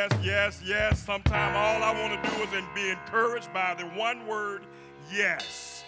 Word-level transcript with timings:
Yes, 0.00 0.12
yes, 0.24 0.62
yes. 0.64 0.98
Sometimes 1.04 1.54
all 1.54 1.82
I 1.84 1.92
want 1.92 2.16
to 2.16 2.30
do 2.30 2.42
is 2.42 2.64
be 2.74 2.88
encouraged 2.88 3.52
by 3.52 3.74
the 3.76 3.84
one 4.00 4.26
word, 4.26 4.62
yes. 5.12 5.84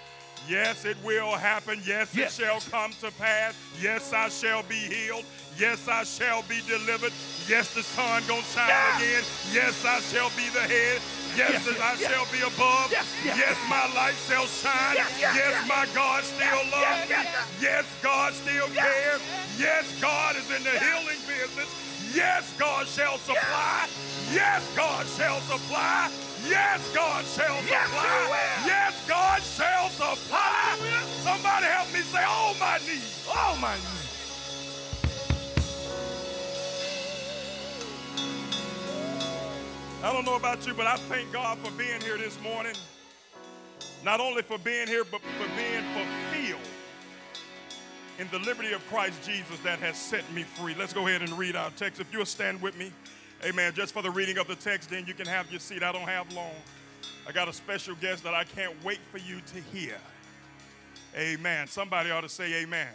Yes, 0.46 0.84
it 0.84 0.98
will 1.02 1.32
happen. 1.32 1.80
Yes, 1.86 2.12
Yes. 2.14 2.38
it 2.38 2.42
shall 2.44 2.60
come 2.60 2.92
to 3.00 3.10
pass. 3.12 3.54
Yes, 3.80 4.12
I 4.12 4.28
shall 4.28 4.64
be 4.64 4.74
healed. 4.76 5.24
Yes, 5.56 5.88
I 5.88 6.04
shall 6.04 6.42
be 6.42 6.60
delivered. 6.68 7.12
Yes, 7.48 7.72
the 7.72 7.82
sun 7.82 8.22
gonna 8.28 8.42
shine 8.52 8.68
Yeah. 8.68 8.96
again. 8.98 9.24
Yes, 9.50 9.82
I 9.82 10.00
shall 10.00 10.28
be 10.36 10.48
the 10.50 10.60
head. 10.60 11.00
Yes, 11.34 11.64
Yes, 11.64 11.80
I 11.80 11.94
yes, 11.94 12.10
shall 12.12 12.26
be 12.26 12.40
above. 12.42 12.92
Yes, 13.24 13.56
my 13.70 13.86
light 13.94 14.16
shall 14.28 14.46
shine. 14.46 14.96
Yes, 15.18 15.56
my 15.66 15.86
God 15.94 16.22
still 16.24 16.64
loves 16.68 17.08
me. 17.08 17.16
yes. 17.62 17.86
God 18.02 18.34
still 18.34 18.68
cares. 18.76 19.22
Yes, 19.56 19.86
God 20.02 20.36
is 20.36 20.50
in 20.50 20.62
the 20.64 20.76
healing 20.84 21.20
business. 21.26 21.68
Yes, 22.14 22.54
God 22.58 22.86
shall 22.86 23.16
supply. 23.18 23.88
Yes, 24.32 24.76
God 24.76 25.06
shall 25.06 25.40
supply. 25.40 26.10
Yes, 26.46 26.94
God 26.94 27.24
shall 27.24 27.60
supply. 27.62 28.62
Yes, 28.66 29.08
God 29.08 29.42
shall 29.42 29.88
supply. 29.88 30.76
Somebody 31.22 31.66
help 31.66 31.92
me 31.92 32.00
say, 32.00 32.22
all 32.24 32.54
my 32.60 32.78
needs. 32.86 33.26
Oh 33.28 33.56
my 33.60 33.74
God. 33.76 33.98
I 40.04 40.12
don't 40.12 40.26
know 40.26 40.36
about 40.36 40.66
you, 40.66 40.74
but 40.74 40.86
I 40.86 40.96
thank 40.96 41.32
God 41.32 41.58
for 41.58 41.70
being 41.78 42.00
here 42.02 42.18
this 42.18 42.38
morning. 42.42 42.74
Not 44.04 44.20
only 44.20 44.42
for 44.42 44.58
being 44.58 44.88
here, 44.88 45.04
but 45.04 45.20
for 45.20 45.46
being 45.56 45.84
fulfilled 45.94 46.81
in 48.18 48.28
the 48.30 48.38
liberty 48.40 48.72
of 48.72 48.86
Christ 48.88 49.22
Jesus 49.26 49.58
that 49.60 49.78
has 49.80 49.96
set 49.96 50.30
me 50.32 50.42
free. 50.42 50.74
Let's 50.78 50.92
go 50.92 51.06
ahead 51.06 51.22
and 51.22 51.32
read 51.38 51.56
our 51.56 51.70
text. 51.70 52.00
If 52.00 52.12
you'll 52.12 52.26
stand 52.26 52.60
with 52.60 52.76
me, 52.78 52.92
amen, 53.44 53.72
just 53.74 53.92
for 53.92 54.02
the 54.02 54.10
reading 54.10 54.38
of 54.38 54.46
the 54.46 54.54
text, 54.54 54.90
then 54.90 55.04
you 55.06 55.14
can 55.14 55.26
have 55.26 55.50
your 55.50 55.60
seat. 55.60 55.82
I 55.82 55.92
don't 55.92 56.02
have 56.02 56.32
long. 56.32 56.54
I 57.26 57.32
got 57.32 57.48
a 57.48 57.52
special 57.52 57.94
guest 57.96 58.24
that 58.24 58.34
I 58.34 58.44
can't 58.44 58.74
wait 58.84 58.98
for 59.10 59.18
you 59.18 59.40
to 59.54 59.60
hear. 59.76 59.96
Amen. 61.16 61.66
Somebody 61.66 62.10
ought 62.10 62.22
to 62.22 62.28
say 62.28 62.62
amen. 62.62 62.88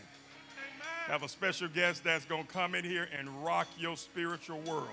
I 1.08 1.12
have 1.12 1.24
a 1.24 1.30
special 1.30 1.70
guest 1.70 2.04
that's 2.04 2.26
going 2.26 2.46
to 2.46 2.52
come 2.52 2.76
in 2.76 2.84
here 2.84 3.08
and 3.18 3.30
rock 3.44 3.68
your 3.78 3.96
spiritual 3.96 4.60
world. 4.62 4.90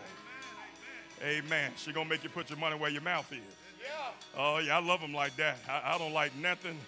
Amen. 1.22 1.72
She 1.77 1.92
gonna 1.92 2.08
make 2.08 2.22
you 2.22 2.28
put 2.30 2.50
your 2.50 2.58
money 2.58 2.77
where 2.77 2.90
your 2.90 3.02
mouth 3.02 3.30
is. 3.32 3.38
Yeah. 3.82 4.10
Oh 4.36 4.58
yeah, 4.58 4.77
I 4.77 4.80
love 4.80 5.00
them 5.00 5.14
like 5.14 5.34
that. 5.36 5.58
I, 5.68 5.94
I 5.94 5.98
don't 5.98 6.12
like 6.12 6.34
nothing 6.36 6.78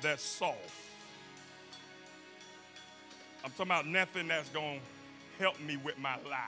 that's 0.00 0.24
soft. 0.24 0.81
I'm 3.44 3.50
talking 3.50 3.66
about 3.66 3.86
nothing 3.86 4.28
that's 4.28 4.48
gonna 4.50 4.78
help 5.38 5.60
me 5.60 5.76
with 5.76 5.98
my 5.98 6.16
lie. 6.28 6.46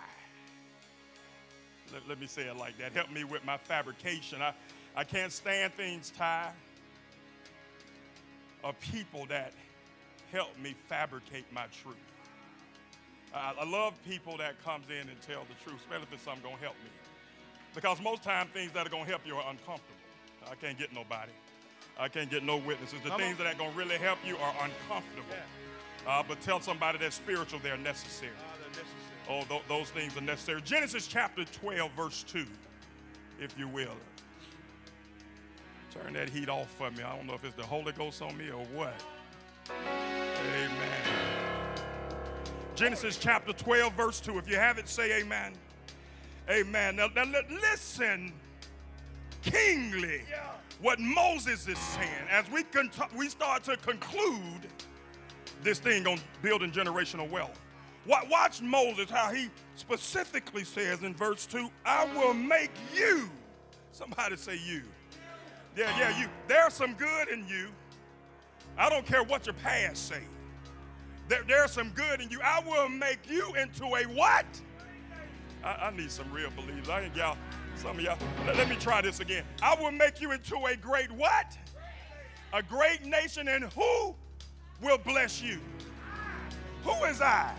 Let, 1.93 2.09
let 2.09 2.21
me 2.21 2.27
say 2.27 2.43
it 2.43 2.57
like 2.57 2.79
that. 2.79 2.93
Help 2.93 3.11
me 3.11 3.25
with 3.25 3.45
my 3.45 3.57
fabrication. 3.57 4.41
I, 4.41 4.55
I 4.97 5.05
can't 5.05 5.33
stand 5.33 5.75
things, 5.75 6.13
Ty, 6.17 6.51
of 8.63 8.79
people 8.81 9.27
that 9.27 9.53
help 10.33 10.59
me 10.59 10.75
fabricate 10.89 11.45
my 11.53 11.65
truth. 11.83 11.97
I, 13.35 13.53
I 13.61 13.65
love 13.65 13.95
people 14.09 14.37
that 14.39 14.63
comes 14.65 14.87
in 14.89 15.09
and 15.09 15.21
tell 15.27 15.43
the 15.49 15.65
truth, 15.65 15.81
especially 15.81 16.05
if 16.05 16.13
it's 16.13 16.23
something 16.23 16.43
gonna 16.43 16.63
help 16.63 16.77
me. 16.85 16.91
Because 17.75 18.01
most 18.01 18.23
time 18.23 18.49
things 18.55 18.73
that 18.73 18.87
are 18.87 18.91
gonna 18.91 19.05
help 19.05 19.23
you 19.27 19.35
are 19.35 19.51
uncomfortable. 19.51 19.99
I 20.51 20.55
can't 20.55 20.79
get 20.79 20.93
nobody. 20.93 21.33
I 21.99 22.09
can't 22.09 22.31
get 22.31 22.43
no 22.43 22.57
witnesses. 22.57 23.01
The 23.03 23.11
Come 23.11 23.21
things 23.21 23.39
on. 23.39 23.45
that 23.45 23.55
are 23.55 23.59
gonna 23.59 23.77
really 23.77 23.97
help 23.97 24.19
you 24.25 24.37
are 24.37 24.55
uncomfortable. 24.63 25.37
Uh, 26.07 26.23
but 26.27 26.41
tell 26.41 26.61
somebody 26.61 26.99
that's 26.99 27.17
spiritual, 27.17 27.59
they're 27.63 27.77
necessary. 27.77 28.33
Oh, 29.29 29.43
th- 29.49 29.63
those 29.69 29.91
things 29.91 30.17
are 30.17 30.21
necessary. 30.21 30.61
Genesis 30.63 31.07
chapter 31.07 31.45
12, 31.45 31.91
verse 31.93 32.23
2, 32.25 32.45
if 33.41 33.59
you 33.59 33.69
will. 33.69 33.97
Turn 35.91 36.13
that 36.15 36.29
heat 36.29 36.49
off 36.49 36.71
for 36.73 36.91
me. 36.91 37.03
I 37.03 37.17
don't 37.17 37.27
know 37.27 37.35
if 37.35 37.45
it's 37.45 37.55
the 37.55 37.63
Holy 37.63 37.93
Ghost 37.93 38.21
on 38.21 38.37
me 38.37 38.51
or 38.51 38.65
what. 38.75 38.95
Amen. 39.71 40.71
Genesis 42.75 43.17
chapter 43.17 43.53
12, 43.53 43.93
verse 43.95 44.21
2. 44.21 44.37
If 44.39 44.51
you 44.51 44.57
have 44.57 44.79
it, 44.79 44.89
say 44.89 45.21
amen. 45.21 45.53
Amen. 46.51 46.97
Now, 46.97 47.09
now 47.15 47.25
li- 47.25 47.59
listen 47.63 48.33
kingly 49.43 50.23
what 50.81 50.99
Moses 50.99 51.69
is 51.69 51.79
saying 51.79 52.27
as 52.31 52.51
we, 52.51 52.65
con- 52.65 52.91
we 53.17 53.29
start 53.29 53.63
to 53.65 53.77
conclude 53.79 54.67
this 55.65 55.79
thing 55.79 56.07
on 56.07 56.21
building 56.43 56.71
generational 56.71 57.29
wealth. 57.29 57.59
Watch 58.07 58.61
Moses, 58.61 59.11
how 59.11 59.33
he 59.33 59.49
specifically 59.77 60.63
says 60.63 61.03
in 61.03 61.15
verse 61.15 61.47
2 61.47 61.71
I 61.87 62.05
will 62.15 62.35
make 62.35 62.71
you. 62.95 63.31
Somebody 63.93 64.37
say 64.37 64.59
you. 64.65 64.83
Yeah, 65.77 65.97
yeah, 65.99 66.21
you. 66.21 66.29
There's 66.47 66.75
some 66.75 66.95
good 66.95 67.29
in 67.29 67.49
you. 67.49 67.69
I 68.77 68.91
don't 68.91 69.07
care 69.07 69.23
what 69.23 69.47
your 69.47 69.55
past 69.55 70.09
say. 70.09 70.23
There, 71.29 71.43
there's 71.49 71.71
some 71.71 71.91
good 71.91 72.21
in 72.21 72.29
you. 72.29 72.41
I 72.43 72.63
will 72.67 72.89
make 72.89 73.31
you 73.31 73.55
into 73.55 73.85
a 73.87 74.03
what? 74.05 74.47
I, 75.65 75.87
I 75.87 75.97
need 75.97 76.11
some 76.11 76.31
real 76.31 76.51
believers. 76.51 76.91
I 76.91 77.01
think 77.01 77.17
y'all, 77.17 77.39
some 77.77 77.99
of 77.99 78.03
y'all. 78.03 78.19
Let, 78.47 78.57
let 78.57 78.69
me 78.69 78.77
try 78.77 79.01
this 79.01 79.21
again. 79.21 79.45
I 79.63 79.75
will 79.81 79.93
make 79.93 80.21
you 80.21 80.33
into 80.33 80.57
a 80.67 80.77
great 80.77 81.11
what? 81.11 81.57
A 82.53 82.63
great 82.63 83.05
nation, 83.05 83.49
and 83.49 83.65
who 83.73 84.15
will 84.81 84.99
bless 84.99 85.43
you? 85.43 85.59
Who 86.85 87.05
is 87.05 87.21
I? 87.21 87.55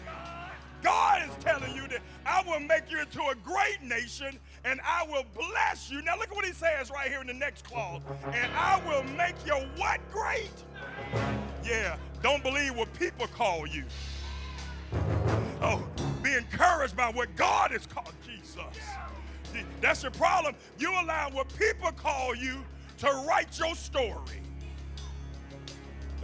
God 0.83 1.27
is 1.27 1.43
telling 1.43 1.75
you 1.75 1.87
that 1.87 2.01
I 2.25 2.43
will 2.45 2.59
make 2.59 2.91
you 2.91 2.99
into 2.99 3.21
a 3.21 3.35
great 3.43 3.81
nation 3.81 4.37
and 4.63 4.79
I 4.85 5.05
will 5.07 5.25
bless 5.33 5.89
you. 5.89 6.01
Now 6.03 6.15
look 6.17 6.29
at 6.29 6.35
what 6.35 6.45
he 6.45 6.53
says 6.53 6.91
right 6.91 7.09
here 7.09 7.21
in 7.21 7.27
the 7.27 7.33
next 7.33 7.63
clause. 7.65 8.01
And 8.33 8.51
I 8.55 8.79
will 8.87 9.03
make 9.15 9.35
your 9.45 9.61
what 9.77 9.99
great? 10.11 10.51
Yeah, 11.63 11.97
don't 12.21 12.43
believe 12.43 12.75
what 12.75 12.93
people 12.93 13.25
call 13.27 13.65
you. 13.65 13.83
Oh, 15.61 15.83
be 16.21 16.33
encouraged 16.33 16.95
by 16.95 17.09
what 17.09 17.35
God 17.35 17.71
has 17.71 17.87
called 17.87 18.13
Jesus. 18.23 18.61
That's 19.81 20.03
your 20.03 20.11
problem. 20.11 20.53
You 20.77 20.91
allow 20.91 21.29
what 21.31 21.47
people 21.57 21.91
call 21.91 22.35
you 22.35 22.57
to 22.99 23.25
write 23.27 23.57
your 23.57 23.73
story. 23.75 24.41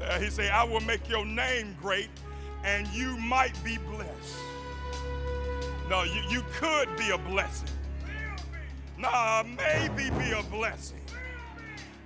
Uh, 0.03 0.19
he 0.19 0.29
said, 0.29 0.51
I 0.51 0.63
will 0.63 0.81
make 0.81 1.07
your 1.09 1.25
name 1.25 1.75
great 1.81 2.09
and 2.63 2.88
you 2.89 3.17
might 3.17 3.62
be 3.63 3.78
blessed. 3.78 4.35
No, 5.89 6.03
you, 6.03 6.22
you 6.29 6.44
could 6.53 6.95
be 6.97 7.09
a 7.09 7.17
blessing. 7.17 7.69
No, 8.97 9.44
maybe 9.57 10.09
be 10.12 10.31
a 10.31 10.44
blessing. 10.44 11.00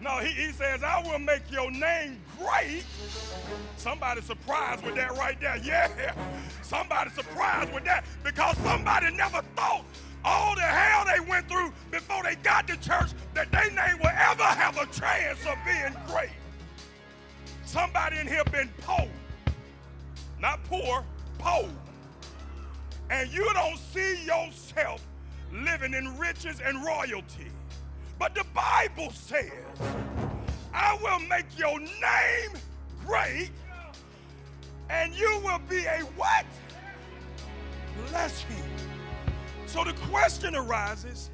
No, 0.02 0.18
he, 0.20 0.30
he 0.30 0.52
says, 0.52 0.84
I 0.84 1.02
will 1.02 1.20
make 1.20 1.50
your 1.52 1.72
name 1.72 2.20
great. 2.38 2.84
Somebody 3.78 4.22
surprised 4.22 4.84
with 4.84 4.96
that 4.96 5.12
right 5.18 5.40
there. 5.40 5.58
Yeah, 5.58 6.14
somebody 6.62 7.10
surprised 7.12 7.74
with 7.74 7.86
that 7.86 8.06
because 8.24 8.58
somebody 8.58 9.16
never 9.16 9.42
thought 9.56 9.84
all 10.24 10.56
the 10.56 10.62
hell 10.62 11.06
they 11.06 11.20
went 11.30 11.48
through 11.48 11.72
before 11.92 12.24
they 12.24 12.36
got 12.36 12.68
to 12.68 12.78
church 12.78 13.12
that 13.34 13.52
their 13.52 13.70
name 13.72 14.00
will 14.00 14.10
ever 14.10 14.44
have 14.44 14.78
a 14.78 14.86
chance 14.88 15.40
of 15.46 15.56
being 15.66 15.96
great. 16.08 16.32
Somebody 17.76 18.20
in 18.20 18.28
here 18.28 18.46
been 18.54 18.70
poor, 18.84 19.06
not 20.40 20.64
poor, 20.64 21.04
poor. 21.38 21.68
And 23.10 23.30
you 23.30 23.46
don't 23.54 23.78
see 23.78 24.24
yourself 24.24 25.06
living 25.52 25.94
in 25.94 26.18
riches 26.18 26.62
and 26.64 26.86
royalty. 26.86 27.52
But 28.18 28.34
the 28.34 28.46
Bible 28.54 29.12
says, 29.12 29.52
I 30.74 30.98
will 31.04 31.20
make 31.28 31.48
your 31.58 31.78
name 31.82 32.52
great, 33.06 33.52
and 34.90 35.14
you 35.14 35.42
will 35.44 35.60
be 35.68 35.84
a 35.84 36.00
what? 36.16 36.46
Blessing. 38.08 38.64
So 39.66 39.84
the 39.84 39.92
question 40.08 40.56
arises 40.56 41.30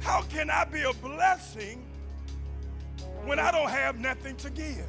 how 0.00 0.20
can 0.24 0.50
I 0.50 0.66
be 0.66 0.82
a 0.82 0.92
blessing 0.92 1.86
when 3.24 3.38
I 3.38 3.50
don't 3.50 3.70
have 3.70 3.98
nothing 3.98 4.36
to 4.36 4.50
give? 4.50 4.86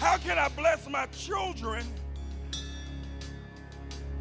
How 0.00 0.16
can 0.18 0.38
I 0.38 0.48
bless 0.48 0.88
my 0.88 1.06
children 1.06 1.84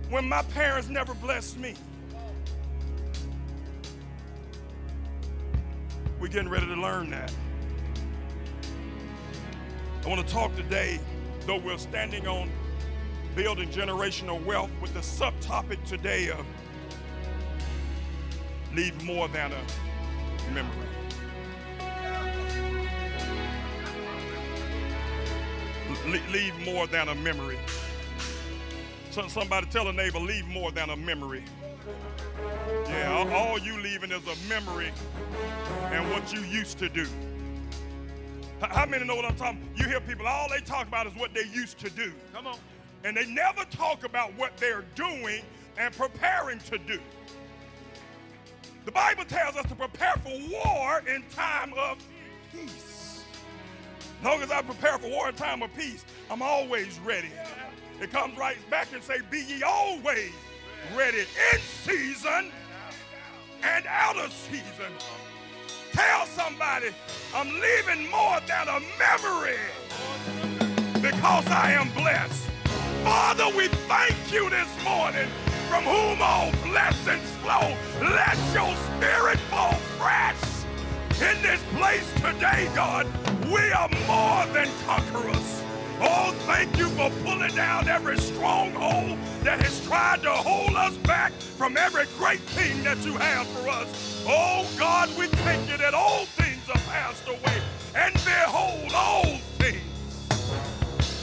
when 0.09 0.27
my 0.27 0.41
parents 0.43 0.87
never 0.89 1.13
blessed 1.13 1.57
me? 1.57 1.75
We're 6.19 6.27
getting 6.27 6.49
ready 6.49 6.67
to 6.67 6.75
learn 6.75 7.09
that. 7.11 7.33
I 10.03 10.07
want 10.07 10.25
to 10.25 10.33
talk 10.33 10.55
today, 10.55 10.99
though 11.45 11.57
we're 11.57 11.77
standing 11.77 12.27
on 12.27 12.49
building 13.35 13.69
generational 13.69 14.43
wealth, 14.45 14.71
with 14.81 14.93
the 14.93 15.01
subtopic 15.01 15.83
today 15.83 16.29
of 16.29 16.45
leave 18.75 19.01
more 19.03 19.27
than 19.29 19.51
a 19.53 20.53
memory. 20.53 20.87
Le- 26.05 26.31
leave 26.31 26.53
more 26.65 26.85
than 26.87 27.07
a 27.09 27.15
memory. 27.15 27.57
So 29.11 29.27
somebody 29.29 29.67
tell 29.67 29.87
a 29.87 29.93
neighbor, 29.93 30.19
leave 30.19 30.45
more 30.47 30.71
than 30.71 30.89
a 30.89 30.95
memory. 30.97 31.43
Yeah, 32.87 33.33
all 33.33 33.57
you 33.57 33.79
leaving 33.81 34.11
is 34.11 34.23
a 34.27 34.49
memory 34.49 34.91
and 35.85 36.09
what 36.11 36.33
you 36.33 36.41
used 36.41 36.77
to 36.79 36.89
do. 36.89 37.07
How 38.59 38.85
many 38.85 39.05
know 39.05 39.15
what 39.15 39.25
I'm 39.25 39.35
talking? 39.35 39.61
You 39.75 39.85
hear 39.85 40.01
people, 40.01 40.27
all 40.27 40.49
they 40.49 40.59
talk 40.59 40.87
about 40.87 41.07
is 41.07 41.13
what 41.15 41.33
they 41.33 41.45
used 41.53 41.77
to 41.79 41.89
do. 41.89 42.11
Come 42.33 42.47
on. 42.47 42.57
And 43.03 43.15
they 43.15 43.25
never 43.25 43.63
talk 43.65 44.03
about 44.03 44.33
what 44.37 44.57
they're 44.57 44.83
doing 44.95 45.43
and 45.77 45.95
preparing 45.95 46.59
to 46.59 46.77
do. 46.79 46.99
The 48.85 48.91
Bible 48.91 49.25
tells 49.25 49.55
us 49.55 49.65
to 49.65 49.75
prepare 49.75 50.13
for 50.17 50.29
war 50.51 51.01
in 51.07 51.23
time 51.35 51.73
of 51.73 51.97
peace. 52.53 53.23
As 54.19 54.25
long 54.25 54.43
as 54.43 54.51
I 54.51 54.61
prepare 54.61 54.99
for 54.99 55.09
war 55.09 55.27
in 55.27 55.35
time 55.35 55.63
of 55.63 55.75
peace, 55.75 56.05
I'm 56.29 56.43
always 56.43 56.99
ready. 56.99 57.31
It 57.99 58.11
comes 58.11 58.37
right 58.37 58.57
back 58.69 58.89
and 58.93 59.01
say, 59.01 59.17
Be 59.31 59.41
ye 59.41 59.63
always 59.63 60.31
ready 60.95 61.21
in 61.21 61.59
season 61.83 62.51
and 63.63 63.85
out 63.87 64.17
of 64.17 64.31
season. 64.31 64.93
Tell 65.91 66.27
somebody, 66.27 66.89
I'm 67.33 67.49
leaving 67.59 68.11
more 68.11 68.39
than 68.47 68.67
a 68.67 68.79
memory 68.99 69.57
because 71.01 71.47
I 71.47 71.71
am 71.71 71.91
blessed. 71.93 72.43
Father, 73.03 73.45
we 73.57 73.67
thank 73.67 74.31
you 74.31 74.47
this 74.51 74.83
morning 74.83 75.27
from 75.69 75.83
whom 75.83 76.21
all 76.21 76.51
blessings 76.63 77.29
flow. 77.41 77.75
Let 78.01 78.37
your 78.53 78.75
spirit 78.75 79.39
fall 79.51 79.73
fresh 79.97 80.55
in 81.21 81.41
this 81.41 81.61
place 81.75 82.11
today, 82.15 82.69
God. 82.75 83.07
We 83.45 83.71
are 83.71 83.89
more 84.07 84.45
than 84.53 84.69
conquerors. 84.85 85.63
Oh, 86.01 86.33
thank 86.45 86.77
you 86.77 86.89
for 86.89 87.09
pulling 87.23 87.55
down 87.55 87.87
every 87.87 88.17
stronghold 88.17 89.17
that 89.43 89.61
has 89.61 89.85
tried 89.85 90.21
to 90.23 90.31
hold 90.31 90.75
us 90.75 90.97
back 90.97 91.31
from 91.31 91.77
every 91.77 92.05
great 92.17 92.41
thing 92.41 92.83
that 92.83 93.03
you 93.05 93.13
have 93.13 93.47
for 93.47 93.69
us. 93.69 94.23
Oh, 94.27 94.67
God, 94.77 95.09
we 95.17 95.27
thank 95.27 95.69
you 95.69 95.77
that 95.77 95.93
all 95.93 96.25
things 96.25 96.69
are 96.69 96.81
passed 96.91 97.27
away. 97.27 97.61
And 97.95 98.13
behold, 98.13 98.91
all 98.93 99.37
things, 99.57 100.27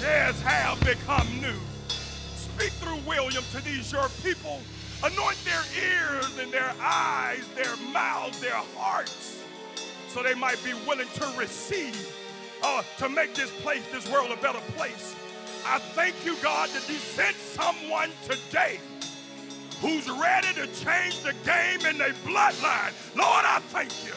yes, 0.01 0.41
have 0.41 0.81
become 0.81 1.29
new. 1.41 1.72
Speak 2.63 2.75
through 2.75 3.09
William 3.09 3.43
to 3.51 3.61
these 3.65 3.91
your 3.91 4.09
people. 4.23 4.61
Anoint 5.03 5.37
their 5.45 5.65
ears 5.83 6.39
and 6.39 6.53
their 6.53 6.73
eyes, 6.81 7.45
their 7.57 7.77
mouths, 7.93 8.41
their 8.41 8.63
hearts, 8.77 9.43
so 10.07 10.23
they 10.23 10.35
might 10.35 10.63
be 10.63 10.73
willing 10.87 11.09
to 11.15 11.27
receive 11.37 12.15
uh, 12.63 12.85
to 12.99 13.09
make 13.09 13.35
this 13.35 13.51
place, 13.63 13.83
this 13.91 14.09
world 14.13 14.31
a 14.31 14.37
better 14.37 14.61
place. 14.77 15.17
I 15.67 15.81
thank 15.81 16.15
you, 16.25 16.37
God, 16.41 16.69
that 16.69 16.89
you 16.89 16.99
sent 16.99 17.35
someone 17.35 18.11
today 18.23 18.79
who's 19.81 20.09
ready 20.09 20.55
to 20.55 20.69
change 20.85 21.21
the 21.25 21.35
game 21.45 21.85
in 21.85 21.99
their 21.99 22.15
bloodline. 22.25 22.93
Lord, 23.17 23.45
I 23.45 23.61
thank 23.71 23.91
you. 24.05 24.13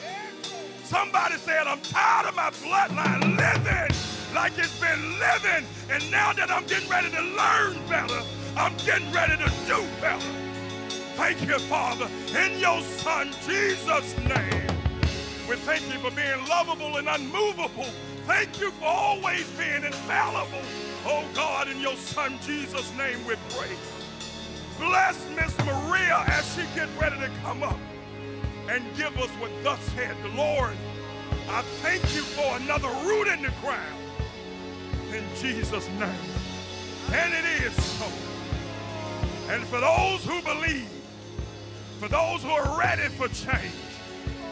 Somebody 0.83 1.37
said, 1.37 1.65
I'm 1.65 1.81
tired 1.81 2.27
of 2.27 2.35
my 2.35 2.51
bloodline 2.51 3.37
living 3.37 4.14
like 4.35 4.57
it's 4.57 4.79
been 4.79 5.19
living. 5.19 5.65
And 5.89 6.11
now 6.11 6.33
that 6.33 6.51
I'm 6.51 6.67
getting 6.67 6.89
ready 6.89 7.09
to 7.09 7.21
learn 7.21 7.87
better, 7.87 8.21
I'm 8.55 8.75
getting 8.85 9.11
ready 9.11 9.37
to 9.37 9.49
do 9.65 9.81
better. 9.99 10.31
Thank 11.15 11.47
you, 11.47 11.57
Father, 11.59 12.07
in 12.37 12.59
your 12.59 12.81
Son, 12.81 13.31
Jesus' 13.47 14.15
name. 14.19 14.67
We 15.49 15.55
thank 15.55 15.81
you 15.91 15.99
for 15.99 16.11
being 16.11 16.47
lovable 16.47 16.97
and 16.97 17.07
unmovable 17.07 17.87
Thank 18.25 18.59
you 18.59 18.71
for 18.71 18.85
always 18.85 19.47
being 19.51 19.83
infallible. 19.83 20.63
Oh 21.05 21.23
God, 21.35 21.67
in 21.67 21.79
your 21.79 21.95
son 21.95 22.39
Jesus' 22.41 22.91
name 22.97 23.19
we 23.27 23.35
pray. 23.49 23.69
Bless 24.79 25.29
Miss 25.29 25.55
Maria 25.59 26.23
as 26.25 26.43
she 26.55 26.63
get 26.73 26.89
ready 26.99 27.19
to 27.19 27.29
come 27.43 27.61
up 27.61 27.77
and 28.67 28.83
give 28.97 29.15
us 29.19 29.29
what 29.39 29.51
thus 29.63 29.79
said 29.93 30.15
the 30.23 30.29
Lord. 30.29 30.73
I 31.49 31.61
thank 31.83 32.01
you 32.15 32.21
for 32.21 32.57
another 32.57 32.89
root 33.05 33.27
in 33.27 33.43
the 33.43 33.53
ground. 33.61 34.04
In 35.15 35.23
Jesus' 35.37 35.87
name. 35.97 36.09
And 37.13 37.33
it 37.33 37.45
is 37.63 37.73
so. 37.85 38.05
And 39.47 39.63
for 39.63 39.79
those 39.79 40.25
who 40.25 40.41
believe, 40.41 40.89
for 42.01 42.09
those 42.09 42.43
who 42.43 42.49
are 42.49 42.77
ready 42.77 43.07
for 43.07 43.29
change, 43.29 43.71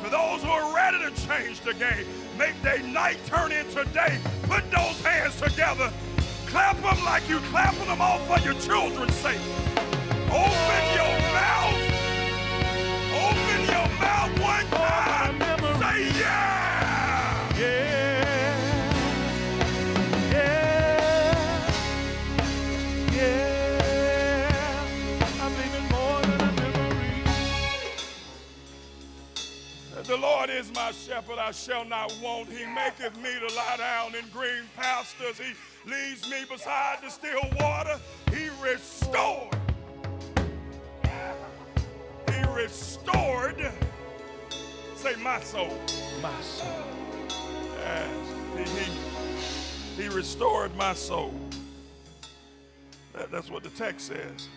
for 0.01 0.10
those 0.10 0.42
who 0.42 0.50
are 0.50 0.74
ready 0.74 1.00
to 1.00 1.27
change 1.27 1.60
the 1.62 1.74
game, 1.74 2.06
make 2.38 2.62
their 2.62 2.81
night 2.81 3.18
turn 3.25 3.51
into 3.51 3.83
day. 3.92 4.18
Put 4.44 4.71
those 4.71 5.01
hands 5.04 5.36
together. 5.42 5.92
Clap 6.45 6.81
them 6.81 7.04
like 7.04 7.27
you 7.27 7.39
clapping 7.51 7.88
them 7.88 8.00
all 8.00 8.19
for 8.19 8.39
your 8.39 8.54
children's 8.62 9.16
sake. 9.16 9.42
Open 10.31 10.83
your 10.95 11.19
mouth. 11.33 11.75
Open 13.19 13.62
your 13.68 13.89
mouth 14.00 14.39
one 14.39 14.68
time. 14.68 15.39
Say 15.81 16.19
yeah. 16.21 17.57
Yeah. 17.59 18.02
The 30.05 30.17
Lord 30.17 30.50
is 30.50 30.69
my 30.75 30.91
shepherd, 30.91 31.39
I 31.39 31.51
shall 31.51 31.85
not 31.85 32.13
want. 32.21 32.50
He 32.50 32.65
maketh 32.65 33.15
me 33.23 33.29
to 33.39 33.55
lie 33.55 33.77
down 33.77 34.13
in 34.15 34.25
green 34.33 34.63
pastures. 34.75 35.39
He 35.39 35.53
leads 35.89 36.29
me 36.29 36.44
beside 36.50 36.97
the 37.01 37.09
still 37.09 37.39
water. 37.57 37.97
He 38.29 38.50
restored. 38.61 39.55
He 42.27 42.44
restored. 42.53 43.71
Say, 44.97 45.15
my 45.15 45.39
soul. 45.39 45.77
My 46.21 46.41
soul. 46.41 46.67
Yes. 47.77 48.09
He, 48.57 50.01
he, 50.01 50.03
he 50.03 50.09
restored 50.09 50.75
my 50.75 50.94
soul. 50.95 51.33
That, 53.13 53.31
that's 53.31 53.49
what 53.49 53.63
the 53.63 53.69
text 53.69 54.07
says. 54.07 54.49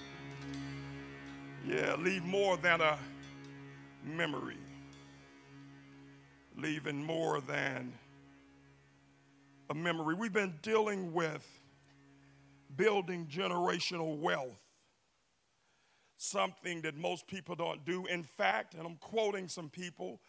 Yeah, 1.65 1.95
leave 2.01 2.25
more 2.25 2.57
than 2.57 2.81
a 2.81 2.99
memory 4.05 4.57
leaving 6.57 7.05
more 7.05 7.41
than 7.41 7.93
a 9.69 9.75
memory. 9.75 10.15
We've 10.15 10.33
been 10.33 10.55
dealing 10.63 11.13
with 11.13 11.47
building 12.77 13.27
generational 13.27 14.19
wealth, 14.19 14.61
something 16.17 16.83
that 16.83 16.97
most 16.97 17.27
people 17.27 17.55
don't 17.55 17.85
do. 17.85 18.07
In 18.07 18.23
fact, 18.23 18.75
and 18.75 18.87
I'm 18.87 18.97
quoting 18.97 19.49
some 19.49 19.69
people 19.69 20.21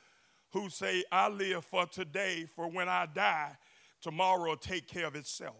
who 0.51 0.69
say, 0.69 1.03
I 1.11 1.29
live 1.29 1.65
for 1.65 1.85
today, 1.85 2.45
for 2.55 2.69
when 2.69 2.89
I 2.89 3.05
die, 3.05 3.55
tomorrow 4.01 4.49
will 4.49 4.57
take 4.57 4.87
care 4.87 5.07
of 5.07 5.15
itself. 5.15 5.55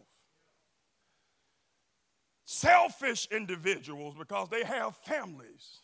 Selfish 2.46 3.28
individuals 3.32 4.16
because 4.18 4.48
they 4.50 4.64
have 4.64 4.96
families. 4.96 5.80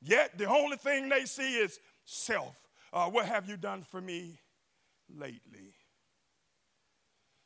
Yet 0.00 0.38
the 0.38 0.48
only 0.48 0.76
thing 0.76 1.08
they 1.08 1.24
see 1.24 1.56
is 1.56 1.80
self. 2.04 2.56
Uh, 2.94 3.10
what 3.10 3.26
have 3.26 3.48
you 3.48 3.56
done 3.56 3.82
for 3.82 4.00
me 4.00 4.38
lately? 5.12 5.74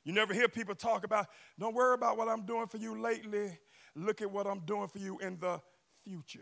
You 0.04 0.12
never 0.12 0.34
hear 0.34 0.46
people 0.46 0.74
talk 0.74 1.04
about, 1.04 1.26
don't 1.58 1.74
worry 1.74 1.94
about 1.94 2.18
what 2.18 2.28
I'm 2.28 2.44
doing 2.44 2.66
for 2.66 2.76
you 2.76 3.00
lately. 3.00 3.58
Look 3.96 4.20
at 4.20 4.30
what 4.30 4.46
I'm 4.46 4.60
doing 4.60 4.88
for 4.88 4.98
you 4.98 5.18
in 5.20 5.38
the 5.38 5.60
future. 6.04 6.40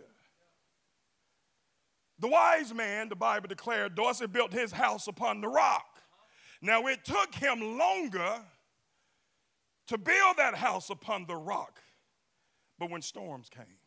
The 2.18 2.26
wise 2.26 2.74
man, 2.74 3.08
the 3.08 3.14
Bible 3.16 3.46
declared, 3.46 3.94
Dorsey 3.94 4.26
built 4.26 4.52
his 4.52 4.72
house 4.72 5.06
upon 5.06 5.40
the 5.40 5.48
rock. 5.48 5.86
Now, 6.60 6.86
it 6.86 7.04
took 7.04 7.32
him 7.32 7.78
longer 7.78 8.40
to 9.86 9.98
build 9.98 10.36
that 10.38 10.56
house 10.56 10.90
upon 10.90 11.26
the 11.26 11.36
rock, 11.36 11.80
but 12.76 12.90
when 12.90 13.02
storms 13.02 13.48
came, 13.48 13.78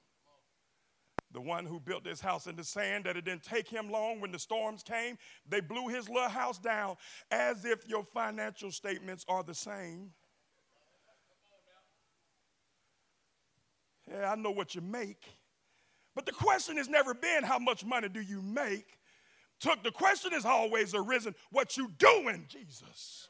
the 1.31 1.41
one 1.41 1.65
who 1.65 1.79
built 1.79 2.03
this 2.03 2.19
house 2.19 2.47
in 2.47 2.55
the 2.55 2.63
sand, 2.63 3.05
that 3.05 3.15
it 3.15 3.25
didn't 3.25 3.43
take 3.43 3.67
him 3.67 3.91
long 3.91 4.19
when 4.19 4.31
the 4.31 4.39
storms 4.39 4.83
came. 4.83 5.17
They 5.47 5.61
blew 5.61 5.87
his 5.87 6.09
little 6.09 6.29
house 6.29 6.57
down 6.57 6.95
as 7.29 7.65
if 7.65 7.87
your 7.87 8.03
financial 8.03 8.71
statements 8.71 9.25
are 9.27 9.43
the 9.43 9.53
same. 9.53 10.11
Yeah, 14.09 14.31
I 14.31 14.35
know 14.35 14.51
what 14.51 14.73
you 14.73 14.81
make. 14.81 15.23
But 16.15 16.25
the 16.25 16.31
question 16.31 16.77
has 16.77 16.89
never 16.89 17.13
been 17.13 17.43
how 17.43 17.59
much 17.59 17.85
money 17.85 18.09
do 18.09 18.21
you 18.21 18.41
make? 18.41 18.97
Took 19.59 19.83
the 19.83 19.91
question 19.91 20.31
has 20.31 20.45
always 20.45 20.95
arisen 20.95 21.35
what 21.51 21.77
you 21.77 21.91
doing, 21.97 22.45
Jesus, 22.47 23.27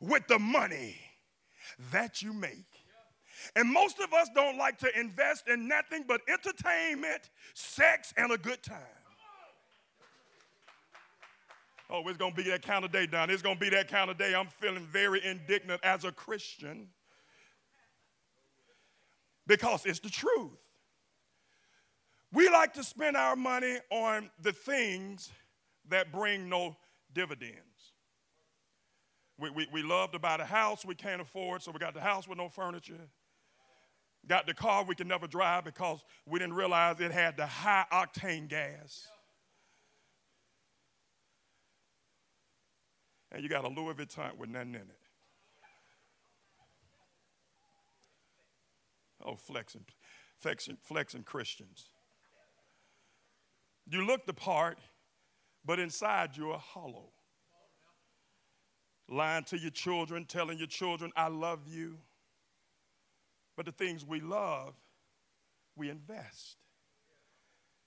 with 0.00 0.26
the 0.28 0.38
money 0.38 0.96
that 1.90 2.22
you 2.22 2.32
make. 2.32 2.81
And 3.56 3.72
most 3.72 4.00
of 4.00 4.12
us 4.12 4.28
don't 4.34 4.58
like 4.58 4.78
to 4.78 5.00
invest 5.00 5.48
in 5.48 5.68
nothing 5.68 6.04
but 6.06 6.20
entertainment, 6.28 7.30
sex, 7.54 8.12
and 8.16 8.32
a 8.32 8.38
good 8.38 8.62
time. 8.62 8.78
Oh, 11.90 12.08
it's 12.08 12.18
going 12.18 12.32
to 12.32 12.36
be 12.42 12.48
that 12.50 12.62
kind 12.62 12.84
of 12.84 12.92
day, 12.92 13.06
Don. 13.06 13.28
It's 13.30 13.42
going 13.42 13.56
to 13.56 13.60
be 13.60 13.68
that 13.70 13.88
kind 13.88 14.10
of 14.10 14.16
day. 14.18 14.34
I'm 14.34 14.46
feeling 14.46 14.86
very 14.90 15.24
indignant 15.24 15.80
as 15.84 16.04
a 16.04 16.12
Christian. 16.12 16.88
because 19.46 19.84
it's 19.86 20.00
the 20.00 20.10
truth. 20.10 20.52
We 22.32 22.48
like 22.48 22.72
to 22.74 22.84
spend 22.84 23.16
our 23.16 23.36
money 23.36 23.76
on 23.90 24.30
the 24.40 24.52
things 24.52 25.30
that 25.90 26.10
bring 26.12 26.48
no 26.48 26.76
dividends. 27.12 27.58
We, 29.38 29.50
we, 29.50 29.68
we 29.72 29.82
love 29.82 30.12
to 30.12 30.18
buy 30.18 30.38
the 30.38 30.44
house 30.44 30.84
we 30.84 30.94
can't 30.94 31.20
afford, 31.20 31.62
so 31.62 31.72
we 31.72 31.78
got 31.78 31.94
the 31.94 32.00
house 32.00 32.26
with 32.26 32.38
no 32.38 32.48
furniture. 32.48 33.08
Got 34.26 34.46
the 34.46 34.54
car 34.54 34.84
we 34.84 34.94
can 34.94 35.08
never 35.08 35.26
drive 35.26 35.64
because 35.64 36.04
we 36.26 36.38
didn't 36.38 36.54
realize 36.54 37.00
it 37.00 37.10
had 37.10 37.36
the 37.36 37.46
high 37.46 37.84
octane 37.92 38.48
gas. 38.48 39.08
And 43.32 43.42
you 43.42 43.48
got 43.48 43.64
a 43.64 43.68
Louis 43.68 43.94
Vuitton 43.94 44.36
with 44.36 44.50
nothing 44.50 44.74
in 44.74 44.82
it. 44.82 44.98
Oh, 49.24 49.36
flexing, 49.36 49.84
flexing, 50.38 50.76
flexing 50.82 51.22
Christians. 51.22 51.86
You 53.88 54.04
look 54.04 54.26
the 54.26 54.34
part, 54.34 54.78
but 55.64 55.78
inside 55.78 56.36
you're 56.36 56.58
hollow. 56.58 57.10
Lying 59.08 59.44
to 59.44 59.58
your 59.58 59.70
children, 59.70 60.24
telling 60.26 60.58
your 60.58 60.66
children, 60.66 61.12
I 61.16 61.28
love 61.28 61.60
you. 61.68 61.98
But 63.56 63.66
the 63.66 63.72
things 63.72 64.04
we 64.04 64.20
love, 64.20 64.74
we 65.76 65.90
invest. 65.90 66.56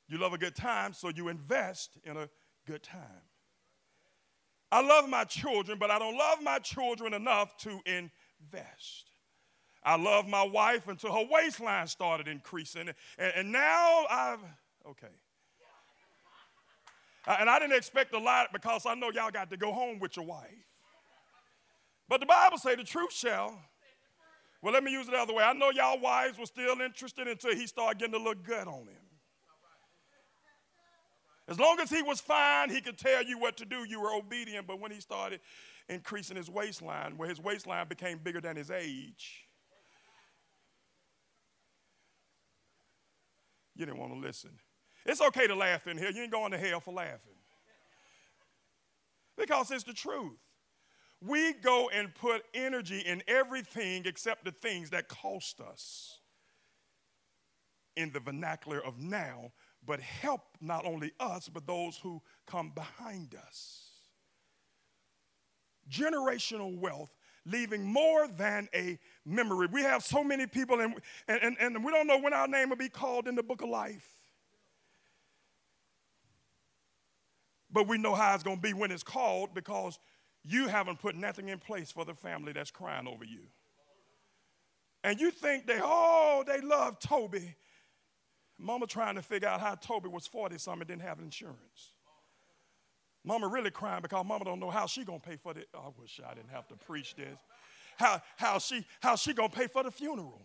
You 0.08 0.18
love 0.18 0.34
a 0.34 0.38
good 0.38 0.56
time, 0.56 0.94
so 0.94 1.10
you 1.10 1.28
invest 1.30 1.98
in 2.04 2.18
a 2.18 2.30
good 2.68 2.84
time. 2.84 3.24
I 4.72 4.82
love 4.82 5.10
my 5.10 5.24
children, 5.24 5.78
but 5.80 5.90
I 5.90 6.00
don't 6.00 6.18
love 6.18 6.42
my 6.42 6.60
children 6.60 7.14
enough 7.14 7.56
to 7.58 7.80
invest. 7.86 9.12
I 9.84 9.98
love 9.98 10.28
my 10.28 10.44
wife 10.44 10.88
until 10.88 11.14
her 11.14 11.28
waistline 11.30 11.88
started 11.88 12.28
increasing. 12.28 12.90
And, 13.18 13.34
and 13.36 13.52
now 13.52 14.06
I've, 14.10 14.40
okay. 14.90 15.14
And 17.28 17.50
I 17.50 17.60
didn't 17.60 17.76
expect 17.76 18.14
a 18.14 18.20
lot 18.20 18.52
because 18.54 18.86
I 18.86 18.96
know 18.96 19.12
y'all 19.12 19.32
got 19.32 19.50
to 19.52 19.58
go 19.58 19.72
home 19.72 20.00
with 20.00 20.16
your 20.16 20.26
wife. 20.26 20.50
But 22.08 22.20
the 22.20 22.26
Bible 22.26 22.58
say 22.58 22.76
the 22.76 22.84
truth 22.84 23.14
shall. 23.14 23.60
Well, 24.66 24.74
let 24.74 24.84
me 24.84 24.92
use 24.92 25.08
it 25.08 25.12
the 25.12 25.18
other 25.20 25.32
way. 25.32 25.44
I 25.44 25.54
know 25.54 25.70
y'all 25.70 26.00
wives 26.00 26.40
were 26.40 26.48
still 26.48 26.82
interested 26.82 27.28
until 27.28 27.54
he 27.54 27.68
started 27.68 28.00
getting 28.00 28.14
to 28.14 28.20
look 28.20 28.44
good 28.44 28.68
on 28.68 28.88
him. 28.88 29.06
As 31.48 31.60
long 31.60 31.80
as 31.80 31.92
he 31.92 32.02
was 32.02 32.20
fine, 32.20 32.72
he 32.72 32.82
could 32.82 32.98
tell 32.98 33.24
you 33.24 33.38
what 33.38 33.58
to 33.58 33.66
do. 33.66 33.86
You 33.88 34.02
were 34.02 34.12
obedient. 34.12 34.66
But 34.66 34.80
when 34.80 34.90
he 34.90 35.00
started 35.00 35.42
increasing 35.88 36.36
his 36.36 36.50
waistline, 36.50 37.16
where 37.16 37.30
his 37.30 37.40
waistline 37.40 37.88
became 37.88 38.18
bigger 38.18 38.42
than 38.42 38.56
his 38.56 38.72
age, 38.72 39.46
you 43.76 43.86
didn't 43.86 44.00
want 44.00 44.14
to 44.14 44.20
listen. 44.20 44.50
It's 45.06 45.22
okay 45.22 45.46
to 45.46 45.54
laugh 45.54 45.86
in 45.86 46.00
here. 46.00 46.10
You 46.10 46.24
ain't 46.24 46.32
going 46.32 46.54
to 46.54 46.58
hell 46.58 46.80
for 46.80 46.92
laughing. 46.92 47.38
Because 49.38 49.70
it's 49.70 49.84
the 49.84 49.94
truth. 49.94 50.40
We 51.28 51.54
go 51.54 51.90
and 51.90 52.14
put 52.14 52.44
energy 52.54 53.00
in 53.00 53.24
everything 53.28 54.04
except 54.06 54.46
the 54.46 54.52
things 54.52 54.90
that 54.92 55.08
cost 55.08 55.60
us 55.60 56.20
in 57.96 58.12
the 58.12 58.20
vernacular 58.20 58.84
of 58.84 59.00
now, 59.00 59.52
but 59.86 60.00
help 60.00 60.42
not 60.62 60.86
only 60.86 61.14
us, 61.20 61.50
but 61.50 61.66
those 61.66 61.98
who 61.98 62.22
come 62.46 62.72
behind 62.76 63.36
us. 63.36 63.90
Generational 65.90 66.78
wealth 66.78 67.16
leaving 67.46 67.86
more 67.86 68.28
than 68.28 68.68
a 68.74 68.98
memory. 69.26 69.68
We 69.72 69.82
have 69.82 70.04
so 70.04 70.24
many 70.24 70.48
people, 70.48 70.80
and, 70.80 70.96
and, 71.28 71.56
and 71.60 71.84
we 71.84 71.92
don't 71.92 72.08
know 72.08 72.20
when 72.20 72.34
our 72.34 72.48
name 72.48 72.70
will 72.70 72.76
be 72.76 72.90
called 72.90 73.28
in 73.28 73.36
the 73.36 73.44
book 73.44 73.62
of 73.62 73.70
life. 73.70 74.08
But 77.72 77.88
we 77.88 77.98
know 77.98 78.16
how 78.16 78.34
it's 78.34 78.44
going 78.44 78.58
to 78.58 78.62
be 78.62 78.74
when 78.74 78.92
it's 78.92 79.04
called 79.04 79.54
because 79.54 80.00
you 80.48 80.68
haven't 80.68 81.00
put 81.00 81.16
nothing 81.16 81.50
in 81.50 81.60
place 81.60 81.92
for 81.92 82.06
the 82.06 82.14
family 82.14 82.54
that's 82.54 82.72
crying 82.72 83.08
over 83.08 83.26
you. 83.26 83.42
And 85.04 85.20
you 85.20 85.32
think 85.32 85.68
they, 85.68 85.80
oh, 85.82 86.44
they 86.46 86.62
love 86.62 87.00
Toby. 87.00 87.56
Mama 88.58 88.88
trying 88.88 89.16
to 89.16 89.22
figure 89.22 89.48
out 89.48 89.60
how 89.60 89.76
Toby 89.76 90.08
was 90.08 90.28
40 90.28 90.58
something 90.58 90.82
and 90.82 90.88
didn't 90.88 91.02
have 91.02 91.20
insurance. 91.20 91.94
Mama 93.24 93.48
really 93.48 93.72
crying 93.72 94.02
because 94.02 94.24
mama 94.26 94.46
don't 94.46 94.60
know 94.60 94.70
how 94.70 94.86
she 94.86 95.04
gonna 95.04 95.20
pay 95.20 95.36
for 95.36 95.52
it. 95.52 95.68
Oh, 95.74 95.80
I 95.80 96.02
wish 96.02 96.22
I 96.26 96.34
didn't 96.36 96.52
have 96.52 96.68
to 96.68 96.76
preach 96.76 97.16
this. 97.16 97.40
How, 97.98 98.22
how 98.38 98.60
she 98.60 98.86
how 99.00 99.16
she 99.16 99.34
gonna 99.34 99.50
pay 99.50 99.68
for 99.68 99.84
the 99.84 99.92
funeral. 99.92 100.42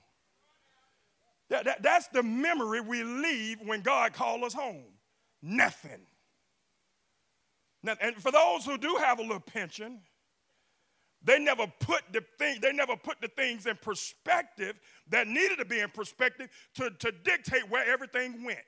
That, 1.51 1.65
that, 1.65 1.83
that's 1.83 2.09
the 2.09 2.23
memory 2.23 2.81
we 2.81 3.03
leave 3.03 3.59
when 3.65 3.83
God 3.83 4.13
called 4.13 4.45
us 4.45 4.55
home. 4.55 4.85
Nothing. 5.43 6.07
Now, 7.83 7.97
and 8.01 8.15
for 8.17 8.31
those 8.31 8.65
who 8.65 8.77
do 8.77 8.97
have 8.97 9.19
a 9.19 9.23
little 9.23 9.41
pension, 9.41 10.01
they 11.23 11.39
never 11.39 11.67
put 11.81 12.03
the 12.13 12.23
thing, 12.39 12.59
they 12.61 12.73
never 12.73 12.97
put 12.97 13.21
the 13.21 13.29
things 13.29 13.67
in 13.67 13.77
perspective 13.77 14.79
that 15.09 15.27
needed 15.27 15.59
to 15.59 15.65
be 15.65 15.81
in 15.81 15.91
perspective 15.91 16.49
to, 16.75 16.91
to 16.91 17.13
dictate 17.13 17.69
where 17.71 17.87
everything 17.91 18.45
went. 18.45 18.59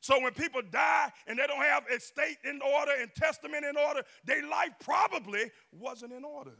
So 0.00 0.20
when 0.20 0.32
people 0.32 0.62
die 0.70 1.12
and 1.26 1.38
they 1.38 1.46
don't 1.46 1.62
have 1.62 1.84
estate 1.94 2.38
in 2.44 2.60
order 2.62 2.92
and 3.00 3.10
testament 3.14 3.64
in 3.64 3.76
order, 3.76 4.02
their 4.24 4.48
life 4.48 4.70
probably 4.80 5.50
wasn't 5.72 6.12
in 6.12 6.24
order. 6.24 6.56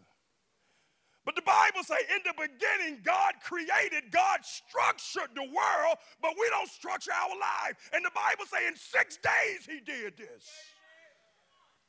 But 1.25 1.37
the 1.37 1.43
Bible 1.43 1.83
say 1.85 1.97
in 2.15 2.23
the 2.25 2.35
beginning 2.35 3.01
God 3.05 3.35
created, 3.43 4.11
God 4.11 4.41
structured 4.43 5.31
the 5.35 5.43
world, 5.43 5.97
but 6.21 6.33
we 6.39 6.49
don't 6.51 6.69
structure 6.69 7.13
our 7.13 7.39
life. 7.39 7.91
And 7.93 8.05
the 8.05 8.11
Bible 8.11 8.45
say 8.51 8.67
in 8.67 8.75
6 8.77 9.19
days 9.19 9.67
he 9.67 9.81
did 9.81 10.17
this 10.17 10.49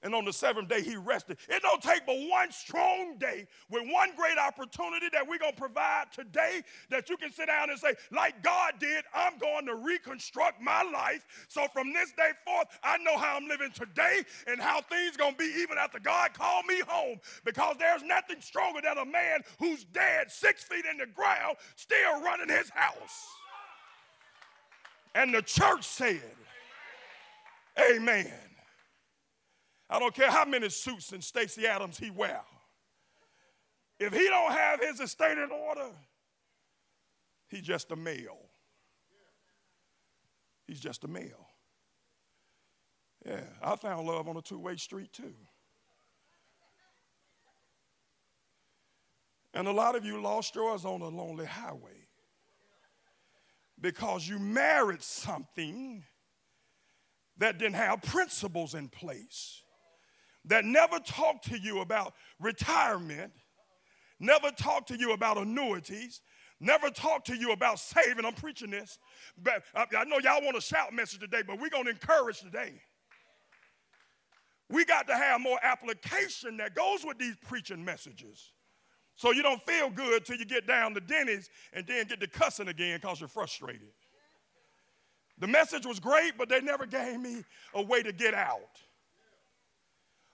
and 0.04 0.16
on 0.16 0.26
the 0.26 0.34
seventh 0.34 0.68
day 0.68 0.82
he 0.82 0.96
rested. 0.96 1.38
It 1.50 1.62
don't 1.62 1.82
take 1.82 2.06
but 2.06 2.18
one 2.30 2.52
strong 2.52 3.18
day 3.18 3.48
with 3.70 3.84
one 3.86 4.10
great 4.16 4.38
opportunity 4.38 5.08
that 5.14 5.28
we're 5.28 5.38
going 5.38 5.54
to 5.54 5.60
provide 5.60 6.06
today 6.14 6.62
that 6.90 7.10
you 7.10 7.18
can 7.18 7.32
sit 7.32 7.48
down 7.48 7.70
and 7.70 7.80
say, 7.80 7.94
like 8.12 8.42
God 8.44 8.74
did, 8.80 9.04
I'm 9.14 9.38
going 9.38 9.66
to 9.68 9.76
reconstruct 9.76 10.62
my 10.62 10.84
life. 10.84 11.26
So 11.48 11.68
from 11.74 11.94
this 11.94 12.12
day 12.14 12.32
forth, 12.46 12.68
I 12.84 12.98
know 13.00 13.18
how 13.18 13.38
I'm 13.38 13.48
living 13.48 13.72
today 13.72 14.22
and 14.48 14.60
how 14.60 14.82
things 14.82 15.18
going 15.18 15.34
to 15.34 15.38
be 15.38 15.52
even 15.62 15.78
after 15.78 16.00
God 16.00 16.34
called 16.34 16.66
me 16.66 16.82
home 16.88 17.20
because 17.46 17.76
there's 17.78 18.04
nothing 18.04 18.42
stronger 18.42 18.82
than 18.82 18.98
a 18.98 19.06
man 19.06 19.42
who's 19.60 19.84
dead 19.86 20.32
six 20.32 20.64
feet 20.64 20.86
in 20.90 20.98
the 20.98 21.06
ground 21.08 21.58
still 21.76 22.22
running 22.22 22.50
his 22.50 22.70
house. 22.70 23.28
And 25.14 25.34
the 25.34 25.42
church 25.42 25.84
said, 25.84 26.22
Amen. 27.80 28.32
I 29.92 30.00
don't 30.00 30.16
care 30.16 30.32
how 30.32 30.46
many 30.46 30.70
suits 30.70 31.12
and 31.12 31.22
Stacy 31.22 31.68
Adams 31.68 31.98
he 32.00 32.10
wear. 32.10 32.40
If 34.00 34.14
he 34.14 34.24
don't 34.30 34.54
have 34.54 34.80
his 34.80 35.02
estate 35.02 35.38
in 35.38 35.52
order, 35.52 35.90
he's 37.50 37.64
just 37.64 37.92
a 37.92 37.98
male. 37.98 38.40
He's 40.66 40.80
just 40.80 41.04
a 41.04 41.10
male. 41.10 41.46
Yeah, 43.26 43.42
I 43.62 43.76
found 43.76 44.08
love 44.08 44.30
on 44.30 44.38
a 44.38 44.42
two-way 44.42 44.78
street 44.78 45.12
too. 45.12 45.36
And 49.54 49.68
a 49.68 49.72
lot 49.72 49.98
of 49.98 50.06
you 50.06 50.22
lost 50.22 50.56
yours 50.56 50.86
on 50.86 51.02
a 51.02 51.10
lonely 51.10 51.46
highway 51.46 52.08
because 53.80 54.26
you 54.26 54.40
married 54.40 55.04
something 55.04 56.06
that 57.38 57.58
didn't 57.58 57.76
have 57.76 58.02
principles 58.02 58.74
in 58.74 58.88
place 58.88 59.64
that 60.46 60.66
never 60.66 61.00
talk 61.00 61.42
to 61.44 61.58
you 61.58 61.82
about 61.82 62.14
retirement, 62.40 63.32
never 64.20 64.52
talk 64.52 64.88
to 64.88 64.98
you 64.98 65.14
about 65.14 65.38
annuities, 65.38 66.22
never 66.60 66.90
talk 66.90 67.26
to 67.26 67.36
you 67.36 67.52
about 67.52 67.80
saving. 67.80 68.26
I'm 68.26 68.34
preaching 68.34 68.72
this. 68.72 68.98
But 69.42 69.64
I 69.76 70.04
know 70.06 70.20
y'all 70.20 70.44
want 70.44 70.58
a 70.58 70.62
shout 70.62 70.94
message 70.94 71.20
today, 71.20 71.44
but 71.46 71.60
we're 71.60 71.70
going 71.70 71.86
to 71.86 71.92
encourage 71.92 72.40
today. 72.40 72.74
We 74.70 74.86
got 74.86 75.08
to 75.08 75.16
have 75.16 75.42
more 75.42 75.60
application 75.62 76.58
that 76.58 76.76
goes 76.76 77.04
with 77.04 77.18
these 77.18 77.36
preaching 77.46 77.84
messages. 77.84 78.52
So 79.16 79.32
you 79.32 79.44
don't 79.44 79.62
feel 79.64 79.90
good 79.90 80.26
till 80.26 80.38
you 80.38 80.46
get 80.46 80.66
down 80.66 80.94
to 80.94 81.02
Denny's 81.02 81.50
and 81.74 81.86
then 81.86 82.08
get 82.08 82.22
to 82.22 82.28
cussing 82.28 82.70
again 82.70 83.00
because 83.00 83.20
you're 83.20 83.30
frustrated. 83.30 83.90
The 85.38 85.48
message 85.48 85.86
was 85.86 86.00
great, 86.00 86.38
but 86.38 86.50
they 86.50 86.62
never 86.62 86.86
gave 86.86 87.20
me 87.20 87.44
a 87.74 87.82
way 87.82 88.02
to 88.02 88.14
get 88.14 88.34
out. 88.34 88.80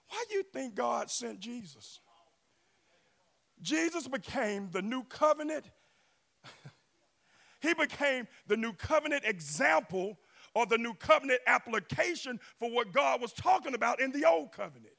Why 0.08 0.24
do 0.28 0.36
you 0.36 0.42
think 0.42 0.74
God 0.74 1.10
sent 1.10 1.40
Jesus? 1.40 2.00
Jesus 3.60 4.06
became 4.06 4.70
the 4.70 4.82
new 4.82 5.02
covenant. 5.04 5.64
he 7.60 7.74
became 7.74 8.26
the 8.46 8.56
new 8.56 8.72
covenant 8.72 9.24
example 9.24 10.18
or 10.54 10.66
the 10.66 10.78
new 10.78 10.94
covenant 10.94 11.40
application 11.46 12.40
for 12.58 12.70
what 12.70 12.92
God 12.92 13.20
was 13.20 13.32
talking 13.32 13.74
about 13.74 14.00
in 14.00 14.12
the 14.12 14.24
old 14.26 14.52
covenant. 14.52 14.94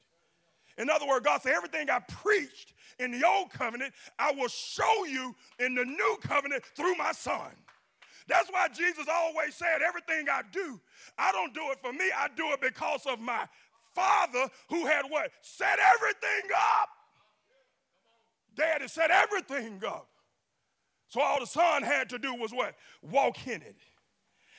In 0.78 0.88
other 0.88 1.06
words, 1.06 1.24
God 1.24 1.42
said, 1.42 1.52
everything 1.52 1.90
I 1.90 1.98
preached 1.98 2.72
in 2.98 3.10
the 3.10 3.26
old 3.26 3.50
covenant, 3.50 3.92
I 4.18 4.32
will 4.32 4.48
show 4.48 5.04
you 5.04 5.34
in 5.58 5.74
the 5.74 5.84
new 5.84 6.16
covenant 6.22 6.64
through 6.76 6.94
my 6.94 7.12
son. 7.12 7.50
That's 8.28 8.48
why 8.50 8.68
Jesus 8.68 9.06
always 9.12 9.54
said, 9.54 9.82
everything 9.82 10.28
I 10.30 10.42
do, 10.52 10.80
I 11.18 11.32
don't 11.32 11.52
do 11.52 11.62
it 11.70 11.78
for 11.82 11.92
me, 11.92 12.04
I 12.16 12.28
do 12.36 12.52
it 12.52 12.60
because 12.60 13.04
of 13.06 13.20
my 13.20 13.46
father 13.94 14.48
who 14.68 14.86
had 14.86 15.02
what? 15.08 15.30
Set 15.42 15.78
everything 15.94 16.50
up. 16.54 16.88
Daddy 18.56 18.88
set 18.88 19.10
everything 19.10 19.82
up. 19.86 20.08
So 21.08 21.20
all 21.20 21.40
the 21.40 21.46
son 21.46 21.82
had 21.82 22.08
to 22.10 22.18
do 22.18 22.34
was 22.34 22.52
what? 22.52 22.74
Walk 23.02 23.46
in 23.46 23.62
it. 23.62 23.76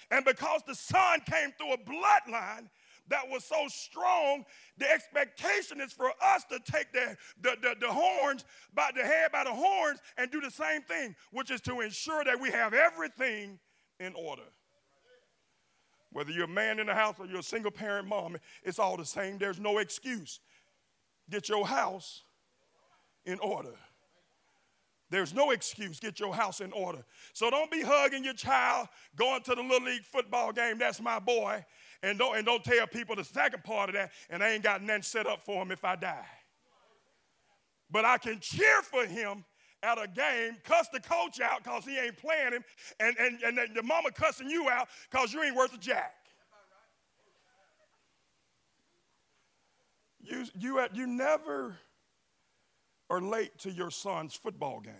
And 0.09 0.25
because 0.25 0.61
the 0.67 0.75
son 0.75 1.21
came 1.25 1.51
through 1.57 1.73
a 1.73 1.77
bloodline 1.77 2.67
that 3.07 3.27
was 3.29 3.43
so 3.43 3.67
strong, 3.67 4.43
the 4.77 4.89
expectation 4.89 5.79
is 5.79 5.93
for 5.93 6.11
us 6.21 6.43
to 6.51 6.59
take 6.69 6.91
the, 6.91 7.15
the, 7.41 7.55
the, 7.61 7.75
the, 7.79 7.91
horns 7.91 8.43
by 8.73 8.89
the 8.95 9.03
head 9.03 9.31
by 9.31 9.43
the 9.43 9.51
horns 9.51 9.99
and 10.17 10.29
do 10.31 10.41
the 10.41 10.51
same 10.51 10.81
thing, 10.81 11.15
which 11.31 11.51
is 11.51 11.61
to 11.61 11.81
ensure 11.81 12.23
that 12.23 12.39
we 12.39 12.49
have 12.51 12.73
everything 12.73 13.59
in 13.99 14.13
order. 14.13 14.43
Whether 16.11 16.31
you're 16.31 16.45
a 16.45 16.47
man 16.47 16.79
in 16.79 16.87
the 16.87 16.93
house 16.93 17.15
or 17.19 17.25
you're 17.25 17.39
a 17.39 17.43
single 17.43 17.71
parent 17.71 18.07
mom, 18.07 18.37
it's 18.63 18.79
all 18.79 18.97
the 18.97 19.05
same. 19.05 19.37
There's 19.37 19.59
no 19.59 19.77
excuse. 19.77 20.39
Get 21.29 21.47
your 21.47 21.65
house 21.65 22.23
in 23.25 23.39
order. 23.39 23.75
There's 25.09 25.33
no 25.33 25.51
excuse. 25.51 25.99
Get 25.99 26.19
your 26.19 26.33
house 26.33 26.61
in 26.61 26.71
order. 26.71 27.03
So 27.33 27.49
don't 27.49 27.69
be 27.69 27.81
hugging 27.81 28.23
your 28.23 28.33
child, 28.33 28.87
going 29.15 29.41
to 29.43 29.55
the 29.55 29.61
little 29.61 29.85
league 29.85 30.03
football 30.03 30.51
game. 30.51 30.77
That's 30.77 31.01
my 31.01 31.19
boy. 31.19 31.65
And 32.01 32.17
don't, 32.17 32.37
and 32.37 32.45
don't 32.45 32.63
tell 32.63 32.87
people 32.87 33.15
the 33.15 33.23
second 33.23 33.63
part 33.63 33.89
of 33.89 33.95
that, 33.95 34.11
and 34.29 34.41
I 34.41 34.51
ain't 34.51 34.63
got 34.63 34.81
nothing 34.81 35.03
set 35.03 35.27
up 35.27 35.45
for 35.45 35.61
him 35.61 35.71
if 35.71 35.83
I 35.83 35.95
die. 35.95 36.25
But 37.91 38.05
I 38.05 38.17
can 38.17 38.39
cheer 38.39 38.81
for 38.81 39.05
him 39.05 39.43
at 39.83 39.97
a 39.97 40.07
game, 40.07 40.57
cuss 40.63 40.87
the 40.93 40.99
coach 40.99 41.41
out 41.41 41.63
because 41.63 41.85
he 41.85 41.97
ain't 41.97 42.17
playing 42.17 42.53
him, 42.53 42.63
and, 42.99 43.15
and, 43.17 43.41
and 43.43 43.75
the 43.75 43.83
mama 43.83 44.11
cussing 44.11 44.49
you 44.49 44.69
out 44.69 44.87
because 45.09 45.33
you 45.33 45.41
ain't 45.41 45.55
worth 45.55 45.73
a 45.73 45.77
jack. 45.77 46.15
You, 50.23 50.45
you, 50.57 50.79
uh, 50.79 50.87
you 50.93 51.07
never 51.07 51.77
are 53.09 53.21
late 53.21 53.57
to 53.59 53.71
your 53.71 53.89
son's 53.89 54.35
football 54.35 54.79
game. 54.79 54.93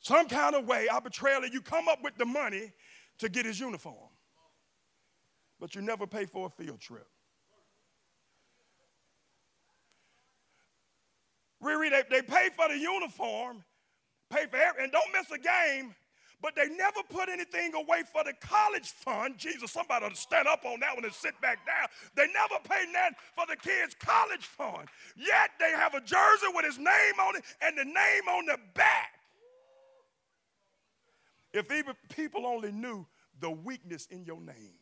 Some 0.00 0.28
kind 0.28 0.54
of 0.54 0.66
way, 0.66 0.86
arbitrarily, 0.88 1.48
you 1.52 1.60
come 1.60 1.88
up 1.88 1.98
with 2.02 2.16
the 2.16 2.26
money 2.26 2.72
to 3.18 3.28
get 3.28 3.46
his 3.46 3.58
uniform, 3.58 4.10
but 5.58 5.74
you 5.74 5.80
never 5.80 6.06
pay 6.06 6.24
for 6.24 6.46
a 6.46 6.50
field 6.50 6.80
trip. 6.80 7.08
Riri, 11.62 11.90
they, 11.90 12.02
they 12.10 12.22
pay 12.22 12.48
for 12.54 12.68
the 12.68 12.78
uniform, 12.78 13.64
pay 14.30 14.46
for 14.46 14.56
every, 14.56 14.84
and 14.84 14.92
don't 14.92 15.12
miss 15.12 15.30
a 15.30 15.38
game, 15.38 15.94
but 16.40 16.54
they 16.54 16.68
never 16.68 17.00
put 17.10 17.28
anything 17.28 17.74
away 17.74 18.02
for 18.12 18.22
the 18.22 18.32
college 18.40 18.88
fund. 18.90 19.36
Jesus, 19.38 19.72
somebody 19.72 20.04
ought 20.04 20.14
to 20.14 20.20
stand 20.20 20.46
up 20.46 20.64
on 20.64 20.78
that 20.80 20.94
one 20.94 21.04
and 21.04 21.12
sit 21.12 21.38
back 21.40 21.66
down. 21.66 21.88
They 22.14 22.26
never 22.32 22.62
pay 22.62 22.84
that 22.92 23.14
for 23.34 23.44
the 23.48 23.56
kids' 23.56 23.96
college 23.98 24.44
fund. 24.44 24.88
Yet 25.16 25.50
they 25.58 25.72
have 25.72 25.94
a 25.94 26.00
jersey 26.00 26.46
with 26.54 26.64
his 26.64 26.78
name 26.78 27.18
on 27.20 27.36
it 27.36 27.42
and 27.60 27.76
the 27.76 27.84
name 27.84 28.28
on 28.30 28.46
the 28.46 28.58
back. 28.74 29.14
If 31.52 31.72
even 31.72 31.94
people 32.14 32.46
only 32.46 32.70
knew 32.70 33.04
the 33.40 33.50
weakness 33.50 34.06
in 34.10 34.24
your 34.24 34.40
name. 34.40 34.77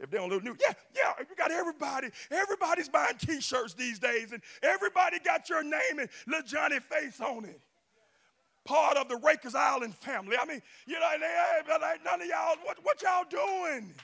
If 0.00 0.10
they 0.10 0.18
don't 0.18 0.30
look 0.30 0.44
new, 0.44 0.56
yeah, 0.60 0.74
yeah, 0.94 1.12
you 1.18 1.34
got 1.36 1.50
everybody. 1.50 2.08
Everybody's 2.30 2.88
buying 2.88 3.16
T-shirts 3.18 3.74
these 3.74 3.98
days, 3.98 4.32
and 4.32 4.42
everybody 4.62 5.18
got 5.18 5.48
your 5.48 5.62
name 5.64 5.98
and 5.98 6.08
little 6.26 6.46
Johnny 6.46 6.78
face 6.78 7.20
on 7.20 7.44
it. 7.44 7.60
Part 8.64 8.96
of 8.96 9.08
the 9.08 9.16
Rikers 9.16 9.54
Island 9.54 9.94
family. 9.94 10.36
I 10.40 10.44
mean, 10.44 10.62
you 10.86 11.00
know, 11.00 11.08
they, 11.18 11.62
they, 11.66 11.94
none 12.04 12.20
of 12.20 12.28
y'all. 12.28 12.56
What, 12.62 12.76
what 12.82 13.02
y'all 13.02 13.24
doing? 13.28 13.94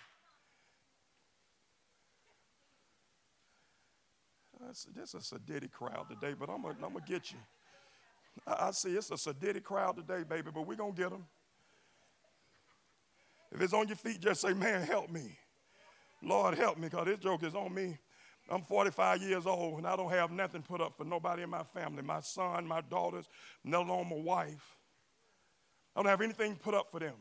This 4.68 4.87
is 4.96 5.14
a 5.14 5.20
sadistic 5.20 5.72
crowd 5.72 6.07
today, 6.09 6.35
but 6.38 6.48
I'm 6.48 6.62
gonna, 6.62 6.74
I'm 6.83 6.94
gonna 6.94 7.04
get 7.07 7.30
you. 7.30 7.38
I, 8.46 8.70
see 8.70 8.90
it's 8.96 9.11
a 9.11 9.18
sadistic 9.18 9.62
crowd 9.64 9.96
today, 9.96 10.24
baby, 10.28 10.50
but 10.52 10.66
we're 10.66 10.74
gonna 10.74 10.92
get 10.92 11.11
them. 11.11 11.24
If 13.52 13.61
it's 13.61 13.72
on 13.72 13.87
your 13.87 13.96
feet, 13.96 14.20
just 14.20 14.40
say, 14.40 14.54
"Man, 14.54 14.83
help 14.83 15.11
me." 15.11 15.38
Lord 16.24 16.56
help 16.56 16.78
me, 16.78 16.88
because 16.88 17.06
this 17.06 17.18
joke 17.18 17.42
is 17.42 17.54
on 17.54 17.74
me. 17.74 17.98
I'm 18.48 18.62
45 18.62 19.22
years 19.22 19.46
old 19.46 19.78
and 19.78 19.87
I 19.87 19.96
don't 19.96 20.10
have 20.10 20.30
nothing 20.30 20.62
put 20.62 20.80
up 20.80 20.96
for 20.96 21.04
nobody 21.04 21.42
in 21.42 21.50
my 21.50 21.62
family. 21.62 22.02
My 22.02 22.20
son, 22.20 22.66
my 22.66 22.82
daughters, 22.82 23.26
let 23.64 23.80
alone 23.80 24.08
my 24.10 24.16
wife. 24.16 24.76
I 25.96 26.02
don't 26.02 26.10
have 26.10 26.20
anything 26.20 26.56
put 26.56 26.74
up 26.74 26.90
for 26.90 27.00
them. 27.00 27.14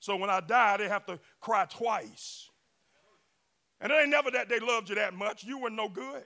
So 0.00 0.16
when 0.16 0.30
I 0.30 0.40
die, 0.40 0.78
they 0.78 0.88
have 0.88 1.04
to 1.06 1.18
cry 1.40 1.66
twice. 1.66 2.48
And 3.80 3.92
it 3.92 3.96
ain't 4.00 4.10
never 4.10 4.30
that 4.30 4.48
they 4.48 4.60
loved 4.60 4.88
you 4.88 4.94
that 4.94 5.12
much. 5.12 5.44
You 5.44 5.58
were 5.58 5.70
no 5.70 5.88
good. 5.88 6.24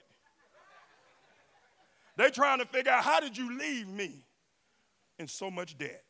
They 2.15 2.29
trying 2.29 2.59
to 2.59 2.65
figure 2.65 2.91
out 2.91 3.03
how 3.03 3.19
did 3.19 3.37
you 3.37 3.57
leave 3.57 3.87
me 3.87 4.25
in 5.17 5.27
so 5.27 5.49
much 5.49 5.77
debt? 5.77 6.03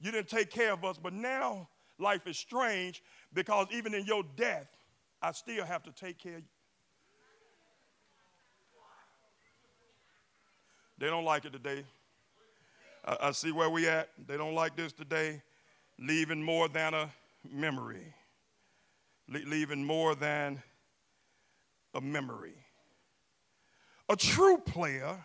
You 0.00 0.10
didn't 0.10 0.28
take 0.28 0.50
care 0.50 0.72
of 0.72 0.84
us, 0.84 0.98
but 0.98 1.12
now 1.12 1.68
life 1.98 2.26
is 2.26 2.38
strange 2.38 3.02
because 3.32 3.66
even 3.72 3.94
in 3.94 4.04
your 4.04 4.22
death, 4.36 4.66
I 5.22 5.32
still 5.32 5.64
have 5.64 5.82
to 5.84 5.92
take 5.92 6.18
care 6.18 6.36
of 6.36 6.42
you. 6.42 6.48
They 10.98 11.06
don't 11.06 11.24
like 11.24 11.44
it 11.44 11.52
today. 11.52 11.84
I, 13.04 13.16
I 13.22 13.30
see 13.32 13.52
where 13.52 13.70
we 13.70 13.88
at. 13.88 14.10
They 14.26 14.36
don't 14.36 14.54
like 14.54 14.76
this 14.76 14.92
today. 14.92 15.42
Leaving 15.98 16.42
more 16.42 16.68
than 16.68 16.94
a 16.94 17.10
memory. 17.50 18.14
Le- 19.28 19.48
leaving 19.48 19.84
more 19.84 20.14
than 20.14 20.62
a 21.94 22.00
memory. 22.00 22.54
A 24.08 24.16
true 24.16 24.58
player 24.58 25.24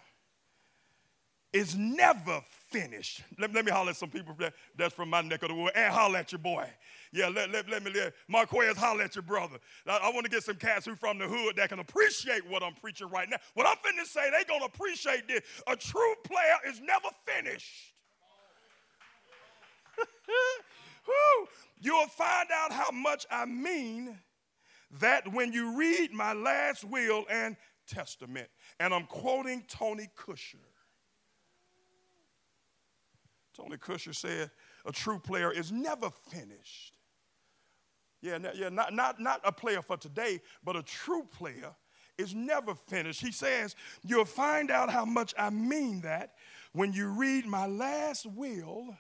is 1.51 1.75
never 1.75 2.41
finished. 2.69 3.23
Let, 3.37 3.53
let 3.53 3.65
me 3.65 3.71
holler 3.71 3.91
at 3.91 3.95
some 3.97 4.09
people 4.09 4.35
that, 4.39 4.53
that's 4.77 4.93
from 4.93 5.09
my 5.09 5.21
neck 5.21 5.43
of 5.43 5.49
the 5.49 5.55
woods 5.55 5.73
and 5.75 5.93
holler 5.93 6.19
at 6.19 6.31
your 6.31 6.39
boy. 6.39 6.67
Yeah, 7.11 7.27
let, 7.27 7.51
let, 7.51 7.69
let 7.69 7.83
me 7.83 7.91
let 7.91 8.13
Marquez 8.27 8.77
holler 8.77 9.03
at 9.03 9.15
your 9.15 9.23
brother. 9.23 9.57
I, 9.87 9.99
I 10.03 10.11
want 10.11 10.25
to 10.25 10.31
get 10.31 10.43
some 10.43 10.55
cats 10.55 10.85
who 10.85 10.95
from 10.95 11.17
the 11.17 11.27
hood 11.27 11.55
that 11.57 11.69
can 11.69 11.79
appreciate 11.79 12.47
what 12.47 12.63
I'm 12.63 12.73
preaching 12.75 13.09
right 13.09 13.29
now. 13.29 13.37
What 13.53 13.67
I'm 13.67 13.77
finna 13.77 14.05
say, 14.05 14.29
they 14.29 14.43
gonna 14.45 14.65
appreciate 14.65 15.27
this. 15.27 15.41
A 15.67 15.75
true 15.75 16.13
player 16.23 16.57
is 16.67 16.79
never 16.79 17.07
finished. 17.25 17.93
You'll 21.81 22.07
find 22.07 22.49
out 22.53 22.71
how 22.71 22.91
much 22.91 23.25
I 23.31 23.45
mean 23.45 24.19
that 24.99 25.31
when 25.33 25.53
you 25.53 25.77
read 25.77 26.11
my 26.11 26.33
last 26.33 26.83
will 26.83 27.25
and 27.29 27.55
testament. 27.87 28.49
And 28.79 28.93
I'm 28.93 29.05
quoting 29.05 29.63
Tony 29.67 30.09
Kushner. 30.15 30.68
Tony 33.59 33.77
Kushner 33.77 34.15
said, 34.15 34.51
a 34.85 34.91
true 34.91 35.19
player 35.19 35.51
is 35.51 35.71
never 35.71 36.09
finished. 36.09 36.93
Yeah, 38.21 38.37
yeah 38.53 38.69
not, 38.69 38.93
not, 38.93 39.19
not 39.19 39.41
a 39.43 39.51
player 39.51 39.81
for 39.81 39.97
today, 39.97 40.39
but 40.63 40.75
a 40.75 40.83
true 40.83 41.27
player 41.29 41.75
is 42.17 42.33
never 42.33 42.75
finished. 42.75 43.21
He 43.21 43.31
says, 43.31 43.75
You'll 44.03 44.25
find 44.25 44.71
out 44.71 44.89
how 44.89 45.05
much 45.05 45.33
I 45.37 45.49
mean 45.49 46.01
that 46.01 46.33
when 46.73 46.93
you 46.93 47.07
read 47.07 47.45
my 47.45 47.65
last 47.65 48.25
will 48.25 48.95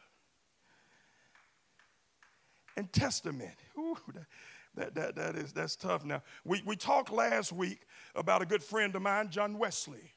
and 2.77 2.91
testament. 2.91 3.55
Ooh, 3.77 3.97
that, 4.75 4.95
that, 4.95 5.15
that 5.15 5.35
is, 5.35 5.51
that's 5.51 5.75
tough 5.75 6.05
now. 6.05 6.21
We, 6.45 6.61
we 6.65 6.75
talked 6.75 7.11
last 7.11 7.51
week 7.51 7.81
about 8.15 8.41
a 8.41 8.45
good 8.45 8.63
friend 8.63 8.95
of 8.95 9.01
mine, 9.01 9.29
John 9.29 9.57
Wesley. 9.57 10.13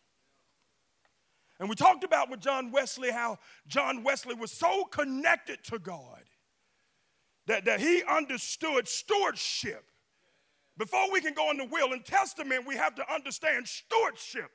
And 1.62 1.68
we 1.68 1.76
talked 1.76 2.02
about 2.02 2.28
with 2.28 2.40
John 2.40 2.72
Wesley 2.72 3.12
how 3.12 3.38
John 3.68 4.02
Wesley 4.02 4.34
was 4.34 4.50
so 4.50 4.82
connected 4.82 5.62
to 5.66 5.78
God 5.78 6.24
that, 7.46 7.66
that 7.66 7.78
he 7.78 8.02
understood 8.02 8.88
stewardship. 8.88 9.84
Before 10.76 11.12
we 11.12 11.20
can 11.20 11.34
go 11.34 11.52
in 11.52 11.58
the 11.58 11.66
will 11.66 11.92
and 11.92 12.04
testament, 12.04 12.66
we 12.66 12.74
have 12.74 12.96
to 12.96 13.14
understand 13.14 13.68
stewardship. 13.68 14.50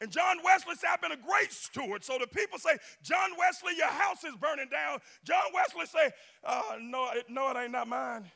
And 0.00 0.08
John 0.08 0.36
Wesley 0.44 0.76
said, 0.76 0.90
I've 0.92 1.02
been 1.02 1.10
a 1.10 1.16
great 1.16 1.50
steward. 1.50 2.04
So 2.04 2.16
the 2.16 2.28
people 2.28 2.60
say, 2.60 2.78
John 3.02 3.30
Wesley, 3.36 3.72
your 3.76 3.88
house 3.88 4.22
is 4.22 4.36
burning 4.36 4.68
down. 4.70 5.00
John 5.24 5.42
Wesley 5.52 5.86
say, 5.86 6.12
uh, 6.44 6.76
no, 6.80 7.10
it, 7.10 7.24
no, 7.28 7.50
it 7.50 7.56
ain't 7.56 7.72
not 7.72 7.88
mine. 7.88 8.30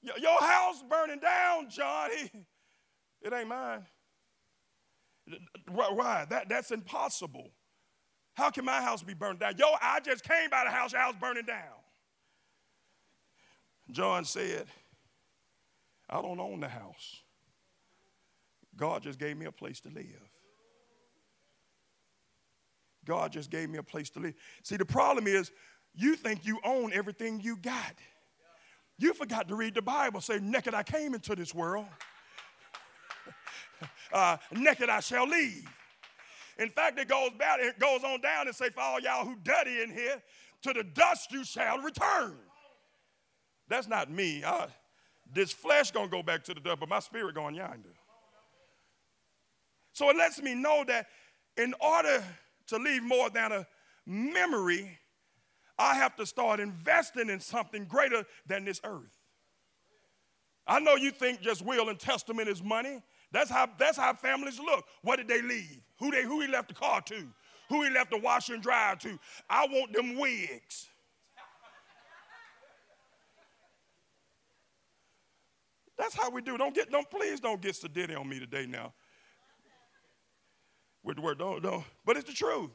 Your 0.00 0.40
house 0.40 0.84
burning 0.88 1.18
down, 1.18 1.70
John. 1.70 2.10
it 3.22 3.32
ain't 3.32 3.48
mine. 3.48 3.84
Why? 5.68 6.26
That, 6.28 6.48
that's 6.48 6.70
impossible. 6.70 7.50
How 8.34 8.50
can 8.50 8.64
my 8.64 8.82
house 8.82 9.02
be 9.02 9.14
burned 9.14 9.40
down? 9.40 9.54
Yo, 9.56 9.66
I 9.80 10.00
just 10.00 10.22
came 10.22 10.50
by 10.50 10.64
the 10.64 10.70
house, 10.70 10.92
your 10.92 11.00
house 11.00 11.14
burning 11.18 11.46
down. 11.46 11.76
John 13.90 14.24
said, 14.24 14.66
I 16.08 16.20
don't 16.20 16.38
own 16.38 16.60
the 16.60 16.68
house. 16.68 17.22
God 18.76 19.02
just 19.02 19.18
gave 19.18 19.36
me 19.36 19.46
a 19.46 19.52
place 19.52 19.80
to 19.80 19.88
live. 19.88 20.04
God 23.04 23.32
just 23.32 23.50
gave 23.50 23.70
me 23.70 23.78
a 23.78 23.82
place 23.82 24.10
to 24.10 24.20
live. 24.20 24.34
See, 24.64 24.76
the 24.76 24.84
problem 24.84 25.26
is 25.26 25.50
you 25.94 26.16
think 26.16 26.44
you 26.44 26.58
own 26.64 26.92
everything 26.92 27.40
you 27.40 27.56
got. 27.56 27.94
You 28.98 29.14
forgot 29.14 29.48
to 29.48 29.54
read 29.54 29.74
the 29.74 29.82
Bible. 29.82 30.20
Say, 30.20 30.38
naked 30.40 30.74
I 30.74 30.82
came 30.82 31.14
into 31.14 31.34
this 31.34 31.54
world. 31.54 31.86
Uh, 34.12 34.36
naked 34.52 34.88
I 34.88 35.00
shall 35.00 35.26
leave. 35.26 35.68
In 36.58 36.70
fact, 36.70 36.98
it 36.98 37.08
goes 37.08 37.30
back, 37.38 37.58
it 37.60 37.78
goes 37.78 38.02
on 38.02 38.20
down 38.20 38.46
and 38.46 38.56
say, 38.56 38.70
for 38.70 38.80
all 38.80 39.00
y'all 39.00 39.24
who 39.24 39.36
dirty 39.42 39.82
in 39.82 39.90
here, 39.90 40.22
to 40.62 40.72
the 40.72 40.84
dust 40.84 41.30
you 41.32 41.44
shall 41.44 41.78
return. 41.78 42.36
That's 43.68 43.88
not 43.88 44.10
me. 44.10 44.42
I, 44.44 44.68
this 45.32 45.52
flesh 45.52 45.90
gonna 45.90 46.08
go 46.08 46.22
back 46.22 46.44
to 46.44 46.54
the 46.54 46.60
dust, 46.60 46.80
but 46.80 46.88
my 46.88 47.00
spirit 47.00 47.34
going 47.34 47.54
yonder. 47.54 47.90
So 49.92 50.10
it 50.10 50.16
lets 50.16 50.40
me 50.40 50.54
know 50.54 50.84
that 50.86 51.06
in 51.56 51.74
order 51.80 52.22
to 52.68 52.76
leave 52.76 53.02
more 53.02 53.30
than 53.30 53.52
a 53.52 53.66
memory, 54.06 54.98
I 55.78 55.94
have 55.94 56.16
to 56.16 56.26
start 56.26 56.60
investing 56.60 57.28
in 57.28 57.40
something 57.40 57.84
greater 57.84 58.24
than 58.46 58.64
this 58.64 58.80
earth. 58.84 59.16
I 60.66 60.80
know 60.80 60.96
you 60.96 61.10
think 61.10 61.40
just 61.40 61.64
will 61.64 61.88
and 61.88 61.98
testament 61.98 62.48
is 62.48 62.62
money. 62.62 63.02
That's 63.32 63.50
how, 63.50 63.68
that's 63.78 63.98
how 63.98 64.14
families 64.14 64.58
look. 64.58 64.84
What 65.02 65.16
did 65.16 65.28
they 65.28 65.42
leave? 65.42 65.80
Who, 65.98 66.10
they, 66.10 66.22
who 66.22 66.40
he 66.40 66.48
left 66.48 66.68
the 66.68 66.74
car 66.74 67.00
to? 67.02 67.26
Who 67.68 67.82
he 67.82 67.90
left 67.90 68.10
the 68.10 68.18
washer 68.18 68.54
and 68.54 68.62
dryer 68.62 68.96
to? 68.96 69.18
I 69.50 69.66
want 69.66 69.92
them 69.92 70.16
wigs. 70.18 70.88
That's 75.98 76.14
how 76.14 76.30
we 76.30 76.42
do. 76.42 76.58
Don't 76.58 76.74
get, 76.74 76.90
don't 76.90 77.10
please 77.10 77.40
don't 77.40 77.60
get 77.60 77.74
sedity 77.74 78.18
on 78.18 78.28
me 78.28 78.38
today 78.38 78.66
now. 78.66 78.92
With 81.02 81.16
the 81.16 81.22
word, 81.22 81.38
don't, 81.38 81.62
don't. 81.62 81.84
But 82.04 82.16
it's 82.16 82.28
the 82.28 82.34
truth. 82.34 82.70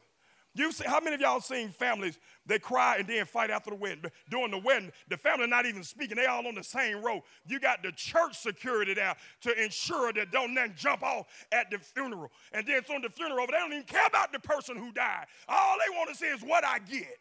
You 0.54 0.72
see, 0.74 0.84
how 0.86 1.00
many 1.00 1.16
of 1.16 1.22
y'all 1.22 1.40
seen 1.40 1.70
families 1.70 2.20
they 2.46 2.60
cry 2.60 2.98
and 2.98 3.08
then 3.08 3.26
fight 3.26 3.50
after 3.50 3.70
the 3.70 3.78
wedding? 3.78 4.04
During 4.30 4.52
the 4.52 4.58
wedding, 4.58 4.92
the 5.08 5.16
family 5.16 5.48
not 5.48 5.66
even 5.66 5.84
speaking. 5.84 6.18
They 6.18 6.26
all 6.26 6.46
on 6.46 6.56
the 6.56 6.64
same 6.64 7.02
row. 7.02 7.24
You 7.48 7.60
got 7.60 7.84
the 7.84 7.92
church 7.94 8.38
security 8.38 8.94
there 8.94 9.16
to 9.42 9.64
ensure 9.64 10.12
that 10.14 10.32
don't 10.32 10.54
nothing 10.54 10.74
jump 10.76 11.04
off 11.04 11.28
at 11.54 11.72
the 11.72 11.80
funeral. 11.80 12.32
And 12.52 12.68
then 12.68 12.82
from 12.84 13.02
the 13.02 13.10
funeral, 13.10 13.44
over, 13.44 13.52
they 13.52 13.60
don't 13.60 13.72
even 13.72 13.86
care 13.86 14.06
about 14.06 14.34
the 14.34 14.40
person 14.40 14.76
who 14.76 14.92
died. 14.92 15.26
All 15.48 15.78
they 15.78 15.96
want 15.98 16.10
to 16.10 16.16
see 16.16 16.26
is 16.26 16.42
what 16.42 16.66
I 16.66 16.80
get. 16.80 17.18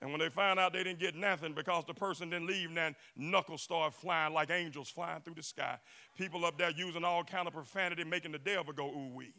And 0.00 0.12
when 0.12 0.20
they 0.20 0.28
find 0.28 0.60
out 0.60 0.74
they 0.74 0.84
didn't 0.84 1.00
get 1.00 1.16
nothing 1.16 1.54
because 1.54 1.84
the 1.86 1.94
person 1.94 2.28
didn't 2.28 2.46
leave, 2.46 2.72
then 2.74 2.94
knuckles 3.16 3.62
start 3.62 3.94
flying 3.94 4.34
like 4.34 4.50
angels 4.50 4.90
flying 4.90 5.22
through 5.22 5.34
the 5.34 5.42
sky. 5.42 5.78
People 6.16 6.44
up 6.44 6.58
there 6.58 6.70
using 6.70 7.04
all 7.04 7.24
kind 7.24 7.48
of 7.48 7.54
profanity, 7.54 8.04
making 8.04 8.32
the 8.32 8.38
devil 8.38 8.72
go 8.72 8.86
ooh 8.86 9.14
wee. 9.14 9.32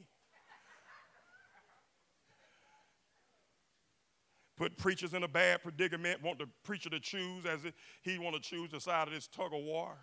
Put 4.58 4.78
preachers 4.78 5.14
in 5.14 5.24
a 5.24 5.28
bad 5.28 5.62
predicament, 5.64 6.24
want 6.24 6.40
the 6.40 6.48
preacher 6.64 6.90
to 6.90 7.00
choose 7.00 7.46
as 7.46 7.60
he 8.02 8.18
want 8.18 8.36
to 8.36 8.42
choose 8.42 8.72
the 8.72 8.80
side 8.80 9.08
of 9.08 9.14
this 9.14 9.28
tug 9.28 9.54
of 9.54 9.62
war. 9.64 9.98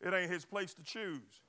It 0.00 0.12
ain't 0.12 0.30
his 0.30 0.44
place 0.44 0.74
to 0.74 0.82
choose. 0.82 1.40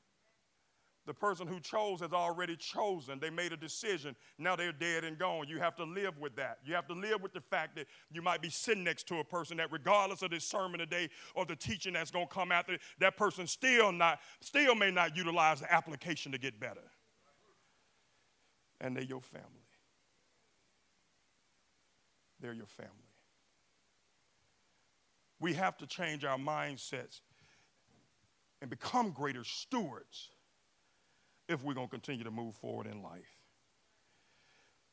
The 1.05 1.13
person 1.13 1.47
who 1.47 1.59
chose 1.59 1.99
has 1.99 2.13
already 2.13 2.55
chosen. 2.55 3.19
They 3.19 3.29
made 3.29 3.51
a 3.51 3.57
decision. 3.57 4.15
Now 4.37 4.55
they're 4.55 4.71
dead 4.71 5.03
and 5.03 5.17
gone. 5.17 5.49
You 5.49 5.59
have 5.59 5.75
to 5.75 5.83
live 5.83 6.17
with 6.17 6.37
that. 6.37 6.59
You 6.63 6.75
have 6.75 6.87
to 6.87 6.93
live 6.93 7.21
with 7.21 7.33
the 7.33 7.41
fact 7.41 7.75
that 7.75 7.87
you 8.09 8.21
might 8.21 8.41
be 8.41 8.49
sitting 8.49 8.85
next 8.85 9.05
to 9.07 9.19
a 9.19 9.23
person 9.23 9.57
that, 9.57 9.69
regardless 9.69 10.21
of 10.21 10.31
this 10.31 10.45
sermon 10.45 10.79
today 10.79 11.09
or 11.35 11.45
the 11.45 11.57
teaching 11.57 11.91
that's 11.91 12.11
going 12.11 12.27
to 12.27 12.33
come 12.33 12.53
after, 12.53 12.77
that 12.99 13.17
person 13.17 13.47
still 13.47 13.91
not, 13.91 14.19
still 14.39 14.75
may 14.75 14.91
not 14.91 15.17
utilize 15.17 15.59
the 15.59 15.73
application 15.73 16.31
to 16.31 16.37
get 16.37 16.57
better. 16.57 16.89
And 18.79 18.95
they're 18.95 19.03
your 19.03 19.21
family. 19.21 19.62
They're 22.43 22.53
your 22.53 22.67
family. 22.67 22.91
We 25.39 25.53
have 25.53 25.77
to 25.77 25.87
change 25.87 26.25
our 26.25 26.37
mindsets 26.37 27.21
and 28.61 28.69
become 28.69 29.11
greater 29.11 29.45
stewards 29.45 30.29
if 31.47 31.63
we're 31.63 31.73
going 31.73 31.87
to 31.87 31.91
continue 31.91 32.25
to 32.25 32.31
move 32.31 32.55
forward 32.55 32.87
in 32.87 33.01
life. 33.01 33.37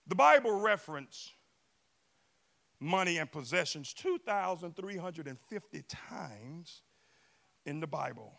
The 0.07 0.15
Bible 0.15 0.61
reference 0.61 1.33
money 2.79 3.19
and 3.19 3.29
possessions 3.31 3.93
2,350 3.95 5.85
times 5.89 6.83
in 7.67 7.81
the 7.81 7.89
Bible. 7.89 8.39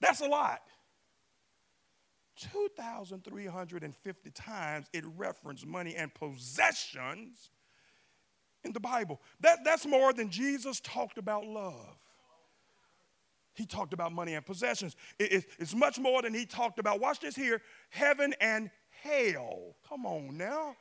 That's 0.00 0.20
a 0.20 0.28
lot. 0.28 0.60
2,350 2.36 4.30
times 4.30 4.86
it 4.92 5.04
referenced 5.16 5.66
money 5.66 5.96
and 5.96 6.14
possessions 6.14 7.50
in 8.68 8.72
the 8.72 8.80
Bible. 8.80 9.20
That, 9.40 9.60
that's 9.64 9.84
more 9.86 10.12
than 10.12 10.30
Jesus 10.30 10.80
talked 10.80 11.18
about 11.18 11.44
love. 11.44 11.98
He 13.54 13.66
talked 13.66 13.92
about 13.92 14.12
money 14.12 14.34
and 14.34 14.46
possessions. 14.46 14.94
It, 15.18 15.32
it, 15.32 15.44
it's 15.58 15.74
much 15.74 15.98
more 15.98 16.22
than 16.22 16.32
he 16.32 16.46
talked 16.46 16.78
about, 16.78 17.00
watch 17.00 17.18
this 17.18 17.34
here, 17.34 17.60
heaven 17.90 18.32
and 18.40 18.70
hell. 19.02 19.74
Come 19.88 20.06
on 20.06 20.36
now. 20.36 20.76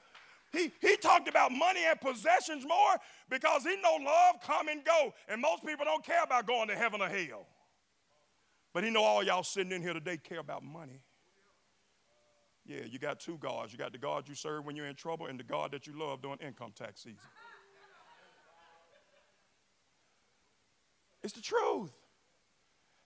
He, 0.54 0.72
he 0.80 0.96
talked 0.96 1.28
about 1.28 1.52
money 1.52 1.82
and 1.86 2.00
possessions 2.00 2.66
more 2.66 2.96
because 3.30 3.64
he 3.64 3.76
know 3.82 3.98
love 4.00 4.36
come 4.46 4.68
and 4.68 4.86
go. 4.86 5.14
And 5.28 5.42
most 5.42 5.66
people 5.66 5.86
don't 5.86 6.06
care 6.06 6.24
about 6.24 6.46
going 6.46 6.68
to 6.68 6.76
heaven 6.76 7.02
or 7.02 7.10
hell. 7.10 7.48
But 8.74 8.84
he 8.84 8.92
know 8.92 9.02
all 9.02 9.24
y'all 9.24 9.44
sitting 9.44 9.72
in 9.72 9.82
here 9.82 9.94
today 9.94 10.18
care 10.18 10.40
about 10.40 10.64
money. 10.64 11.02
Yeah, 12.64 12.82
you 12.86 13.00
got 13.00 13.20
two 13.20 13.38
gods. 13.38 13.72
You 13.72 13.80
got 13.80 13.94
the 13.94 13.98
God 13.98 14.28
you 14.28 14.36
serve 14.36 14.66
when 14.66 14.76
you're 14.76 14.88
in 14.88 14.96
trouble 14.96 15.28
and 15.28 15.40
the 15.40 15.44
God 15.44 15.72
that 15.72 15.88
you 15.88 15.98
love 15.98 16.22
during 16.22 16.38
income 16.40 16.74
tax 16.76 17.02
season. 17.02 17.18
It's 21.28 21.36
the 21.36 21.42
truth. 21.42 21.92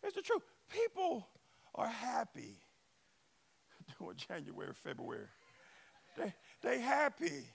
It's 0.03 0.15
the 0.15 0.21
truth. 0.21 0.43
People 0.69 1.27
are 1.73 1.87
happy 1.87 2.59
doing 3.99 4.15
January, 4.15 4.73
February. 4.75 5.25
They, 6.15 6.31
they 6.61 6.79
happy 6.79 7.47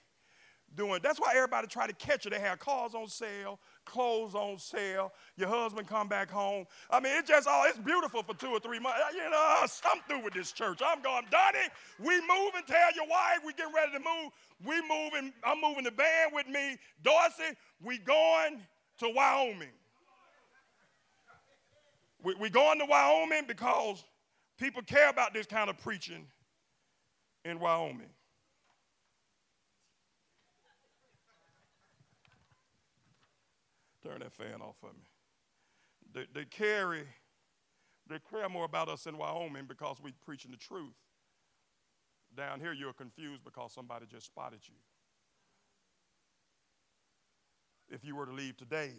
doing. 0.75 0.99
That's 1.01 1.21
why 1.21 1.31
everybody 1.37 1.67
try 1.67 1.87
to 1.87 1.93
catch 1.93 2.25
you. 2.25 2.31
They 2.31 2.41
have 2.41 2.59
cars 2.59 2.95
on 2.95 3.07
sale, 3.07 3.61
clothes 3.85 4.35
on 4.35 4.57
sale. 4.57 5.13
Your 5.37 5.47
husband 5.47 5.87
come 5.87 6.09
back 6.09 6.29
home. 6.29 6.65
I 6.91 6.99
mean, 6.99 7.13
it's 7.17 7.29
just 7.29 7.47
all. 7.47 7.63
It's 7.65 7.77
beautiful 7.77 8.21
for 8.21 8.35
two 8.35 8.49
or 8.49 8.59
three 8.59 8.79
months. 8.79 8.99
You 9.13 9.29
know, 9.29 9.61
I'm 9.61 10.01
through 10.09 10.25
with 10.25 10.33
this 10.33 10.51
church. 10.51 10.81
I'm 10.85 11.01
going, 11.01 11.23
Donnie. 11.31 11.59
We 11.97 12.19
moving. 12.19 12.63
Tell 12.67 12.93
your 12.93 13.07
wife 13.07 13.39
we 13.45 13.53
getting 13.53 13.73
ready 13.73 13.93
to 13.93 13.99
move. 13.99 14.33
We 14.65 14.81
moving. 14.81 15.31
I'm 15.45 15.61
moving 15.61 15.85
the 15.85 15.91
band 15.91 16.33
with 16.33 16.49
me. 16.49 16.75
Dorsey, 17.03 17.55
we 17.81 17.99
going 17.99 18.59
to 18.97 19.09
Wyoming. 19.15 19.76
We're 22.35 22.49
going 22.49 22.79
to 22.79 22.85
Wyoming 22.85 23.43
because 23.47 24.03
people 24.57 24.81
care 24.81 25.09
about 25.09 25.33
this 25.33 25.45
kind 25.45 25.69
of 25.69 25.77
preaching 25.77 26.25
in 27.45 27.59
Wyoming. 27.59 28.09
Turn 34.03 34.19
that 34.19 34.33
fan 34.33 34.61
off 34.61 34.75
for 34.79 34.87
me. 34.87 35.03
They, 36.13 36.25
they 36.33 36.45
carry, 36.45 37.03
they 38.09 38.17
care 38.29 38.49
more 38.49 38.65
about 38.65 38.89
us 38.89 39.05
in 39.05 39.17
Wyoming 39.17 39.65
because 39.67 39.97
we're 40.01 40.13
preaching 40.25 40.51
the 40.51 40.57
truth. 40.57 40.95
Down 42.35 42.59
here, 42.59 42.73
you're 42.73 42.93
confused 42.93 43.43
because 43.43 43.73
somebody 43.73 44.05
just 44.05 44.25
spotted 44.25 44.59
you. 44.67 44.75
If 47.89 48.03
you 48.03 48.15
were 48.15 48.25
to 48.25 48.33
leave 48.33 48.57
today, 48.57 48.91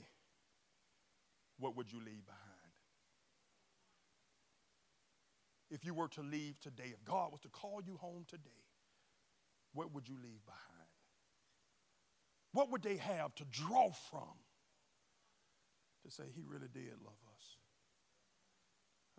what 1.58 1.76
would 1.76 1.92
you 1.92 1.98
leave 1.98 2.24
behind? 2.24 2.57
If 5.70 5.84
you 5.84 5.94
were 5.94 6.08
to 6.08 6.22
leave 6.22 6.60
today, 6.60 6.92
if 6.92 7.04
God 7.04 7.32
was 7.32 7.40
to 7.42 7.48
call 7.48 7.80
you 7.84 7.96
home 7.96 8.24
today, 8.26 8.64
what 9.72 9.92
would 9.94 10.08
you 10.08 10.16
leave 10.16 10.44
behind? 10.46 10.88
What 12.52 12.70
would 12.70 12.82
they 12.82 12.96
have 12.96 13.34
to 13.36 13.44
draw 13.44 13.90
from 14.10 14.40
to 16.04 16.10
say 16.10 16.24
he 16.34 16.42
really 16.46 16.68
did 16.72 16.94
love 17.04 17.20
us? 17.34 17.56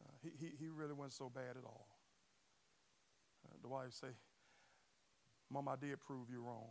Uh, 0.02 0.12
he, 0.24 0.32
he, 0.40 0.52
he 0.60 0.70
really 0.70 0.94
wasn't 0.94 1.14
so 1.14 1.30
bad 1.30 1.58
at 1.58 1.64
all. 1.64 1.88
Uh, 3.46 3.56
the 3.62 3.68
wife 3.68 3.94
say, 3.94 4.08
Mom, 5.52 5.68
I 5.68 5.76
did 5.76 6.00
prove 6.00 6.30
you 6.32 6.42
wrong. 6.42 6.70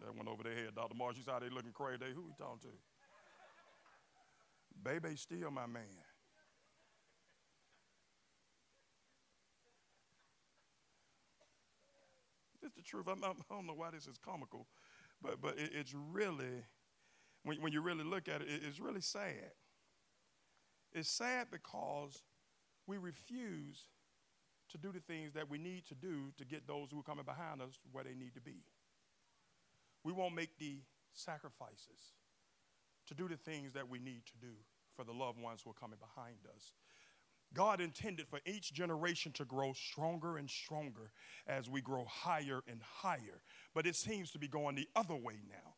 That 0.00 0.14
went 0.14 0.28
over 0.28 0.44
their 0.44 0.54
head. 0.54 0.74
Dr. 0.76 0.94
Marsh, 0.94 1.16
you 1.16 1.24
saw 1.24 1.40
they 1.40 1.48
looking 1.48 1.72
crazy. 1.72 2.04
Who 2.14 2.20
are 2.20 2.24
we 2.24 2.32
talking 2.38 2.70
to? 2.70 2.87
Baby's 4.82 5.20
still 5.20 5.50
my 5.50 5.66
man. 5.66 5.82
it's 12.68 12.76
the 12.76 12.82
truth. 12.82 13.06
I'm, 13.08 13.24
I'm, 13.24 13.30
I 13.30 13.34
do 13.34 13.42
not 13.56 13.64
know 13.64 13.74
why 13.74 13.90
this 13.90 14.06
is 14.06 14.18
comical, 14.18 14.66
but, 15.22 15.40
but 15.40 15.58
it, 15.58 15.70
it's 15.74 15.94
really, 15.94 16.64
when, 17.44 17.60
when 17.62 17.72
you 17.72 17.80
really 17.80 18.04
look 18.04 18.28
at 18.28 18.42
it, 18.42 18.48
it, 18.48 18.60
it's 18.66 18.78
really 18.78 19.00
sad. 19.00 19.52
It's 20.92 21.08
sad 21.08 21.48
because 21.50 22.22
we 22.86 22.98
refuse 22.98 23.84
to 24.70 24.78
do 24.78 24.92
the 24.92 25.00
things 25.00 25.32
that 25.34 25.48
we 25.48 25.58
need 25.58 25.86
to 25.86 25.94
do 25.94 26.32
to 26.36 26.44
get 26.44 26.66
those 26.66 26.88
who 26.90 27.00
are 27.00 27.02
coming 27.02 27.24
behind 27.24 27.62
us 27.62 27.78
where 27.92 28.04
they 28.04 28.14
need 28.14 28.34
to 28.34 28.40
be. 28.40 28.64
We 30.04 30.12
won't 30.12 30.34
make 30.34 30.58
the 30.58 30.80
sacrifices 31.12 32.12
to 33.08 33.14
do 33.14 33.28
the 33.28 33.36
things 33.36 33.72
that 33.74 33.88
we 33.88 33.98
need 33.98 34.22
to 34.26 34.36
do 34.40 34.54
for 34.96 35.04
the 35.04 35.12
loved 35.12 35.40
ones 35.40 35.62
who 35.62 35.70
are 35.70 35.74
coming 35.74 35.98
behind 35.98 36.38
us. 36.54 36.72
God 37.54 37.80
intended 37.80 38.28
for 38.28 38.40
each 38.44 38.74
generation 38.74 39.32
to 39.32 39.44
grow 39.44 39.72
stronger 39.72 40.36
and 40.36 40.50
stronger 40.50 41.10
as 41.46 41.68
we 41.68 41.80
grow 41.80 42.04
higher 42.04 42.60
and 42.68 42.82
higher. 42.82 43.40
But 43.74 43.86
it 43.86 43.96
seems 43.96 44.30
to 44.32 44.38
be 44.38 44.48
going 44.48 44.74
the 44.74 44.88
other 44.94 45.16
way 45.16 45.40
now. 45.48 45.74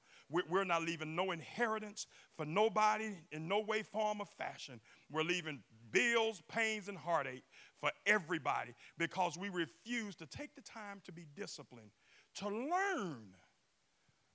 We're 0.49 0.65
not 0.65 0.83
leaving 0.83 1.17
no 1.17 1.33
inheritance 1.33 2.07
for 2.37 2.47
nobody 2.47 3.17
in 3.33 3.49
no 3.49 3.61
way, 3.61 3.83
form, 3.83 4.21
or 4.21 4.27
fashion. 4.27 4.81
We're 5.11 5.25
leaving 5.25 5.61
bills, 5.91 6.41
pains, 6.49 6.89
and 6.89 6.97
heartache 6.97 7.43
for 7.81 7.91
everybody 8.07 8.75
because 8.97 9.37
we 9.37 9.49
refuse 9.49 10.15
to 10.17 10.27
take 10.27 10.55
the 10.55 10.61
time 10.61 11.03
to 11.05 11.13
be 11.13 11.27
disciplined, 11.35 11.91
to 12.37 12.49
learn 12.49 13.35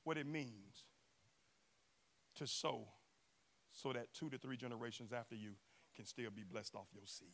what 0.04 0.18
it 0.18 0.28
means 0.28 0.85
to 2.36 2.48
sow 2.48 2.88
so 3.72 3.94
that 3.94 4.14
two 4.14 4.30
to 4.30 4.38
three 4.38 4.58
generations 4.58 5.12
after 5.12 5.36
you 5.36 5.52
can 5.96 6.06
still 6.06 6.30
be 6.36 6.44
blessed 6.44 6.76
off 6.76 6.88
your 6.94 7.06
seed. 7.06 7.28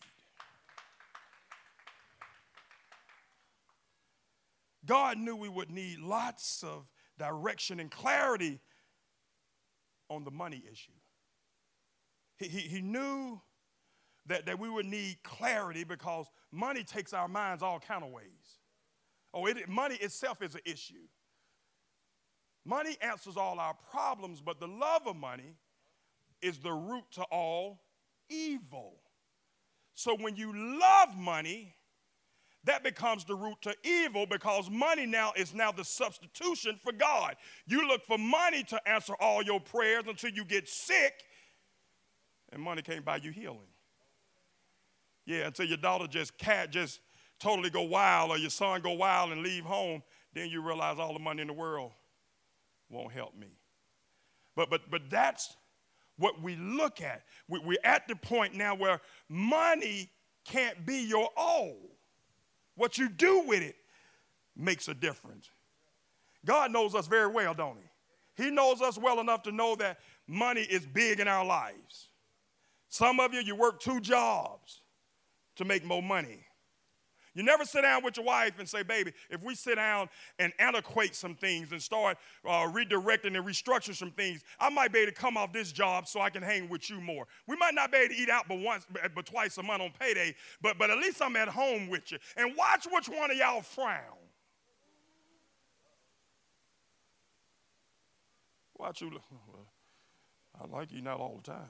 God 4.85 5.17
knew 5.17 5.35
we 5.35 5.49
would 5.49 5.69
need 5.69 5.99
lots 5.99 6.63
of 6.63 6.87
direction 7.17 7.79
and 7.79 7.91
clarity 7.91 8.59
on 10.09 10.23
the 10.23 10.31
money 10.31 10.63
issue. 10.71 10.91
He, 12.37 12.47
he, 12.47 12.59
he 12.59 12.81
knew 12.81 13.39
that, 14.25 14.45
that 14.47 14.59
we 14.59 14.69
would 14.69 14.85
need 14.85 15.17
clarity 15.23 15.83
because 15.83 16.25
money 16.51 16.83
takes 16.83 17.13
our 17.13 17.27
minds 17.27 17.61
all 17.61 17.79
kind 17.79 18.03
of 18.03 18.11
ways. 18.11 18.25
Oh, 19.33 19.45
it, 19.45 19.69
money 19.69 19.95
itself 19.95 20.41
is 20.41 20.55
an 20.55 20.61
issue. 20.65 21.07
Money 22.65 22.97
answers 23.01 23.37
all 23.37 23.59
our 23.59 23.75
problems, 23.89 24.41
but 24.41 24.59
the 24.59 24.67
love 24.67 25.07
of 25.07 25.15
money 25.15 25.55
is 26.41 26.59
the 26.59 26.71
root 26.71 27.03
to 27.11 27.23
all 27.23 27.81
evil. 28.29 28.97
So 29.93 30.15
when 30.15 30.35
you 30.35 30.79
love 30.79 31.17
money, 31.17 31.75
that 32.63 32.83
becomes 32.83 33.25
the 33.25 33.35
root 33.35 33.57
to 33.63 33.75
evil 33.83 34.27
because 34.27 34.69
money 34.69 35.07
now 35.07 35.33
is 35.35 35.53
now 35.53 35.71
the 35.71 35.83
substitution 35.83 36.79
for 36.83 36.91
God. 36.91 37.35
You 37.65 37.87
look 37.87 38.05
for 38.05 38.17
money 38.17 38.63
to 38.65 38.87
answer 38.87 39.13
all 39.19 39.41
your 39.41 39.59
prayers 39.59 40.03
until 40.07 40.29
you 40.29 40.45
get 40.45 40.69
sick, 40.69 41.13
and 42.51 42.61
money 42.61 42.83
can't 42.83 43.03
buy 43.03 43.17
you 43.17 43.31
healing. 43.31 43.59
Yeah, 45.25 45.47
until 45.47 45.65
your 45.65 45.77
daughter 45.77 46.07
just 46.07 46.37
cat 46.37 46.71
just 46.71 46.99
totally 47.39 47.71
go 47.71 47.81
wild 47.81 48.29
or 48.29 48.37
your 48.37 48.49
son 48.51 48.81
go 48.81 48.91
wild 48.91 49.31
and 49.31 49.41
leave 49.41 49.63
home, 49.63 50.03
then 50.33 50.49
you 50.49 50.61
realize 50.61 50.99
all 50.99 51.13
the 51.13 51.19
money 51.19 51.41
in 51.41 51.47
the 51.47 51.53
world 51.53 51.91
won't 52.91 53.11
help 53.11 53.37
me. 53.37 53.47
But 54.55 54.69
but 54.69 54.89
but 54.89 55.09
that's 55.09 55.55
what 56.17 56.41
we 56.41 56.55
look 56.55 57.01
at. 57.01 57.23
We, 57.47 57.59
we're 57.59 57.77
at 57.83 58.07
the 58.07 58.15
point 58.15 58.53
now 58.53 58.75
where 58.75 59.01
money 59.29 60.09
can't 60.45 60.85
be 60.85 61.03
your 61.03 61.29
all. 61.35 61.77
What 62.75 62.97
you 62.97 63.09
do 63.09 63.43
with 63.47 63.61
it 63.61 63.75
makes 64.55 64.87
a 64.87 64.93
difference. 64.93 65.49
God 66.45 66.71
knows 66.71 66.95
us 66.95 67.07
very 67.07 67.27
well, 67.27 67.53
don't 67.53 67.77
He? 67.77 68.43
He 68.43 68.51
knows 68.51 68.81
us 68.81 68.97
well 68.97 69.19
enough 69.19 69.43
to 69.43 69.51
know 69.51 69.75
that 69.75 69.99
money 70.27 70.61
is 70.61 70.85
big 70.85 71.19
in 71.19 71.27
our 71.27 71.45
lives. 71.45 72.09
Some 72.89 73.19
of 73.19 73.33
you, 73.33 73.41
you 73.41 73.55
work 73.55 73.79
two 73.79 73.99
jobs 73.99 74.81
to 75.55 75.65
make 75.65 75.85
more 75.85 76.01
money. 76.01 76.45
You 77.33 77.43
never 77.43 77.63
sit 77.63 77.83
down 77.83 78.03
with 78.03 78.17
your 78.17 78.25
wife 78.25 78.59
and 78.59 78.67
say, 78.67 78.83
baby, 78.83 79.13
if 79.29 79.41
we 79.41 79.55
sit 79.55 79.75
down 79.75 80.09
and 80.37 80.51
antiquate 80.59 81.15
some 81.15 81.35
things 81.35 81.71
and 81.71 81.81
start 81.81 82.17
uh, 82.45 82.67
redirecting 82.67 83.37
and 83.37 83.45
restructuring 83.45 83.95
some 83.95 84.11
things, 84.11 84.43
I 84.59 84.69
might 84.69 84.91
be 84.91 84.99
able 84.99 85.13
to 85.13 85.17
come 85.17 85.37
off 85.37 85.53
this 85.53 85.71
job 85.71 86.07
so 86.07 86.19
I 86.19 86.29
can 86.29 86.43
hang 86.43 86.67
with 86.67 86.89
you 86.89 86.99
more. 86.99 87.27
We 87.47 87.55
might 87.55 87.73
not 87.73 87.91
be 87.91 87.99
able 87.99 88.13
to 88.15 88.21
eat 88.21 88.29
out 88.29 88.45
but 88.49 88.59
once, 88.59 88.85
but 89.15 89.25
twice 89.25 89.57
a 89.57 89.63
month 89.63 89.81
on 89.81 89.91
payday, 89.97 90.35
but, 90.61 90.77
but 90.77 90.89
at 90.89 90.97
least 90.97 91.21
I'm 91.21 91.35
at 91.37 91.47
home 91.47 91.87
with 91.89 92.11
you. 92.11 92.17
And 92.35 92.55
watch 92.57 92.85
which 92.91 93.07
one 93.07 93.31
of 93.31 93.37
y'all 93.37 93.61
frown. 93.61 93.97
Watch 98.77 99.01
you. 99.01 99.11
I 100.61 100.67
like 100.67 100.91
you 100.91 101.01
not 101.01 101.19
all 101.19 101.39
the 101.43 101.51
time 101.51 101.69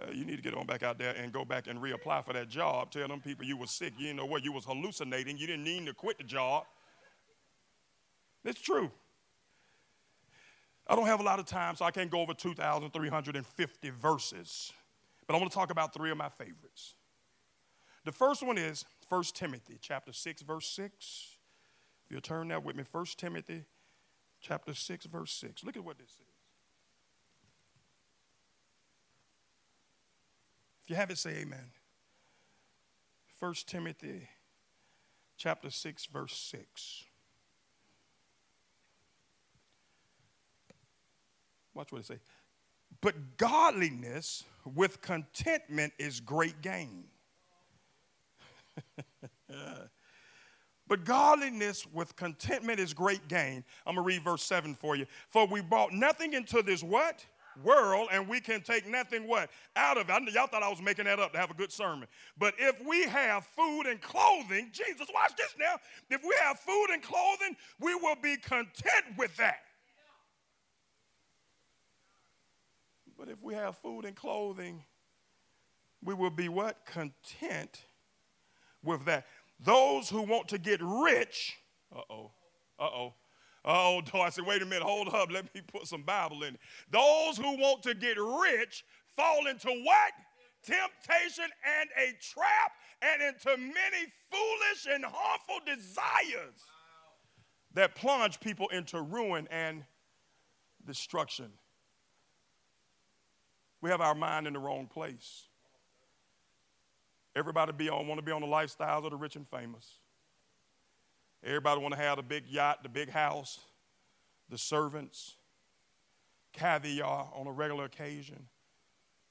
uh, 0.00 0.10
you 0.12 0.24
need 0.24 0.36
to 0.36 0.42
get 0.42 0.54
on 0.54 0.66
back 0.66 0.82
out 0.82 0.98
there 0.98 1.14
and 1.14 1.32
go 1.32 1.44
back 1.44 1.66
and 1.66 1.80
reapply 1.80 2.24
for 2.24 2.32
that 2.32 2.48
job. 2.48 2.90
Tell 2.90 3.08
them 3.08 3.20
people 3.20 3.44
you 3.44 3.56
were 3.56 3.66
sick. 3.66 3.92
You 3.96 4.06
didn't 4.06 4.18
know 4.18 4.26
what 4.26 4.44
you 4.44 4.52
was 4.52 4.64
hallucinating. 4.64 5.38
You 5.38 5.46
didn't 5.46 5.64
need 5.64 5.86
to 5.86 5.94
quit 5.94 6.18
the 6.18 6.24
job. 6.24 6.64
It's 8.44 8.60
true. 8.60 8.90
I 10.86 10.94
don't 10.96 11.06
have 11.06 11.20
a 11.20 11.22
lot 11.22 11.38
of 11.38 11.46
time, 11.46 11.76
so 11.76 11.84
I 11.84 11.90
can't 11.90 12.10
go 12.10 12.20
over 12.20 12.32
2,350 12.32 13.90
verses. 13.90 14.72
But 15.26 15.34
I 15.34 15.38
want 15.38 15.50
to 15.50 15.54
talk 15.54 15.70
about 15.70 15.92
three 15.92 16.10
of 16.10 16.16
my 16.16 16.30
favorites. 16.30 16.94
The 18.04 18.12
first 18.12 18.42
one 18.42 18.56
is 18.56 18.86
1 19.08 19.22
Timothy 19.34 19.78
chapter 19.80 20.12
6, 20.12 20.42
verse 20.42 20.66
6. 20.70 21.36
If 22.06 22.12
you'll 22.12 22.22
turn 22.22 22.48
that 22.48 22.64
with 22.64 22.74
me, 22.76 22.84
1 22.90 23.04
Timothy 23.18 23.64
chapter 24.40 24.72
6, 24.72 25.06
verse 25.06 25.32
6. 25.32 25.64
Look 25.64 25.76
at 25.76 25.84
what 25.84 25.98
this 25.98 26.08
says. 26.16 26.37
If 30.88 30.92
you 30.92 30.96
have 30.96 31.10
it, 31.10 31.18
say 31.18 31.40
amen. 31.42 31.70
1 33.40 33.54
Timothy 33.66 34.26
chapter 35.36 35.68
6, 35.68 36.06
verse 36.06 36.34
6. 36.34 37.04
Watch 41.74 41.92
what 41.92 41.98
it 41.98 42.06
say. 42.06 42.18
But 43.02 43.36
godliness 43.36 44.44
with 44.64 45.02
contentment 45.02 45.92
is 45.98 46.20
great 46.20 46.62
gain. 46.62 47.04
but 50.88 51.04
godliness 51.04 51.86
with 51.92 52.16
contentment 52.16 52.80
is 52.80 52.94
great 52.94 53.28
gain. 53.28 53.62
I'm 53.84 53.94
going 53.94 54.06
to 54.06 54.08
read 54.08 54.24
verse 54.24 54.42
7 54.42 54.74
for 54.74 54.96
you. 54.96 55.04
For 55.28 55.46
we 55.46 55.60
brought 55.60 55.92
nothing 55.92 56.32
into 56.32 56.62
this 56.62 56.82
what? 56.82 57.26
World 57.62 58.08
and 58.12 58.28
we 58.28 58.40
can 58.40 58.60
take 58.60 58.86
nothing 58.86 59.26
what 59.26 59.50
out 59.76 59.98
of 59.98 60.08
it. 60.08 60.34
y'all 60.34 60.46
thought 60.46 60.62
I 60.62 60.68
was 60.68 60.82
making 60.82 61.06
that 61.06 61.18
up 61.18 61.32
to 61.32 61.38
have 61.38 61.50
a 61.50 61.54
good 61.54 61.72
sermon. 61.72 62.08
But 62.38 62.54
if 62.58 62.84
we 62.86 63.04
have 63.04 63.44
food 63.44 63.86
and 63.86 64.00
clothing, 64.00 64.70
Jesus, 64.72 65.08
watch 65.12 65.32
this 65.36 65.54
now. 65.58 65.76
If 66.10 66.22
we 66.22 66.34
have 66.42 66.58
food 66.58 66.86
and 66.92 67.02
clothing, 67.02 67.56
we 67.80 67.94
will 67.94 68.16
be 68.20 68.36
content 68.36 69.04
with 69.16 69.36
that. 69.36 69.60
But 73.18 73.28
if 73.28 73.42
we 73.42 73.54
have 73.54 73.76
food 73.78 74.04
and 74.04 74.14
clothing, 74.14 74.84
we 76.04 76.14
will 76.14 76.30
be 76.30 76.48
what? 76.48 76.84
Content 76.86 77.86
with 78.82 79.04
that. 79.06 79.26
Those 79.60 80.08
who 80.08 80.22
want 80.22 80.48
to 80.48 80.58
get 80.58 80.80
rich, 80.80 81.56
uh 81.94 82.02
oh, 82.08 82.30
uh 82.78 82.84
oh 82.84 83.14
Oh, 83.70 84.00
I 84.14 84.30
said, 84.30 84.46
wait 84.46 84.62
a 84.62 84.64
minute, 84.64 84.82
hold 84.82 85.08
up, 85.08 85.30
let 85.30 85.54
me 85.54 85.60
put 85.60 85.86
some 85.86 86.02
Bible 86.02 86.42
in 86.42 86.54
it. 86.54 86.60
Those 86.90 87.36
who 87.36 87.58
want 87.58 87.82
to 87.82 87.94
get 87.94 88.16
rich 88.16 88.82
fall 89.14 89.46
into 89.46 89.68
what? 89.68 90.12
Temptation 90.64 91.44
and 91.44 91.90
a 91.98 92.16
trap 92.18 92.72
and 93.02 93.22
into 93.22 93.58
many 93.58 94.06
foolish 94.30 94.86
and 94.90 95.04
harmful 95.04 95.60
desires 95.66 96.54
that 97.74 97.94
plunge 97.94 98.40
people 98.40 98.68
into 98.68 99.02
ruin 99.02 99.46
and 99.50 99.84
destruction. 100.86 101.50
We 103.82 103.90
have 103.90 104.00
our 104.00 104.14
mind 104.14 104.46
in 104.46 104.54
the 104.54 104.58
wrong 104.58 104.86
place. 104.86 105.44
Everybody 107.36 107.72
be 107.72 107.90
on, 107.90 108.06
want 108.06 108.18
to 108.18 108.24
be 108.24 108.32
on 108.32 108.40
the 108.40 108.46
lifestyles 108.46 109.04
of 109.04 109.10
the 109.10 109.16
rich 109.16 109.36
and 109.36 109.46
famous. 109.46 109.98
Everybody 111.44 111.80
want 111.80 111.94
to 111.94 112.00
have 112.00 112.16
the 112.16 112.22
big 112.22 112.48
yacht, 112.48 112.82
the 112.82 112.88
big 112.88 113.10
house, 113.10 113.60
the 114.48 114.58
servants, 114.58 115.36
caviar 116.52 117.28
on 117.34 117.46
a 117.46 117.52
regular 117.52 117.84
occasion. 117.84 118.48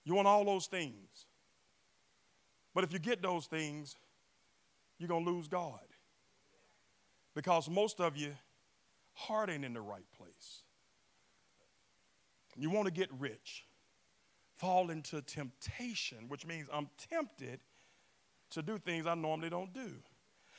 You 0.06 0.14
want 0.14 0.28
all 0.28 0.46
those 0.46 0.68
things. 0.68 1.26
But 2.74 2.84
if 2.84 2.94
you 2.94 3.00
get 3.00 3.22
those 3.22 3.48
things, 3.48 3.96
you're 4.98 5.10
going 5.10 5.26
to 5.26 5.32
lose 5.32 5.48
God. 5.48 5.80
Because 7.36 7.70
most 7.70 8.00
of 8.00 8.16
you 8.16 8.34
heart 9.14 9.50
ain't 9.50 9.66
in 9.66 9.74
the 9.74 9.82
right 9.82 10.06
place. 10.18 10.62
You 12.56 12.70
want 12.70 12.86
to 12.86 12.92
get 12.92 13.10
rich, 13.20 13.66
fall 14.56 14.90
into 14.90 15.22
temptation, 15.22 16.28
which 16.28 16.46
means 16.46 16.68
I'm 16.74 16.90
tempted 17.10 17.60
to 18.52 18.62
do 18.62 18.78
things 18.78 19.06
I 19.06 19.14
normally 19.14 19.50
don't 19.50 19.74
do. 19.74 19.92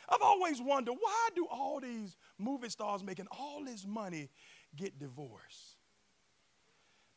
I've 0.08 0.22
always 0.22 0.60
wondered 0.60 0.94
why 0.98 1.28
do 1.34 1.46
all 1.50 1.80
these 1.80 2.16
movie 2.38 2.70
stars 2.70 3.04
making 3.04 3.26
all 3.30 3.62
this 3.64 3.86
money 3.86 4.30
get 4.74 4.98
divorced? 4.98 5.76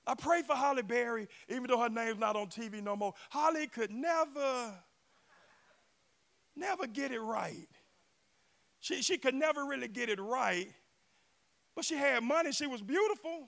I 0.06 0.16
pray 0.16 0.42
for 0.42 0.56
Halle 0.56 0.82
Berry, 0.82 1.28
even 1.48 1.68
though 1.68 1.80
her 1.80 1.90
name's 1.90 2.20
not 2.20 2.36
on 2.36 2.48
TV 2.48 2.82
no 2.82 2.96
more. 2.96 3.14
Holly 3.30 3.68
could 3.68 3.92
never, 3.92 4.74
never 6.56 6.88
get 6.88 7.12
it 7.12 7.22
right. 7.22 7.68
She, 8.80 9.04
she 9.04 9.18
could 9.18 9.36
never 9.36 9.64
really 9.66 9.88
get 9.88 10.10
it 10.10 10.20
right, 10.20 10.68
but 11.76 11.86
she 11.86 11.96
had 11.96 12.24
money. 12.24 12.52
She 12.52 12.66
was 12.66 12.82
beautiful. 12.82 13.48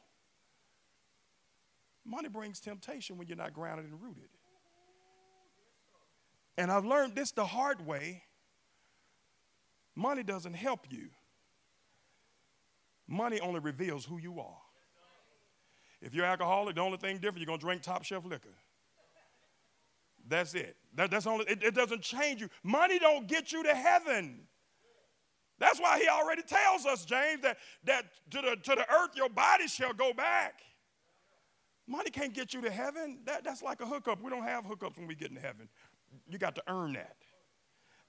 Money 2.05 2.29
brings 2.29 2.59
temptation 2.59 3.17
when 3.17 3.27
you're 3.27 3.37
not 3.37 3.53
grounded 3.53 3.85
and 3.85 4.01
rooted. 4.01 4.29
And 6.57 6.71
I've 6.71 6.85
learned 6.85 7.15
this 7.15 7.31
the 7.31 7.45
hard 7.45 7.85
way. 7.85 8.21
Money 9.95 10.23
doesn't 10.23 10.53
help 10.53 10.85
you. 10.89 11.09
Money 13.07 13.39
only 13.39 13.59
reveals 13.59 14.05
who 14.05 14.17
you 14.17 14.39
are. 14.39 14.57
If 16.01 16.13
you're 16.13 16.25
alcoholic, 16.25 16.75
the 16.75 16.81
only 16.81 16.97
thing 16.97 17.17
different, 17.17 17.39
you're 17.39 17.47
going 17.47 17.59
to 17.59 17.65
drink 17.65 17.81
top 17.81 18.03
shelf 18.03 18.25
liquor. 18.25 18.55
That's 20.27 20.53
it. 20.55 20.75
That, 20.95 21.11
that's 21.11 21.27
only, 21.27 21.45
it, 21.45 21.63
it 21.63 21.75
doesn't 21.75 22.01
change 22.01 22.41
you. 22.41 22.49
Money 22.63 22.99
don't 22.99 23.27
get 23.27 23.51
you 23.51 23.63
to 23.63 23.73
heaven. 23.73 24.47
That's 25.59 25.79
why 25.79 25.99
he 25.99 26.07
already 26.07 26.41
tells 26.41 26.85
us, 26.85 27.05
James, 27.05 27.41
that, 27.41 27.57
that 27.83 28.05
to, 28.31 28.41
the, 28.41 28.57
to 28.63 28.75
the 28.75 28.85
earth 28.91 29.11
your 29.15 29.29
body 29.29 29.67
shall 29.67 29.93
go 29.93 30.13
back. 30.13 30.61
Money 31.87 32.09
can't 32.09 32.33
get 32.33 32.53
you 32.53 32.61
to 32.61 32.71
heaven. 32.71 33.19
That, 33.25 33.43
that's 33.43 33.61
like 33.61 33.81
a 33.81 33.85
hookup. 33.85 34.21
We 34.21 34.29
don't 34.29 34.43
have 34.43 34.65
hookups 34.65 34.97
when 34.97 35.07
we 35.07 35.15
get 35.15 35.31
in 35.31 35.37
heaven. 35.37 35.69
You 36.29 36.37
got 36.37 36.55
to 36.55 36.63
earn 36.67 36.93
that. 36.93 37.17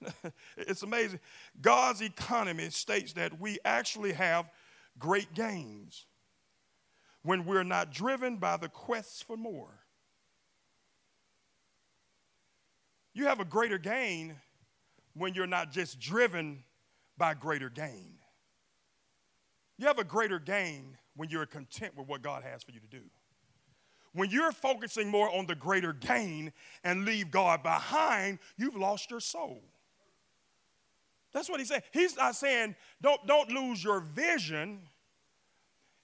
it's 0.57 0.83
amazing. 0.83 1.19
God's 1.61 2.01
economy 2.01 2.69
states 2.69 3.13
that 3.13 3.39
we 3.39 3.59
actually 3.65 4.13
have 4.13 4.49
great 4.97 5.33
gains 5.33 6.05
when 7.23 7.45
we're 7.45 7.63
not 7.63 7.91
driven 7.91 8.37
by 8.37 8.57
the 8.57 8.69
quest 8.69 9.25
for 9.25 9.35
more. 9.35 9.79
You 13.13 13.25
have 13.25 13.39
a 13.39 13.45
greater 13.45 13.77
gain 13.77 14.35
when 15.13 15.33
you're 15.33 15.47
not 15.47 15.71
just 15.71 15.99
driven 15.99 16.63
by 17.17 17.33
greater 17.33 17.69
gain. 17.69 18.19
You 19.77 19.87
have 19.87 19.99
a 19.99 20.03
greater 20.03 20.39
gain 20.39 20.97
when 21.15 21.29
you're 21.29 21.45
content 21.45 21.97
with 21.97 22.07
what 22.07 22.21
God 22.21 22.43
has 22.43 22.63
for 22.63 22.71
you 22.71 22.79
to 22.79 22.87
do. 22.87 23.03
When 24.13 24.29
you're 24.29 24.51
focusing 24.51 25.09
more 25.09 25.33
on 25.33 25.45
the 25.45 25.55
greater 25.55 25.91
gain 25.91 26.53
and 26.83 27.05
leave 27.05 27.31
God 27.31 27.63
behind, 27.63 28.39
you've 28.57 28.77
lost 28.77 29.11
your 29.11 29.19
soul. 29.19 29.63
That's 31.35 31.49
what 31.49 31.59
he's 31.59 31.67
saying. 31.67 31.81
He's 31.91 32.15
not 32.15 32.37
saying 32.37 32.75
don't, 33.01 33.27
don't 33.27 33.51
lose 33.51 33.83
your 33.83 33.99
vision. 33.99 34.79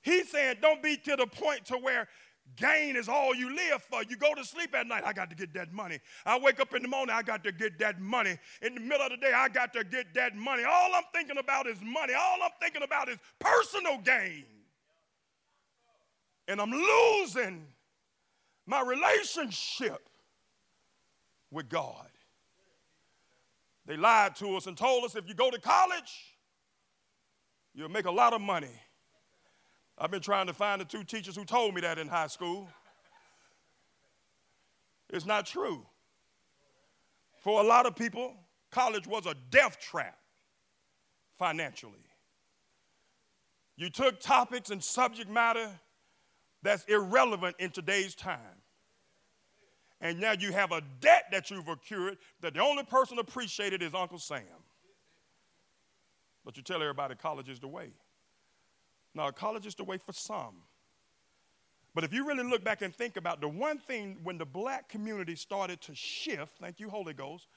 He's 0.02 0.30
saying 0.30 0.58
don't 0.62 0.84
be 0.84 0.98
to 0.98 1.16
the 1.16 1.26
point 1.26 1.64
to 1.68 1.78
where 1.78 2.10
gain 2.58 2.98
is 2.98 3.08
all 3.08 3.34
you 3.34 3.56
live 3.56 3.82
for. 3.82 4.04
You 4.04 4.18
go 4.18 4.36
to 4.36 4.44
sleep 4.44 4.76
at 4.76 4.88
night, 4.88 5.04
I 5.06 5.14
got 5.14 5.30
to 5.30 5.36
get 5.38 5.54
that 5.54 5.72
money. 5.72 6.00
I 6.26 6.38
wake 6.38 6.60
up 6.60 6.76
in 6.76 6.82
the 6.82 6.90
morning, 6.90 7.16
I 7.16 7.22
got 7.22 7.46
to 7.46 7.54
get 7.54 7.80
that 7.80 8.02
money. 8.02 8.38
In 8.62 8.76
the 8.76 8.82
middle 8.82 9.06
of 9.06 9.12
the 9.12 9.18
day, 9.18 9.32
I 9.34 9.48
got 9.48 9.72
to 9.72 9.86
get 9.86 10.14
that 10.16 10.36
money. 10.36 10.64
All 10.66 10.94
I'm 10.94 11.06
thinking 11.14 11.38
about 11.38 11.66
is 11.66 11.78
money. 11.82 12.14
All 12.14 12.40
I'm 12.44 12.52
thinking 12.60 12.84
about 12.84 13.08
is 13.08 13.18
personal 13.40 14.00
gain. 14.00 14.44
And 16.50 16.60
I'm 16.60 16.72
losing 16.72 17.66
my 18.66 18.82
relationship 18.82 20.10
with 21.52 21.70
God. 21.70 22.11
They 23.86 23.98
lied 23.98 24.36
to 24.38 24.56
us 24.56 24.68
and 24.68 24.78
told 24.78 25.04
us 25.04 25.16
if 25.16 25.28
you 25.28 25.34
go 25.34 25.50
to 25.50 25.60
college, 25.60 26.36
you'll 27.74 27.90
make 27.90 28.06
a 28.06 28.12
lot 28.12 28.34
of 28.34 28.42
money. 28.42 28.82
I've 29.98 30.12
been 30.12 30.22
trying 30.22 30.48
to 30.48 30.54
find 30.54 30.82
the 30.82 30.86
two 30.86 31.04
teachers 31.04 31.36
who 31.36 31.46
told 31.46 31.76
me 31.76 31.82
that 31.82 31.98
in 31.98 32.08
high 32.08 32.28
school. 32.28 32.70
It's 35.10 35.26
not 35.26 35.46
true. 35.46 35.86
For 37.40 37.60
a 37.62 37.64
lot 37.64 37.86
of 37.86 37.96
people, 37.96 38.34
college 38.72 39.08
was 39.08 39.26
a 39.26 39.36
death 39.50 39.80
trap 39.80 40.18
financially. 41.38 42.06
You 43.76 43.90
took 43.90 44.20
topics 44.20 44.70
and 44.70 44.84
subject 44.84 45.30
matter 45.30 45.70
that's 46.62 46.84
irrelevant 46.86 47.56
in 47.60 47.72
today's 47.72 48.14
time. 48.14 48.62
And 50.02 50.20
now 50.20 50.34
you 50.34 50.52
have 50.52 50.72
a 50.72 50.82
debt 51.00 51.26
that 51.32 51.52
you've 51.52 51.68
accrued 51.68 52.18
that 52.42 52.56
the 52.56 52.62
only 52.62 52.84
person 52.84 53.20
appreciated 53.20 53.84
is 53.84 53.94
Uncle 53.94 54.18
Sam. 54.18 54.42
But 56.44 56.58
you 56.58 56.64
tell 56.64 56.82
everybody 56.82 57.16
college 57.16 57.50
is 57.50 57.60
the 57.60 57.68
way. 57.68 57.92
Now, 59.14 59.30
college 59.30 59.68
is 59.68 59.76
the 59.76 59.84
way 59.84 59.98
for 59.98 60.14
some. 60.14 60.56
But 61.94 62.04
if 62.04 62.14
you 62.14 62.26
really 62.26 62.44
look 62.44 62.64
back 62.64 62.82
and 62.82 62.96
think 62.96 63.18
about 63.18 63.42
the 63.42 63.50
one 63.50 63.78
thing 63.78 64.18
when 64.24 64.38
the 64.38 64.46
black 64.46 64.88
community 64.88 65.36
started 65.36 65.82
to 65.82 65.94
shift, 65.94 66.58
thank 66.60 66.80
you, 66.80 66.90
Holy 66.90 67.14
Ghost, 67.14 67.48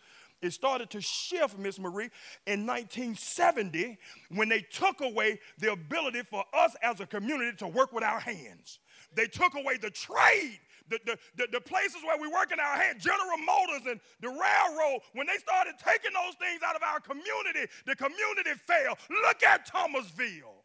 it 0.42 0.52
started 0.52 0.90
to 0.90 1.00
shift, 1.00 1.56
Miss 1.56 1.78
Marie, 1.78 2.10
in 2.46 2.66
1970 2.66 3.96
when 4.30 4.48
they 4.48 4.60
took 4.60 5.00
away 5.00 5.38
the 5.58 5.72
ability 5.72 6.22
for 6.28 6.44
us 6.52 6.74
as 6.82 7.00
a 7.00 7.06
community 7.06 7.56
to 7.58 7.68
work 7.68 7.92
with 7.92 8.02
our 8.02 8.20
hands. 8.20 8.80
They 9.14 9.26
took 9.26 9.54
away 9.54 9.76
the 9.76 9.90
trade 9.90 10.58
the, 10.88 10.98
the, 11.06 11.18
the, 11.36 11.48
the, 11.52 11.60
places 11.60 12.02
where 12.04 12.18
we 12.20 12.28
work 12.28 12.52
in 12.52 12.60
our 12.60 12.76
hands, 12.76 13.02
General 13.02 13.38
Motors 13.38 13.86
and 13.90 14.00
the 14.20 14.28
railroad, 14.28 15.00
when 15.14 15.26
they 15.26 15.38
started 15.38 15.74
taking 15.78 16.12
those 16.12 16.34
things 16.36 16.60
out 16.64 16.76
of 16.76 16.82
our 16.82 17.00
community, 17.00 17.70
the 17.86 17.96
community 17.96 18.50
failed. 18.66 18.98
Look 19.08 19.42
at 19.42 19.66
Thomasville. 19.66 20.64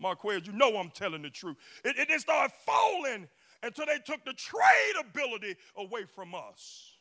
Marquez, 0.00 0.46
you 0.46 0.52
know 0.52 0.76
I'm 0.76 0.90
telling 0.90 1.22
the 1.22 1.30
truth. 1.30 1.56
It, 1.84 1.96
it, 1.98 2.10
it 2.10 2.20
started 2.20 2.52
falling 2.66 3.28
until 3.62 3.86
they 3.86 3.98
took 4.04 4.24
the 4.24 4.32
trade 4.32 4.94
ability 4.98 5.54
away 5.76 6.04
from 6.04 6.34
us. 6.34 6.96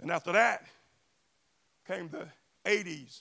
And 0.00 0.10
after 0.10 0.32
that 0.32 0.66
came 1.86 2.08
the 2.08 2.26
80s 2.64 3.20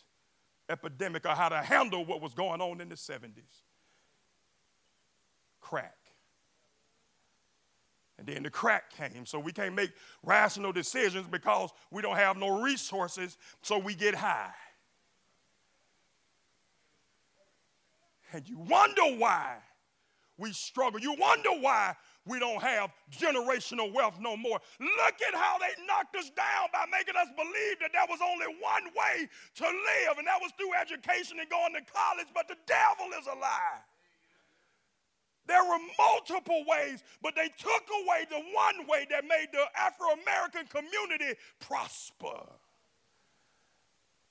epidemic 0.69 1.25
of 1.25 1.37
how 1.37 1.49
to 1.49 1.61
handle 1.61 2.03
what 2.03 2.21
was 2.21 2.33
going 2.33 2.61
on 2.61 2.81
in 2.81 2.89
the 2.89 2.95
70s. 2.95 3.61
Crack. 5.61 5.95
And 8.17 8.27
then 8.27 8.43
the 8.43 8.49
crack 8.49 8.91
came. 8.91 9.25
So 9.25 9.39
we 9.39 9.51
can't 9.51 9.75
make 9.75 9.91
rational 10.23 10.71
decisions 10.71 11.27
because 11.27 11.71
we 11.91 12.01
don't 12.01 12.15
have 12.15 12.37
no 12.37 12.61
resources, 12.61 13.37
so 13.61 13.77
we 13.77 13.93
get 13.93 14.15
high. 14.15 14.53
And 18.31 18.47
you 18.49 18.57
wonder 18.57 19.03
why 19.17 19.57
we 20.37 20.51
struggle. 20.51 20.99
You 20.99 21.15
wonder 21.19 21.51
why 21.61 21.95
we 22.25 22.39
don't 22.39 22.61
have 22.61 22.91
generational 23.11 23.93
wealth 23.93 24.17
no 24.19 24.35
more. 24.35 24.59
Look 24.79 25.15
at 25.27 25.33
how 25.33 25.57
they 25.59 25.85
knocked 25.85 26.15
us 26.15 26.29
down 26.31 26.67
by 26.73 26.85
making 26.91 27.15
us 27.15 27.27
believe 27.35 27.79
that 27.79 27.91
there 27.93 28.05
was 28.09 28.19
only 28.21 28.47
one 28.59 28.83
way 28.95 29.29
to 29.55 29.63
live, 29.63 30.17
and 30.17 30.27
that 30.27 30.41
was 30.41 30.51
through 30.57 30.73
education 30.73 31.39
and 31.39 31.49
going 31.49 31.73
to 31.73 31.81
college, 31.91 32.27
but 32.33 32.47
the 32.47 32.57
devil 32.65 33.07
is 33.19 33.27
a 33.27 33.37
lie. 33.39 33.79
There 35.47 35.63
were 35.63 35.77
multiple 35.99 36.63
ways, 36.67 37.03
but 37.21 37.35
they 37.35 37.49
took 37.57 37.83
away 38.03 38.25
the 38.29 38.37
one 38.37 38.87
way 38.87 39.05
that 39.11 39.23
made 39.25 39.47
the 39.51 39.63
Afro 39.79 40.07
American 40.23 40.65
community 40.67 41.39
prosper. 41.59 42.49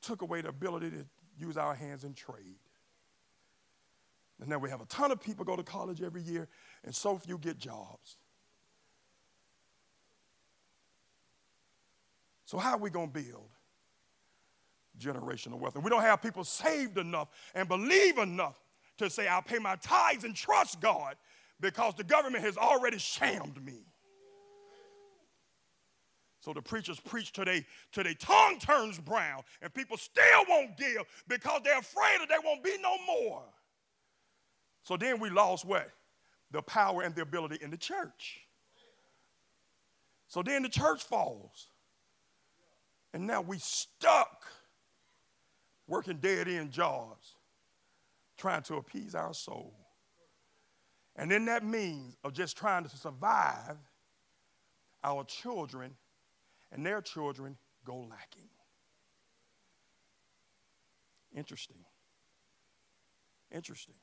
Took 0.03 0.23
away 0.23 0.41
the 0.41 0.49
ability 0.49 0.91
to 0.91 1.07
use 1.39 1.57
our 1.57 1.75
hands 1.75 2.05
in 2.05 2.15
trade. 2.15 2.59
And 4.41 4.49
now 4.49 4.59
we 4.59 4.71
have 4.71 4.81
a 4.81 4.87
ton 4.87 5.13
of 5.13 5.21
people 5.21 5.45
go 5.45 5.55
to 5.57 5.63
college 5.63 6.03
every 6.03 6.23
year, 6.23 6.49
and 6.85 6.95
so 6.95 7.17
few 7.17 7.39
get 7.39 7.59
jobs. 7.59 8.17
So, 12.45 12.59
how 12.59 12.73
are 12.73 12.79
we 12.79 12.91
going 12.91 13.11
to 13.11 13.23
build 13.23 13.49
generational 15.01 15.59
wealth? 15.59 15.77
And 15.77 15.85
we 15.85 15.91
don't 15.91 16.03
have 16.03 16.21
people 16.21 16.45
saved 16.45 16.99
enough 16.99 17.29
and 17.55 17.69
believe 17.69 18.19
enough 18.19 18.61
to 18.99 19.11
say, 19.11 19.27
I'll 19.27 19.43
pay 19.43 19.59
my 19.59 19.77
tithes 19.77 20.25
and 20.25 20.35
trust 20.35 20.81
God 20.81 21.17
because 21.61 21.95
the 21.95 22.05
government 22.05 22.45
has 22.45 22.57
already 22.57 22.99
shammed 22.99 23.65
me. 23.65 23.85
So 26.41 26.53
the 26.53 26.61
preachers 26.61 27.01
preach 27.01 27.33
till 27.33 27.45
their 27.45 28.15
tongue 28.19 28.59
turns 28.59 28.99
brown, 28.99 29.43
and 29.63 29.73
people 29.73 29.97
still 29.97 30.45
won't 30.47 30.77
give 30.77 31.03
because 31.27 31.63
they're 31.65 31.79
afraid 31.79 32.21
that 32.21 32.29
they 32.29 32.37
won't 32.45 32.63
be 32.63 32.77
no 32.83 32.97
more. 33.07 33.43
So 34.83 34.99
then 34.99 35.21
we 35.21 35.31
lost 35.31 35.65
what? 35.65 35.91
The 36.51 36.61
power 36.61 37.03
and 37.03 37.15
the 37.15 37.23
ability 37.23 37.59
in 37.63 37.71
the 37.71 37.79
church. 37.79 38.41
So 40.29 40.43
then 40.43 40.63
the 40.63 40.69
church 40.69 41.03
falls. 41.03 41.69
And 43.15 43.27
now 43.27 43.41
we 43.41 43.59
stuck 43.59 44.45
working 45.87 46.19
dead 46.19 46.47
end 46.47 46.73
jobs 46.73 47.34
trying 48.37 48.63
to 48.63 48.77
appease 48.77 49.15
our 49.15 49.35
soul. 49.35 49.75
And 51.17 51.33
in 51.33 51.45
that 51.47 51.65
means 51.65 52.17
of 52.25 52.33
just 52.33 52.57
trying 52.57 52.85
to 52.85 52.97
survive, 52.97 53.77
our 55.03 55.25
children 55.25 55.93
and 56.73 56.85
their 56.85 57.01
children 57.01 57.57
go 57.85 57.97
lacking. 57.97 58.49
Interesting. 61.37 61.85
Interesting. 63.53 63.95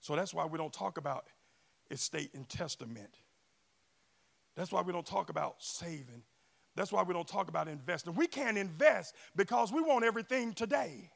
So 0.00 0.16
that's 0.16 0.34
why 0.34 0.44
we 0.44 0.58
don't 0.58 0.72
talk 0.72 0.98
about 0.98 1.26
estate 1.90 2.30
and 2.34 2.46
testament. 2.48 3.16
That's 4.56 4.70
why 4.70 4.82
we 4.82 4.92
don't 4.92 5.06
talk 5.06 5.30
about 5.30 5.56
saving. 5.58 6.22
That's 6.76 6.92
why 6.92 7.02
we 7.02 7.14
don't 7.14 7.26
talk 7.26 7.48
about 7.48 7.68
investing. 7.68 8.14
We 8.14 8.26
can't 8.26 8.58
invest 8.58 9.14
because 9.36 9.72
we 9.72 9.80
want 9.80 10.04
everything 10.04 10.52
today. 10.52 11.10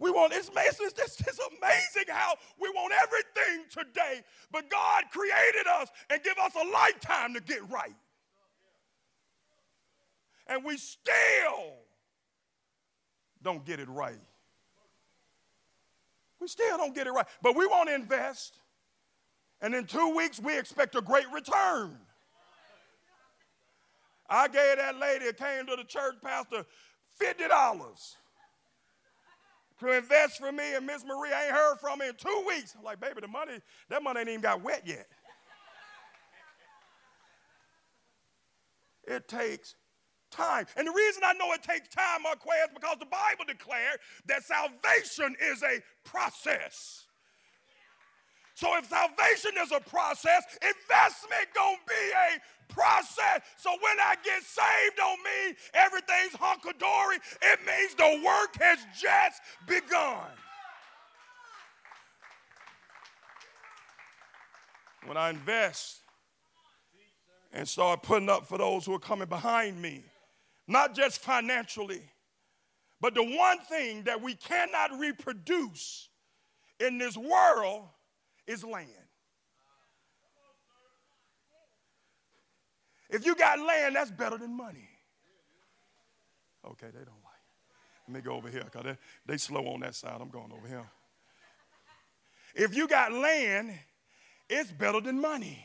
We 0.00 0.10
want, 0.10 0.32
it's, 0.32 0.50
it's, 0.56 0.80
it's, 0.80 1.20
it's 1.20 1.38
amazing 1.60 2.04
how 2.08 2.34
we 2.58 2.70
want 2.70 2.94
everything 3.02 3.66
today, 3.70 4.22
but 4.50 4.70
God 4.70 5.04
created 5.12 5.66
us 5.78 5.88
and 6.08 6.22
give 6.22 6.38
us 6.42 6.52
a 6.56 6.66
lifetime 6.72 7.34
to 7.34 7.40
get 7.40 7.70
right. 7.70 7.94
And 10.46 10.64
we 10.64 10.78
still 10.78 11.74
don't 13.42 13.64
get 13.66 13.78
it 13.78 13.88
right. 13.90 14.18
We 16.40 16.48
still 16.48 16.78
don't 16.78 16.94
get 16.94 17.06
it 17.06 17.10
right. 17.10 17.26
But 17.42 17.54
we 17.54 17.66
want 17.66 17.90
to 17.90 17.94
invest. 17.94 18.54
And 19.60 19.74
in 19.74 19.84
two 19.84 20.16
weeks, 20.16 20.40
we 20.40 20.58
expect 20.58 20.96
a 20.96 21.02
great 21.02 21.30
return. 21.30 21.98
I 24.30 24.48
gave 24.48 24.78
that 24.78 24.98
lady 24.98 25.26
that 25.26 25.36
came 25.36 25.66
to 25.66 25.76
the 25.76 25.84
church 25.84 26.14
pastor 26.22 26.64
$50 27.20 28.14
to 29.80 29.96
invest 29.96 30.38
for 30.38 30.52
me, 30.52 30.74
and 30.74 30.86
Miss 30.86 31.04
Marie 31.04 31.32
I 31.32 31.46
ain't 31.46 31.54
heard 31.54 31.76
from 31.80 31.98
me 31.98 32.08
in 32.08 32.14
two 32.14 32.44
weeks. 32.46 32.74
I'm 32.76 32.84
like, 32.84 33.00
baby, 33.00 33.20
the 33.20 33.28
money, 33.28 33.60
that 33.88 34.02
money 34.02 34.20
ain't 34.20 34.28
even 34.28 34.40
got 34.40 34.62
wet 34.62 34.82
yet. 34.86 35.06
it 39.06 39.28
takes 39.28 39.74
time. 40.30 40.66
And 40.76 40.86
the 40.86 40.92
reason 40.92 41.22
I 41.24 41.32
know 41.34 41.52
it 41.52 41.62
takes 41.62 41.88
time, 41.88 42.22
Marquez, 42.22 42.68
is 42.68 42.74
because 42.74 42.96
the 43.00 43.06
Bible 43.06 43.44
declared 43.46 43.98
that 44.26 44.44
salvation 44.44 45.34
is 45.40 45.62
a 45.62 45.80
process. 46.04 47.06
So 48.54 48.76
if 48.76 48.86
salvation 48.86 49.52
is 49.62 49.72
a 49.72 49.80
process, 49.80 50.44
investment 50.60 51.48
gonna 51.54 51.78
be 51.88 52.12
a 52.12 52.40
process. 52.70 53.42
So 53.56 53.70
when 53.70 54.00
I 54.00 54.16
get 54.24 54.42
saved 54.42 54.96
don't 54.96 55.18
mean 55.22 55.56
everything's 55.74 56.34
hunky-dory. 56.34 57.18
It 57.42 57.60
means 57.66 57.94
the 57.94 58.22
work 58.24 58.56
has 58.60 58.78
just 58.98 59.40
begun. 59.66 60.28
When 65.06 65.16
I 65.16 65.30
invest 65.30 66.00
and 67.52 67.66
start 67.66 68.02
putting 68.02 68.28
up 68.28 68.46
for 68.46 68.58
those 68.58 68.86
who 68.86 68.94
are 68.94 69.00
coming 69.00 69.28
behind 69.28 69.80
me, 69.80 70.04
not 70.68 70.94
just 70.94 71.20
financially, 71.20 72.02
but 73.00 73.14
the 73.14 73.24
one 73.24 73.58
thing 73.60 74.04
that 74.04 74.22
we 74.22 74.34
cannot 74.34 74.98
reproduce 74.98 76.08
in 76.78 76.98
this 76.98 77.16
world 77.16 77.88
is 78.46 78.62
land. 78.62 78.88
If 83.10 83.26
you 83.26 83.34
got 83.34 83.58
land, 83.58 83.96
that's 83.96 84.10
better 84.10 84.38
than 84.38 84.56
money. 84.56 84.88
Okay, 86.64 86.86
they 86.86 87.04
don't 87.04 87.22
like 87.24 87.40
it. 87.40 88.08
Let 88.08 88.14
me 88.14 88.20
go 88.20 88.36
over 88.36 88.48
here 88.48 88.62
because 88.64 88.84
they, 88.84 88.96
they 89.26 89.36
slow 89.36 89.66
on 89.66 89.80
that 89.80 89.94
side. 89.94 90.18
I'm 90.20 90.28
going 90.28 90.52
over 90.52 90.68
here. 90.68 90.88
If 92.54 92.74
you 92.74 92.88
got 92.88 93.12
land, 93.12 93.72
it's 94.48 94.70
better 94.70 95.00
than 95.00 95.20
money. 95.20 95.64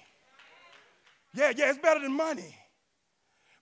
Yeah, 1.34 1.52
yeah, 1.56 1.70
it's 1.70 1.80
better 1.80 2.00
than 2.00 2.14
money 2.14 2.56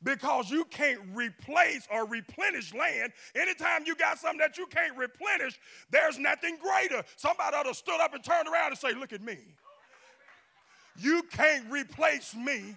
because 0.04 0.52
you 0.52 0.66
can't 0.66 1.00
replace 1.14 1.88
or 1.92 2.06
replenish 2.06 2.74
land. 2.74 3.14
Anytime 3.36 3.84
you 3.86 3.96
got 3.96 4.20
something 4.20 4.40
that 4.40 4.58
you 4.58 4.68
can't 4.68 4.96
replenish, 4.98 5.60
there's 5.90 6.20
nothing 6.20 6.58
greater. 6.62 7.04
Somebody 7.16 7.56
ought 7.56 7.64
to 7.64 7.74
stood 7.74 8.00
up 8.00 8.14
and 8.14 8.24
turned 8.24 8.48
around 8.48 8.72
and 8.72 8.78
say, 8.78 8.94
Look 8.94 9.14
at 9.14 9.22
me. 9.22 9.38
You 10.98 11.24
can't 11.32 11.66
replace 11.72 12.36
me. 12.36 12.76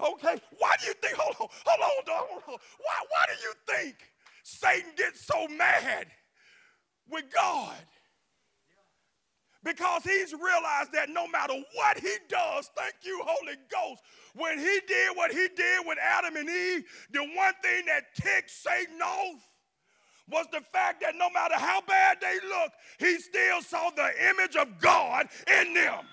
Okay, 0.00 0.40
why 0.58 0.74
do 0.80 0.86
you 0.86 0.94
think, 0.94 1.16
hold 1.16 1.36
on, 1.40 1.48
hold 1.66 2.08
on, 2.08 2.26
hold 2.30 2.42
on. 2.48 2.54
Why, 2.54 2.98
why 3.10 3.24
do 3.26 3.32
you 3.42 3.52
think 3.66 3.96
Satan 4.44 4.92
gets 4.96 5.26
so 5.26 5.48
mad 5.48 6.06
with 7.10 7.24
God? 7.34 7.74
Because 9.64 10.04
he's 10.04 10.32
realized 10.32 10.92
that 10.92 11.08
no 11.10 11.26
matter 11.26 11.54
what 11.74 11.98
he 11.98 12.14
does, 12.28 12.70
thank 12.76 12.94
you, 13.02 13.20
Holy 13.26 13.56
Ghost, 13.70 14.02
when 14.34 14.58
he 14.58 14.80
did 14.86 15.16
what 15.16 15.32
he 15.32 15.48
did 15.56 15.80
with 15.84 15.98
Adam 16.00 16.36
and 16.36 16.48
Eve, 16.48 16.84
the 17.12 17.20
one 17.20 17.54
thing 17.60 17.86
that 17.86 18.14
ticked 18.14 18.50
Satan 18.50 19.02
off 19.02 19.48
was 20.30 20.46
the 20.52 20.60
fact 20.72 21.00
that 21.00 21.16
no 21.16 21.28
matter 21.30 21.56
how 21.56 21.80
bad 21.80 22.18
they 22.20 22.38
look, 22.48 22.72
he 22.98 23.18
still 23.18 23.62
saw 23.62 23.90
the 23.90 24.10
image 24.30 24.54
of 24.54 24.78
God 24.80 25.26
in 25.60 25.74
them. 25.74 26.04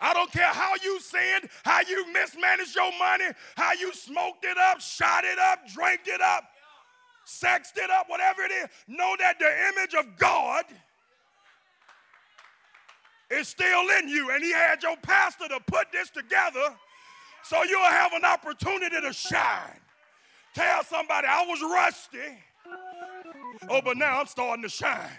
I 0.00 0.12
don't 0.12 0.30
care 0.30 0.52
how 0.52 0.74
you 0.82 1.00
sinned, 1.00 1.48
how 1.64 1.80
you 1.88 2.12
mismanaged 2.12 2.74
your 2.74 2.90
money, 2.98 3.26
how 3.56 3.72
you 3.72 3.92
smoked 3.94 4.44
it 4.44 4.58
up, 4.58 4.80
shot 4.80 5.24
it 5.24 5.38
up, 5.38 5.60
drank 5.72 6.00
it 6.06 6.20
up, 6.20 6.44
sexed 7.24 7.78
it 7.78 7.90
up, 7.90 8.08
whatever 8.08 8.42
it 8.42 8.50
is. 8.50 8.68
Know 8.88 9.14
that 9.18 9.38
the 9.38 9.50
image 9.72 9.94
of 9.94 10.18
God 10.18 10.64
is 13.30 13.48
still 13.48 13.88
in 13.98 14.08
you. 14.08 14.30
And 14.30 14.42
he 14.42 14.52
had 14.52 14.82
your 14.82 14.96
pastor 14.98 15.48
to 15.48 15.60
put 15.66 15.90
this 15.92 16.10
together 16.10 16.74
so 17.42 17.62
you'll 17.62 17.80
have 17.80 18.12
an 18.12 18.24
opportunity 18.24 19.00
to 19.00 19.12
shine. 19.12 19.80
Tell 20.54 20.84
somebody, 20.84 21.26
I 21.28 21.44
was 21.46 21.60
rusty. 21.60 22.38
Oh, 23.68 23.80
but 23.84 23.96
now 23.96 24.20
I'm 24.20 24.26
starting 24.26 24.62
to 24.62 24.68
shine. 24.68 25.10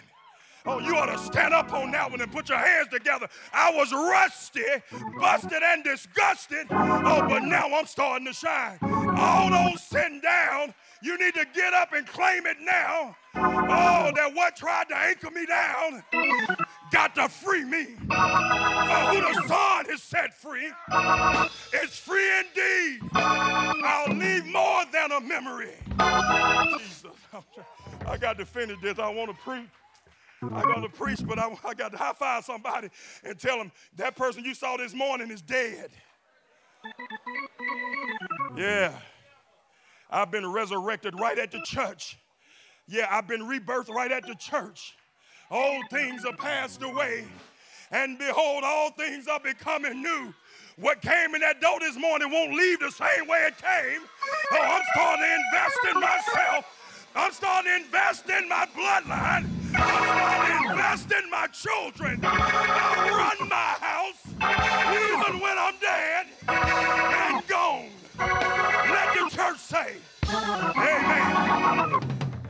Oh, 0.68 0.80
you 0.80 0.96
ought 0.96 1.06
to 1.06 1.18
stand 1.18 1.54
up 1.54 1.72
on 1.72 1.92
that 1.92 2.10
one 2.10 2.20
and 2.20 2.32
put 2.32 2.48
your 2.48 2.58
hands 2.58 2.88
together. 2.88 3.28
I 3.52 3.70
was 3.74 3.92
rusty, 3.92 4.64
busted, 5.18 5.62
and 5.62 5.84
disgusted. 5.84 6.66
Oh, 6.70 7.24
but 7.28 7.44
now 7.44 7.72
I'm 7.72 7.86
starting 7.86 8.26
to 8.26 8.32
shine. 8.32 8.78
All 8.82 9.48
those 9.48 9.80
sitting 9.82 10.20
down, 10.20 10.74
you 11.02 11.16
need 11.18 11.34
to 11.34 11.46
get 11.54 11.72
up 11.72 11.92
and 11.92 12.06
claim 12.06 12.46
it 12.46 12.56
now. 12.60 13.16
Oh, 13.36 14.10
that 14.14 14.32
what 14.34 14.56
tried 14.56 14.88
to 14.88 14.96
anchor 14.96 15.30
me 15.30 15.46
down 15.46 16.02
got 16.90 17.14
to 17.14 17.28
free 17.28 17.64
me. 17.64 17.84
For 17.84 18.14
who 18.16 19.20
the 19.20 19.44
Son 19.46 19.84
has 19.86 20.02
set 20.02 20.34
free 20.34 20.72
is 21.74 21.96
free 21.96 22.28
indeed. 22.40 23.00
I'll 23.14 24.12
leave 24.14 24.46
more 24.46 24.84
than 24.92 25.12
a 25.12 25.20
memory. 25.20 25.74
Jesus, 26.78 27.12
I 28.06 28.16
got 28.16 28.38
to 28.38 28.44
finish 28.46 28.80
this. 28.82 28.98
I 28.98 29.08
want 29.08 29.30
to 29.30 29.36
preach. 29.42 29.68
I 30.42 30.62
got 30.62 30.80
to 30.80 30.88
preach, 30.88 31.26
but 31.26 31.38
I, 31.38 31.54
I 31.64 31.74
got 31.74 31.92
to 31.92 31.98
high 31.98 32.12
five 32.12 32.44
somebody 32.44 32.88
and 33.24 33.38
tell 33.38 33.58
them 33.58 33.72
that 33.96 34.16
person 34.16 34.44
you 34.44 34.54
saw 34.54 34.76
this 34.76 34.94
morning 34.94 35.30
is 35.30 35.42
dead. 35.42 35.90
Yeah. 38.56 38.92
I've 40.10 40.30
been 40.30 40.46
resurrected 40.50 41.18
right 41.18 41.38
at 41.38 41.50
the 41.50 41.60
church. 41.64 42.16
Yeah, 42.86 43.06
I've 43.10 43.26
been 43.26 43.42
rebirthed 43.42 43.88
right 43.88 44.12
at 44.12 44.26
the 44.26 44.34
church. 44.34 44.94
Old 45.50 45.84
things 45.90 46.24
are 46.24 46.36
passed 46.36 46.82
away, 46.82 47.24
and 47.90 48.18
behold, 48.18 48.62
all 48.64 48.90
things 48.90 49.26
are 49.28 49.40
becoming 49.40 50.02
new. 50.02 50.34
What 50.76 51.00
came 51.00 51.34
in 51.34 51.40
that 51.40 51.60
door 51.60 51.80
this 51.80 51.96
morning 51.96 52.30
won't 52.30 52.52
leave 52.52 52.80
the 52.80 52.90
same 52.90 53.26
way 53.26 53.48
it 53.48 53.56
came. 53.58 54.00
Oh, 54.52 54.58
I'm 54.60 54.82
starting 54.92 55.24
to 55.24 55.34
invest 55.34 55.78
in 55.90 56.00
myself. 56.00 57.10
I'm 57.14 57.32
starting 57.32 57.70
to 57.72 57.76
invest 57.84 58.28
in 58.28 58.48
my 58.48 58.66
bloodline. 58.76 59.55
Invest 59.76 61.12
in 61.12 61.30
my 61.30 61.46
children. 61.48 62.20
I 62.22 63.36
run 63.38 63.48
my 63.48 63.76
house 63.80 64.26
even 64.26 65.40
when 65.40 65.58
I'm 65.58 65.74
dead 65.80 66.26
and 66.48 67.46
gone. 67.48 67.90
Let 68.18 69.14
the 69.14 69.36
church 69.36 69.58
say, 69.58 69.96
Amen. 70.28 72.00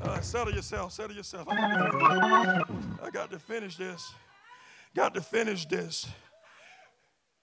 Uh, 0.03 0.21
settle 0.21 0.55
yourself, 0.55 0.93
settle 0.93 1.17
yourself. 1.17 1.47
I 1.49 3.11
got 3.13 3.31
to 3.31 3.39
finish 3.39 3.77
this. 3.77 4.13
Got 4.95 5.15
to 5.15 5.21
finish 5.21 5.67
this. 5.67 6.07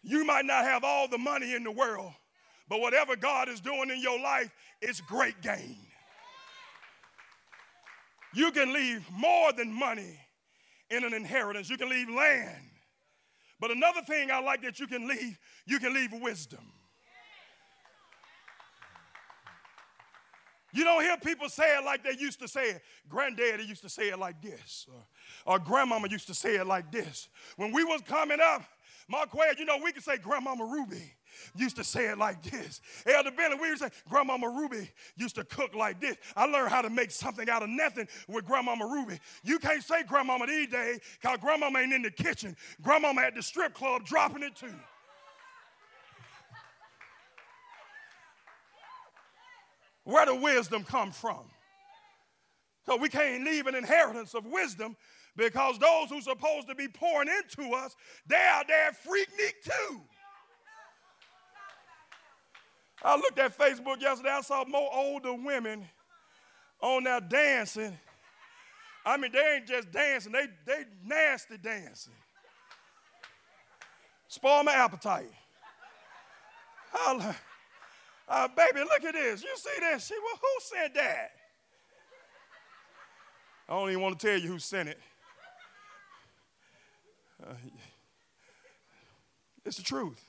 You 0.02 0.26
might 0.26 0.46
not 0.46 0.66
have 0.66 0.84
all 0.84 1.08
the 1.08 1.18
money 1.18 1.54
in 1.54 1.64
the 1.64 1.72
world, 1.72 2.12
but 2.68 2.82
whatever 2.82 3.16
God 3.16 3.48
is 3.48 3.60
doing 3.62 3.90
in 3.90 4.02
your 4.02 4.20
life, 4.20 4.52
it's 4.82 5.00
great 5.02 5.42
gain. 5.42 5.78
You 8.34 8.52
can 8.52 8.74
leave 8.74 9.06
more 9.12 9.54
than 9.54 9.72
money 9.72 10.20
in 10.90 11.04
an 11.04 11.14
inheritance. 11.14 11.70
You 11.70 11.78
can 11.78 11.90
leave 11.90 12.10
land. 12.10 12.70
But 13.60 13.72
another 13.72 14.02
thing 14.02 14.32
I 14.32 14.42
like 14.42 14.62
that 14.64 14.80
you 14.80 14.88
can 14.88 15.08
leave, 15.08 15.40
you 15.66 15.80
can 15.80 15.94
leave 15.94 16.12
wisdom. 16.14 16.72
You 20.74 20.84
don't 20.84 21.04
hear 21.04 21.16
people 21.18 21.50
say 21.50 21.78
it 21.78 21.86
like 21.86 22.04
they 22.04 22.18
used 22.20 22.40
to 22.40 22.48
say 22.48 22.72
it. 22.72 22.82
Granddaddy 23.08 23.64
used 23.64 23.84
to 23.84 23.90
say 23.90 24.10
it 24.10 24.18
like 24.18 24.42
this, 24.42 24.88
or, 24.92 25.54
or 25.54 25.60
grandmama 25.60 26.08
used 26.10 26.26
to 26.28 26.34
say 26.34 26.56
it 26.56 26.66
like 26.66 26.92
this. 26.92 27.30
When 27.58 27.72
we 27.72 27.84
was 27.84 28.02
coming 28.02 28.40
up, 28.44 28.64
Marquette, 29.08 29.60
you 29.60 29.66
know, 29.66 29.78
we 29.84 29.92
could 29.92 30.04
say 30.04 30.18
Grandmama 30.18 30.66
Ruby. 30.66 31.14
Used 31.56 31.76
to 31.78 31.84
say 31.84 32.08
it 32.08 32.18
like 32.18 32.42
this. 32.44 32.82
Elder 33.06 33.32
Bentley, 33.32 33.60
we 33.62 33.70
to 33.70 33.78
say, 33.78 33.90
Grandmama 34.10 34.50
Ruby 34.50 34.90
used 35.16 35.36
to 35.36 35.44
cook 35.44 35.76
like 35.76 36.00
this. 36.00 36.18
I 36.36 36.46
learned 36.46 36.70
how 36.70 36.82
to 36.82 36.90
make 36.90 37.12
something 37.12 37.50
out 37.50 37.64
of 37.64 37.70
nothing 37.70 38.08
with 38.28 38.46
Grandmama 38.46 38.86
Ruby. 38.86 39.20
You 39.44 39.60
can't 39.60 39.84
say 39.84 40.04
Grandmama 40.04 40.48
these 40.48 40.70
days 40.70 41.00
because 41.22 41.40
Grandmama 41.40 41.80
ain't 41.80 41.94
in 41.94 42.02
the 42.02 42.12
kitchen. 42.12 42.56
Grandmama 42.82 43.22
at 43.22 43.36
the 43.36 43.44
strip 43.44 43.74
club 43.74 44.06
dropping 44.06 44.44
it 44.44 44.56
too. 44.56 44.68
Where 50.06 50.26
the 50.26 50.36
wisdom 50.36 50.84
come 50.84 51.12
from? 51.12 51.46
So 52.86 52.98
we 52.98 53.10
can't 53.10 53.46
leave 53.46 53.68
an 53.68 53.76
inheritance 53.76 54.34
of 54.34 54.46
wisdom 54.46 54.98
because 55.36 55.80
those 55.80 56.10
who 56.10 56.22
supposed 56.22 56.68
to 56.68 56.76
be 56.76 56.88
pouring 56.88 57.30
into 57.30 57.74
us, 57.74 57.96
they 58.28 58.36
are 58.36 58.64
there 58.68 58.92
freaknik 58.92 59.54
too. 59.64 60.02
I 63.04 63.16
looked 63.18 63.38
at 63.40 63.58
Facebook 63.58 64.02
yesterday, 64.02 64.30
I 64.32 64.42
saw 64.42 64.64
more 64.66 64.90
older 64.94 65.34
women 65.34 65.86
on 66.82 67.04
there 67.04 67.20
dancing. 67.20 67.98
I 69.06 69.18
mean, 69.18 69.32
they 69.32 69.56
ain't 69.56 69.68
just 69.68 69.92
dancing, 69.92 70.32
they, 70.32 70.48
they 70.66 70.86
nasty 71.06 71.58
dancing. 71.58 72.14
Spoil 74.28 74.64
my 74.64 74.74
appetite. 74.74 75.30
Uh, 76.94 77.34
uh, 78.28 78.48
baby, 78.48 78.80
look 78.80 79.04
at 79.04 79.14
this. 79.14 79.44
You 79.44 79.50
see 79.56 79.80
this? 79.80 80.08
She, 80.08 80.16
well, 80.24 80.40
who 80.42 80.48
said 80.60 80.94
that? 80.96 81.32
I 83.68 83.74
don't 83.74 83.90
even 83.90 84.02
want 84.02 84.20
to 84.20 84.28
tell 84.28 84.38
you 84.40 84.48
who 84.48 84.60
sent 84.60 84.90
it. 84.90 85.00
Uh, 87.46 87.54
it's 89.66 89.78
the 89.78 89.84
truth. 89.84 90.26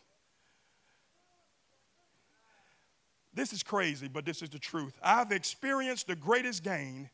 This 3.35 3.53
is 3.53 3.62
crazy, 3.62 4.09
but 4.09 4.24
this 4.24 4.43
is 4.43 4.49
the 4.49 4.59
truth. 4.59 4.97
I've 5.03 5.32
experienced 5.32 6.07
the 6.07 6.16
greatest 6.16 6.62
gain 6.62 7.11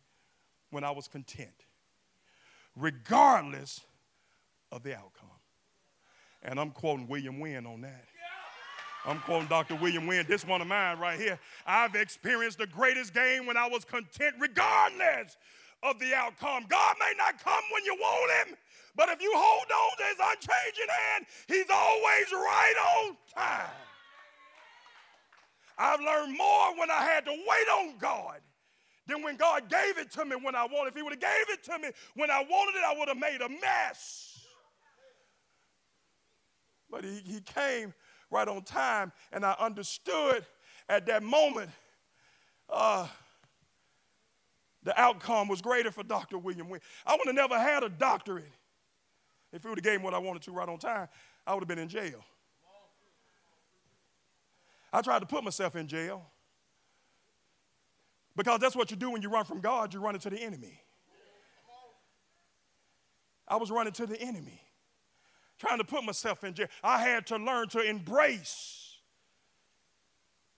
when 0.70 0.84
I 0.84 0.90
was 0.90 1.08
content, 1.08 1.64
regardless 2.76 3.80
of 4.70 4.82
the 4.82 4.94
outcome. 4.94 5.28
And 6.42 6.60
I'm 6.60 6.70
quoting 6.70 7.08
William 7.08 7.40
Wynn 7.40 7.66
on 7.66 7.80
that. 7.82 8.04
I'm 9.06 9.18
quoting 9.20 9.48
Dr. 9.48 9.76
William 9.76 10.06
Wynn. 10.06 10.26
This 10.28 10.46
one 10.46 10.60
of 10.60 10.66
mine 10.66 10.98
right 10.98 11.18
here. 11.18 11.38
I've 11.66 11.94
experienced 11.94 12.58
the 12.58 12.66
greatest 12.66 13.14
gain 13.14 13.46
when 13.46 13.56
I 13.56 13.66
was 13.66 13.84
content, 13.84 14.34
regardless 14.38 15.38
of 15.82 15.98
the 15.98 16.14
outcome. 16.14 16.66
God 16.68 16.96
may 17.00 17.12
not 17.16 17.42
come 17.42 17.62
when 17.72 17.84
you 17.84 17.96
want 17.98 18.48
him, 18.48 18.56
but 18.94 19.08
if 19.08 19.22
you 19.22 19.32
hold 19.34 19.66
on 19.72 19.96
to 19.96 20.04
his 20.04 20.18
unchanging 20.20 20.94
hand, 21.12 21.26
he's 21.48 21.70
always 21.70 22.32
right 22.32 23.06
on 23.06 23.16
time. 23.34 23.89
I've 25.80 26.00
learned 26.00 26.36
more 26.36 26.78
when 26.78 26.90
I 26.90 27.02
had 27.02 27.24
to 27.24 27.30
wait 27.30 27.68
on 27.72 27.96
God 27.98 28.40
than 29.06 29.22
when 29.22 29.36
God 29.36 29.70
gave 29.70 29.96
it 29.96 30.10
to 30.12 30.26
me 30.26 30.36
when 30.36 30.54
I 30.54 30.66
wanted. 30.66 30.90
If 30.90 30.96
he 30.96 31.02
would 31.02 31.14
have 31.14 31.20
gave 31.20 31.54
it 31.54 31.64
to 31.64 31.78
me 31.78 31.88
when 32.14 32.30
I 32.30 32.40
wanted 32.40 32.78
it, 32.78 32.84
I 32.86 32.98
would 32.98 33.08
have 33.08 33.16
made 33.16 33.40
a 33.40 33.48
mess. 33.48 34.44
But 36.90 37.04
he, 37.04 37.22
he 37.24 37.40
came 37.40 37.94
right 38.30 38.46
on 38.46 38.62
time, 38.62 39.10
and 39.32 39.44
I 39.44 39.56
understood 39.58 40.44
at 40.88 41.06
that 41.06 41.22
moment 41.22 41.70
uh, 42.68 43.08
the 44.82 45.00
outcome 45.00 45.48
was 45.48 45.62
greater 45.62 45.90
for 45.90 46.02
Dr. 46.02 46.36
William 46.36 46.68
Wynn. 46.68 46.82
I 47.06 47.12
would 47.12 47.26
have 47.26 47.34
never 47.34 47.58
had 47.58 47.84
a 47.84 47.88
doctorate 47.88 48.44
if 49.50 49.62
he 49.62 49.68
would 49.68 49.78
have 49.78 49.84
gave 49.84 50.00
me 50.00 50.04
what 50.04 50.14
I 50.14 50.18
wanted 50.18 50.42
to 50.42 50.52
right 50.52 50.68
on 50.68 50.78
time. 50.78 51.08
I 51.46 51.54
would 51.54 51.62
have 51.62 51.68
been 51.68 51.78
in 51.78 51.88
jail. 51.88 52.22
I 54.92 55.02
tried 55.02 55.20
to 55.20 55.26
put 55.26 55.44
myself 55.44 55.76
in 55.76 55.86
jail 55.86 56.26
because 58.36 58.60
that's 58.60 58.76
what 58.76 58.90
you 58.90 58.96
do 58.96 59.10
when 59.10 59.22
you 59.22 59.28
run 59.28 59.44
from 59.44 59.60
God, 59.60 59.94
you 59.94 60.00
run 60.00 60.14
into 60.14 60.30
the 60.30 60.38
enemy. 60.38 60.80
I 63.46 63.56
was 63.56 63.70
running 63.70 63.92
to 63.94 64.06
the 64.06 64.20
enemy, 64.20 64.60
trying 65.58 65.78
to 65.78 65.84
put 65.84 66.04
myself 66.04 66.44
in 66.44 66.54
jail. 66.54 66.68
I 66.84 66.98
had 66.98 67.26
to 67.26 67.36
learn 67.36 67.68
to 67.70 67.80
embrace 67.80 68.98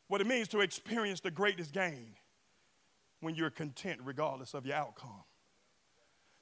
what 0.08 0.20
it 0.20 0.26
means 0.26 0.48
to 0.48 0.60
experience 0.60 1.20
the 1.20 1.30
greatest 1.30 1.72
gain 1.72 2.14
when 3.20 3.34
you're 3.34 3.50
content 3.50 4.00
regardless 4.04 4.52
of 4.52 4.66
your 4.66 4.76
outcome. 4.76 5.24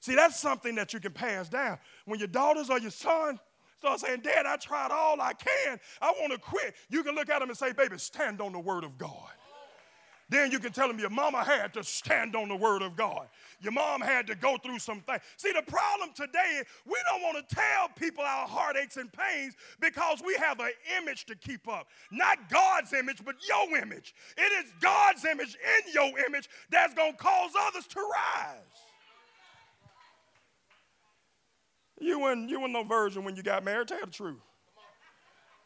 See, 0.01 0.17
that's 0.17 0.41
something 0.41 0.75
that 0.75 0.93
you 0.93 0.99
can 0.99 1.13
pass 1.13 1.49
down. 1.49 1.79
When 2.05 2.19
your 2.19 2.27
daughters 2.27 2.69
or 2.69 2.81
your 2.81 2.91
son 2.91 3.39
start 3.81 4.01
saying, 4.01 4.21
Dad, 4.21 4.45
I 4.47 4.57
tried 4.57 4.91
all 4.91 5.21
I 5.21 5.33
can, 5.33 5.81
I 6.03 6.13
want 6.21 6.33
to 6.33 6.39
quit, 6.39 6.75
you 6.91 7.03
can 7.03 7.15
look 7.15 7.31
at 7.31 7.41
them 7.41 7.49
and 7.49 7.57
say, 7.57 7.73
Baby, 7.73 7.99
stand 7.99 8.41
on 8.41 8.53
the 8.53 8.59
word 8.59 8.85
of 8.85 8.99
God. 8.99 9.31
Then 10.29 10.53
you 10.53 10.61
can 10.61 10.71
tell 10.71 10.87
them 10.87 11.01
your 11.01 11.11
mama 11.11 11.43
had 11.43 11.75
to 11.75 11.83
stand 11.83 12.37
on 12.37 12.49
the 12.49 12.55
word 12.55 12.83
of 12.83 12.95
God. 12.97 13.27
Your 13.61 13.73
mom 13.73 14.01
had 14.01 14.29
to 14.29 14.37
go 14.37 14.59
through 14.59 14.79
some 14.79 15.01
things. 15.01 15.21
See, 15.37 15.53
the 15.53 15.63
problem 15.63 16.11
today, 16.15 16.63
we 16.87 16.95
don't 17.11 17.23
want 17.23 17.49
to 17.49 17.55
tell 17.55 17.89
people 17.97 18.23
our 18.23 18.47
heartaches 18.47 18.97
and 18.97 19.13
pains 19.13 19.55
because 19.81 20.23
we 20.25 20.37
have 20.37 20.61
an 20.61 20.71
image 20.99 21.27
to 21.27 21.35
keep 21.35 21.67
up. 21.67 21.89
Not 22.13 22.49
God's 22.49 22.93
image, 22.93 23.25
but 23.25 23.35
your 23.49 23.77
image. 23.77 24.15
It 24.39 24.65
is 24.65 24.73
God's 24.81 25.25
image 25.25 25.57
in 25.57 25.93
your 25.93 26.13
image 26.29 26.49
that's 26.71 26.95
going 26.95 27.13
to 27.13 27.19
cause 27.19 27.51
others 27.69 27.89
to 27.89 28.01
rise. 28.01 28.90
You 32.01 32.21
weren't, 32.21 32.49
you 32.49 32.61
weren't 32.61 32.73
no 32.73 32.83
virgin 32.83 33.25
when 33.25 33.37
you 33.37 33.43
got 33.43 33.63
married. 33.63 33.89
Tell 33.89 34.01
the 34.01 34.11
truth. 34.11 34.41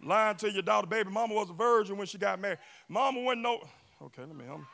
Lying 0.03 0.37
to 0.37 0.51
your 0.51 0.63
daughter, 0.63 0.87
baby, 0.87 1.11
mama 1.11 1.33
was 1.35 1.49
a 1.49 1.55
virgin 1.55 1.97
when 1.97 2.07
she 2.07 2.19
got 2.19 2.39
married. 2.41 2.59
Mama 2.89 3.21
wasn't 3.21 3.43
no, 3.43 3.61
Okay, 4.03 4.23
let 4.23 4.37
me. 4.37 4.45
I'm, 4.45 4.67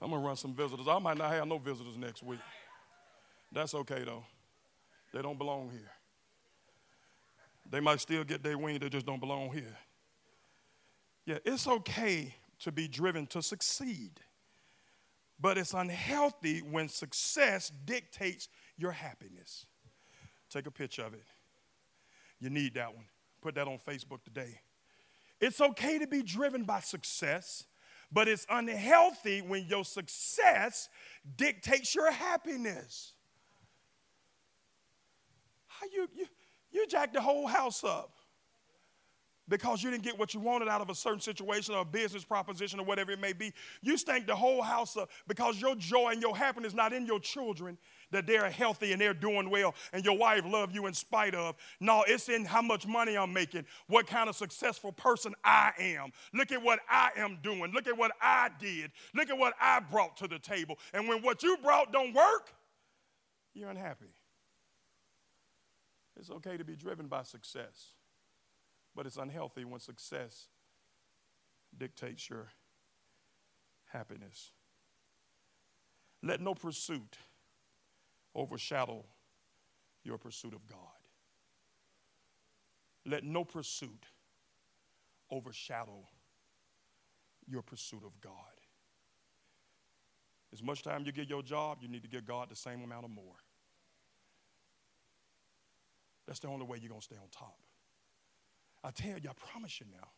I'm 0.00 0.10
gonna 0.10 0.24
run 0.24 0.36
some 0.36 0.54
visitors. 0.54 0.88
I 0.88 0.98
might 0.98 1.18
not 1.18 1.30
have 1.30 1.46
no 1.46 1.58
visitors 1.58 1.98
next 1.98 2.22
week. 2.22 2.40
That's 3.52 3.74
okay 3.74 4.02
though. 4.04 4.24
They 5.12 5.20
don't 5.20 5.36
belong 5.36 5.70
here. 5.70 5.90
They 7.70 7.80
might 7.80 8.00
still 8.00 8.24
get 8.24 8.42
their 8.42 8.56
wing, 8.56 8.78
they 8.78 8.88
just 8.88 9.06
don't 9.06 9.20
belong 9.20 9.52
here. 9.52 9.76
Yeah, 11.26 11.38
it's 11.44 11.66
okay 11.66 12.34
to 12.60 12.72
be 12.72 12.88
driven 12.88 13.26
to 13.28 13.42
succeed, 13.42 14.12
but 15.42 15.58
it's 15.58 15.74
unhealthy 15.74 16.60
when 16.60 16.88
success 16.88 17.72
dictates 17.84 18.48
your 18.78 18.92
happiness. 18.92 19.66
Take 20.48 20.66
a 20.66 20.70
picture 20.70 21.02
of 21.02 21.14
it. 21.14 21.24
You 22.38 22.48
need 22.48 22.74
that 22.74 22.94
one. 22.94 23.06
Put 23.42 23.56
that 23.56 23.66
on 23.66 23.78
Facebook 23.78 24.22
today. 24.22 24.60
It's 25.40 25.60
okay 25.60 25.98
to 25.98 26.06
be 26.06 26.22
driven 26.22 26.62
by 26.62 26.78
success, 26.78 27.64
but 28.12 28.28
it's 28.28 28.46
unhealthy 28.48 29.42
when 29.42 29.66
your 29.66 29.84
success 29.84 30.88
dictates 31.36 31.92
your 31.92 32.12
happiness. 32.12 33.12
How 35.66 35.86
you, 35.92 36.08
you, 36.14 36.26
you 36.70 36.86
jack 36.86 37.12
the 37.12 37.20
whole 37.20 37.48
house 37.48 37.82
up 37.82 38.14
because 39.48 39.82
you 39.82 39.90
didn't 39.90 40.04
get 40.04 40.18
what 40.18 40.34
you 40.34 40.40
wanted 40.40 40.68
out 40.68 40.80
of 40.80 40.90
a 40.90 40.94
certain 40.94 41.20
situation 41.20 41.74
or 41.74 41.80
a 41.80 41.84
business 41.84 42.24
proposition 42.24 42.78
or 42.78 42.84
whatever 42.84 43.12
it 43.12 43.20
may 43.20 43.32
be. 43.32 43.52
You 43.80 43.96
stank 43.96 44.26
the 44.26 44.36
whole 44.36 44.62
house 44.62 44.96
up 44.96 45.10
because 45.26 45.60
your 45.60 45.74
joy 45.74 46.10
and 46.12 46.22
your 46.22 46.36
happiness 46.36 46.74
not 46.74 46.92
in 46.92 47.06
your 47.06 47.20
children, 47.20 47.76
that 48.10 48.26
they're 48.26 48.50
healthy 48.50 48.92
and 48.92 49.00
they're 49.00 49.14
doing 49.14 49.50
well 49.50 49.74
and 49.92 50.04
your 50.04 50.16
wife 50.16 50.42
love 50.46 50.72
you 50.72 50.86
in 50.86 50.94
spite 50.94 51.34
of. 51.34 51.56
No, 51.80 52.04
it's 52.06 52.28
in 52.28 52.44
how 52.44 52.62
much 52.62 52.86
money 52.86 53.16
I'm 53.16 53.32
making, 53.32 53.64
what 53.88 54.06
kind 54.06 54.28
of 54.28 54.36
successful 54.36 54.92
person 54.92 55.34
I 55.44 55.72
am. 55.78 56.12
Look 56.32 56.52
at 56.52 56.62
what 56.62 56.80
I 56.88 57.10
am 57.16 57.38
doing. 57.42 57.72
Look 57.72 57.86
at 57.86 57.96
what 57.96 58.12
I 58.20 58.50
did. 58.60 58.92
Look 59.14 59.30
at 59.30 59.38
what 59.38 59.54
I 59.60 59.80
brought 59.80 60.16
to 60.18 60.28
the 60.28 60.38
table. 60.38 60.78
And 60.92 61.08
when 61.08 61.22
what 61.22 61.42
you 61.42 61.56
brought 61.62 61.92
don't 61.92 62.14
work, 62.14 62.52
you're 63.54 63.70
unhappy. 63.70 64.12
It's 66.18 66.30
okay 66.30 66.56
to 66.56 66.64
be 66.64 66.76
driven 66.76 67.08
by 67.08 67.22
success, 67.22 67.94
but 68.94 69.06
it's 69.06 69.16
unhealthy 69.16 69.64
when 69.64 69.80
success 69.80 70.48
dictates 71.76 72.28
your 72.28 72.48
happiness. 73.92 74.52
Let 76.22 76.40
no 76.40 76.54
pursuit 76.54 77.16
overshadow 78.34 79.04
your 80.04 80.18
pursuit 80.18 80.54
of 80.54 80.66
God. 80.66 80.78
Let 83.04 83.24
no 83.24 83.44
pursuit 83.44 84.06
overshadow 85.30 86.06
your 87.48 87.62
pursuit 87.62 88.02
of 88.04 88.20
God. 88.20 88.34
As 90.52 90.62
much 90.62 90.82
time 90.82 91.04
you 91.04 91.12
give 91.12 91.30
your 91.30 91.42
job, 91.42 91.78
you 91.80 91.88
need 91.88 92.02
to 92.02 92.08
give 92.08 92.26
God 92.26 92.50
the 92.50 92.56
same 92.56 92.82
amount 92.82 93.06
or 93.06 93.08
more. 93.08 93.36
That's 96.26 96.40
the 96.40 96.48
only 96.48 96.66
way 96.66 96.78
you're 96.80 96.90
going 96.90 97.00
to 97.00 97.04
stay 97.04 97.16
on 97.16 97.28
top. 97.30 97.56
I 98.84 98.90
tell 98.90 99.18
you, 99.18 99.30
I 99.30 99.50
promise 99.50 99.80
you 99.80 99.86
now. 99.92 100.08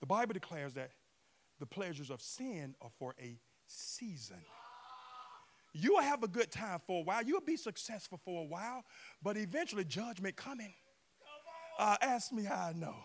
The 0.00 0.06
Bible 0.06 0.32
declares 0.32 0.74
that 0.74 0.90
the 1.58 1.66
pleasures 1.66 2.10
of 2.10 2.20
sin 2.22 2.74
are 2.80 2.90
for 2.98 3.14
a 3.20 3.38
season. 3.66 4.40
you'll 5.72 6.00
have 6.00 6.22
a 6.22 6.28
good 6.28 6.50
time 6.50 6.80
for 6.86 7.00
a 7.00 7.04
while. 7.04 7.22
You'll 7.24 7.40
be 7.40 7.56
successful 7.56 8.20
for 8.24 8.42
a 8.42 8.46
while, 8.46 8.84
but 9.22 9.36
eventually 9.36 9.84
judgment 9.84 10.36
coming. 10.36 10.72
Uh, 11.78 11.96
ask 12.00 12.32
me 12.32 12.44
how 12.44 12.68
I 12.68 12.72
know. 12.72 12.96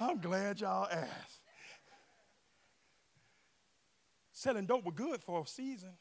I'm 0.00 0.20
glad 0.20 0.60
y'all 0.60 0.88
asked. 0.90 1.40
Selling 4.32 4.66
dope 4.66 4.84
was 4.84 4.94
good 4.96 5.22
for 5.22 5.42
a 5.42 5.46
season. 5.46 5.92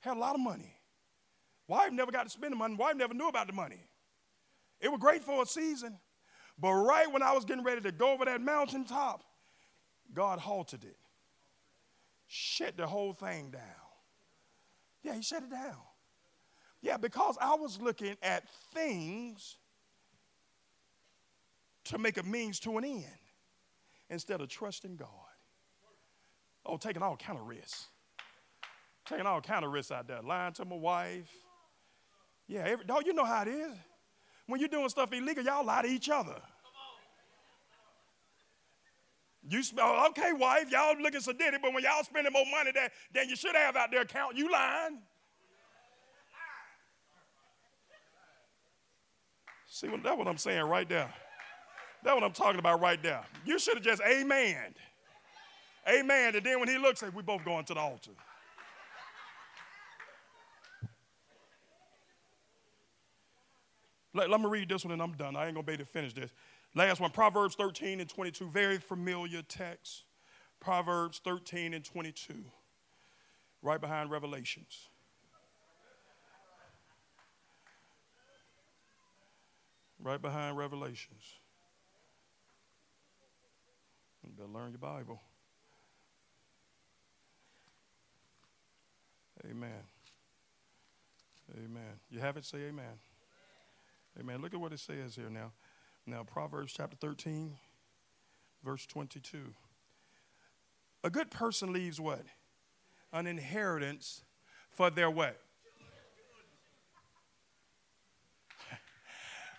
Had 0.00 0.16
a 0.16 0.20
lot 0.20 0.34
of 0.34 0.40
money. 0.40 0.76
Wife 1.66 1.92
never 1.92 2.12
got 2.12 2.24
to 2.24 2.30
spend 2.30 2.52
the 2.52 2.56
money. 2.56 2.74
Wife 2.74 2.96
never 2.96 3.14
knew 3.14 3.28
about 3.28 3.46
the 3.46 3.52
money. 3.52 3.80
It 4.80 4.88
was 4.88 5.00
great 5.00 5.22
for 5.22 5.42
a 5.42 5.46
season. 5.46 5.98
But 6.60 6.72
right 6.74 7.10
when 7.10 7.22
I 7.22 7.32
was 7.32 7.44
getting 7.44 7.64
ready 7.64 7.80
to 7.82 7.92
go 7.92 8.12
over 8.12 8.24
that 8.26 8.40
mountaintop, 8.40 9.24
God 10.12 10.38
halted 10.38 10.84
it. 10.84 10.96
Shut 12.26 12.76
the 12.76 12.86
whole 12.86 13.12
thing 13.12 13.50
down. 13.50 13.62
Yeah, 15.02 15.14
he 15.14 15.22
shut 15.22 15.42
it 15.42 15.50
down. 15.50 15.76
Yeah, 16.82 16.96
because 16.96 17.36
I 17.40 17.54
was 17.54 17.80
looking 17.80 18.16
at 18.22 18.44
things 18.74 19.56
to 21.84 21.98
make 21.98 22.18
a 22.18 22.22
means 22.22 22.60
to 22.60 22.78
an 22.78 22.84
end 22.84 23.04
instead 24.08 24.40
of 24.40 24.48
trusting 24.48 24.96
God. 24.96 25.08
Oh, 26.64 26.76
taking 26.76 27.02
all 27.02 27.16
kind 27.16 27.38
of 27.38 27.46
risks. 27.46 27.86
Taking 29.06 29.26
all 29.26 29.40
kind 29.40 29.64
of 29.64 29.72
risks 29.72 29.90
out 29.90 30.06
there. 30.06 30.20
Lying 30.22 30.52
to 30.54 30.64
my 30.64 30.76
wife. 30.76 31.30
Yeah, 32.46 32.64
every, 32.66 32.84
dog, 32.84 33.06
you 33.06 33.12
know 33.12 33.24
how 33.24 33.42
it 33.42 33.48
is. 33.48 33.72
When 34.46 34.60
you're 34.60 34.68
doing 34.68 34.88
stuff 34.88 35.12
illegal, 35.12 35.44
y'all 35.44 35.64
lie 35.64 35.82
to 35.82 35.88
each 35.88 36.08
other. 36.08 36.40
You 39.48 39.62
smell, 39.62 39.86
oh, 39.88 40.08
okay, 40.10 40.32
wife, 40.32 40.70
y'all 40.70 40.94
looking 41.00 41.20
so 41.20 41.32
ditty, 41.32 41.56
but 41.62 41.72
when 41.72 41.82
y'all 41.82 42.04
spending 42.04 42.32
more 42.32 42.44
money 42.50 42.72
than, 42.74 42.88
than 43.14 43.28
you 43.28 43.36
should 43.36 43.54
have 43.54 43.74
out 43.74 43.90
there 43.90 44.02
account, 44.02 44.36
you 44.36 44.50
lying. 44.52 44.98
See, 49.66 49.88
that's 49.88 50.18
what 50.18 50.28
I'm 50.28 50.36
saying 50.36 50.64
right 50.64 50.88
there. 50.88 51.12
That's 52.02 52.14
what 52.14 52.24
I'm 52.24 52.32
talking 52.32 52.58
about 52.58 52.80
right 52.80 53.02
there. 53.02 53.22
You 53.44 53.58
should 53.58 53.76
have 53.76 53.84
just 53.84 54.02
amen. 54.02 54.74
Amen. 55.88 56.34
And 56.36 56.44
then 56.44 56.60
when 56.60 56.68
he 56.68 56.76
looks 56.76 57.02
at 57.02 57.14
we 57.14 57.22
both 57.22 57.44
going 57.44 57.64
to 57.66 57.74
the 57.74 57.80
altar. 57.80 58.10
Let, 64.12 64.28
let 64.28 64.40
me 64.40 64.46
read 64.48 64.68
this 64.68 64.84
one 64.84 64.92
and 64.92 65.00
I'm 65.00 65.12
done. 65.12 65.36
I 65.36 65.46
ain't 65.46 65.56
to 65.56 65.62
be 65.62 65.74
able 65.74 65.84
to 65.84 65.90
finish 65.90 66.12
this. 66.12 66.32
Last 66.74 67.00
one, 67.00 67.10
Proverbs 67.10 67.56
13 67.56 68.00
and 68.00 68.08
22, 68.08 68.48
very 68.48 68.78
familiar 68.78 69.42
text. 69.42 70.04
Proverbs 70.60 71.20
13 71.24 71.74
and 71.74 71.84
22, 71.84 72.34
right 73.62 73.80
behind 73.80 74.10
Revelations. 74.10 74.88
Right 79.98 80.20
behind 80.20 80.56
Revelations. 80.56 81.22
You 84.24 84.32
better 84.36 84.48
learn 84.48 84.70
your 84.70 84.78
Bible. 84.78 85.20
Amen. 89.44 89.70
Amen. 91.56 91.98
You 92.10 92.20
have 92.20 92.36
it? 92.36 92.44
Say 92.44 92.58
amen. 92.58 92.84
Amen. 94.18 94.40
Look 94.40 94.54
at 94.54 94.60
what 94.60 94.72
it 94.72 94.80
says 94.80 95.16
here 95.16 95.30
now. 95.30 95.52
Now, 96.10 96.24
Proverbs 96.24 96.72
chapter 96.76 96.96
13, 97.00 97.56
verse 98.64 98.84
22. 98.86 99.38
A 101.04 101.10
good 101.10 101.30
person 101.30 101.72
leaves 101.72 102.00
what? 102.00 102.22
An 103.12 103.28
inheritance 103.28 104.24
for 104.72 104.90
their 104.90 105.08
what? 105.08 105.40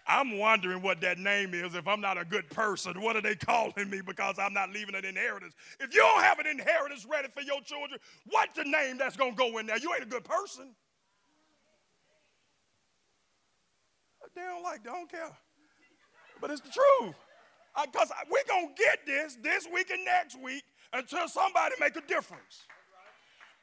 I'm 0.07 0.37
wondering 0.37 0.81
what 0.81 0.99
that 0.99 1.19
name 1.19 1.53
is 1.53 1.73
if 1.73 1.87
I'm 1.87 2.01
not 2.01 2.17
a 2.17 2.25
good 2.25 2.49
person. 2.49 2.99
What 2.99 3.15
are 3.15 3.21
they 3.21 3.35
calling 3.35 3.89
me 3.89 4.01
because 4.05 4.37
I'm 4.37 4.53
not 4.53 4.73
leaving 4.73 4.95
an 4.95 5.05
inheritance? 5.05 5.53
If 5.79 5.93
you 5.93 6.01
don't 6.01 6.21
have 6.21 6.39
an 6.39 6.47
inheritance 6.47 7.07
ready 7.09 7.29
for 7.33 7.43
your 7.43 7.61
children, 7.61 7.97
what's 8.29 8.57
the 8.57 8.65
name 8.65 8.97
that's 8.97 9.15
going 9.15 9.31
to 9.31 9.37
go 9.37 9.57
in 9.59 9.67
there? 9.67 9.77
You 9.77 9.93
ain't 9.93 10.03
a 10.03 10.07
good 10.07 10.25
person. 10.25 10.75
They 14.35 14.41
don't 14.41 14.63
like, 14.63 14.83
they 14.83 14.89
don't 14.89 15.09
care 15.09 15.31
but 16.41 16.51
it's 16.51 16.61
the 16.61 16.69
truth. 16.69 17.15
Because 17.85 18.11
we're 18.29 18.43
going 18.47 18.75
to 18.75 18.83
get 18.83 19.05
this 19.05 19.37
this 19.41 19.67
week 19.71 19.91
and 19.91 20.03
next 20.03 20.37
week 20.41 20.63
until 20.91 21.27
somebody 21.27 21.75
make 21.79 21.95
a 21.95 22.01
difference. 22.01 22.65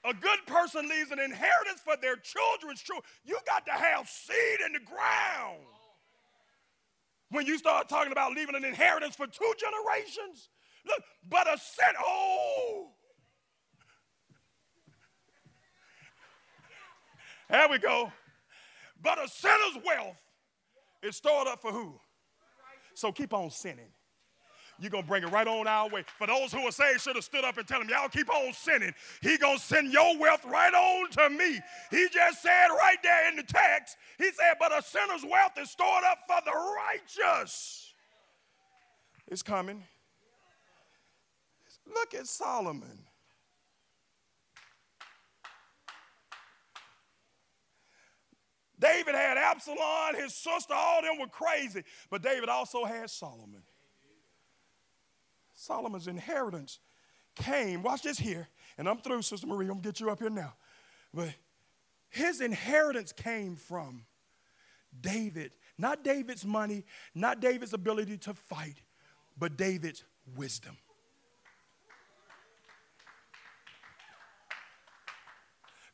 A 0.04 0.14
good 0.14 0.38
person 0.46 0.88
leaves 0.88 1.10
an 1.10 1.18
inheritance 1.18 1.80
for 1.84 1.96
their 2.00 2.16
children's 2.16 2.80
children. 2.80 3.04
You 3.24 3.38
got 3.46 3.66
to 3.66 3.72
have 3.72 4.08
seed 4.08 4.60
in 4.64 4.72
the 4.72 4.78
ground. 4.78 5.58
When 7.30 7.44
you 7.44 7.58
start 7.58 7.88
talking 7.88 8.12
about 8.12 8.32
leaving 8.32 8.54
an 8.54 8.64
inheritance 8.64 9.14
for 9.16 9.26
two 9.26 9.52
generations, 9.58 10.48
look, 10.86 11.02
but 11.28 11.46
a 11.46 11.58
set, 11.58 11.94
oh. 12.02 12.92
There 17.50 17.68
we 17.68 17.78
go. 17.78 18.12
But 19.02 19.22
a 19.22 19.28
sinner's 19.28 19.84
wealth 19.84 20.16
is 21.02 21.16
stored 21.16 21.48
up 21.48 21.60
for 21.60 21.72
who? 21.72 22.00
So 22.99 23.12
keep 23.12 23.32
on 23.32 23.49
sinning. 23.51 23.92
You're 24.80 24.90
going 24.90 25.05
to 25.05 25.09
bring 25.09 25.22
it 25.22 25.30
right 25.30 25.46
on 25.46 25.68
our 25.68 25.88
way. 25.88 26.03
For 26.18 26.26
those 26.26 26.53
who 26.53 26.59
are 26.66 26.72
saved 26.72 27.01
should 27.01 27.14
have 27.14 27.24
stood 27.24 27.44
up 27.44 27.57
and 27.57 27.66
tell 27.66 27.80
him, 27.80 27.88
y'all 27.88 28.09
keep 28.09 28.28
on 28.28 28.53
sinning. 28.53 28.92
He 29.22 29.38
going 29.38 29.57
to 29.57 29.62
send 29.62 29.92
your 29.92 30.18
wealth 30.18 30.44
right 30.44 30.74
on 30.74 31.11
to 31.11 31.30
me. 31.30 31.61
He 31.92 32.09
just 32.12 32.42
said 32.42 32.66
right 32.70 32.96
there 33.05 33.28
in 33.28 33.36
the 33.36 33.44
text, 33.44 33.96
he 34.18 34.24
said, 34.24 34.55
but 34.59 34.76
a 34.76 34.82
sinner's 34.82 35.24
wealth 35.24 35.53
is 35.61 35.70
stored 35.70 36.03
up 36.11 36.18
for 36.26 36.40
the 36.44 36.51
righteous. 36.51 37.92
It's 39.28 39.42
coming. 39.42 39.84
Look 41.86 42.14
at 42.14 42.26
Solomon. 42.26 42.99
David 48.78 49.14
had 49.14 49.36
Absalom, 49.36 50.14
his 50.16 50.34
sister, 50.34 50.74
all 50.74 51.02
them 51.02 51.18
were 51.18 51.26
crazy. 51.26 51.82
But 52.10 52.22
David 52.22 52.48
also 52.48 52.84
had 52.84 53.10
Solomon. 53.10 53.62
Solomon's 55.54 56.06
inheritance 56.06 56.78
came, 57.34 57.82
watch 57.82 58.02
this 58.02 58.18
here, 58.18 58.48
and 58.76 58.88
I'm 58.88 58.98
through, 58.98 59.22
Sister 59.22 59.46
Marie, 59.46 59.66
I'm 59.66 59.72
gonna 59.72 59.80
get 59.82 60.00
you 60.00 60.10
up 60.10 60.20
here 60.20 60.30
now. 60.30 60.54
But 61.12 61.34
his 62.10 62.40
inheritance 62.40 63.12
came 63.12 63.56
from 63.56 64.04
David, 65.00 65.52
not 65.76 66.04
David's 66.04 66.44
money, 66.44 66.84
not 67.14 67.40
David's 67.40 67.72
ability 67.72 68.18
to 68.18 68.34
fight, 68.34 68.76
but 69.36 69.56
David's 69.56 70.04
wisdom. 70.36 70.76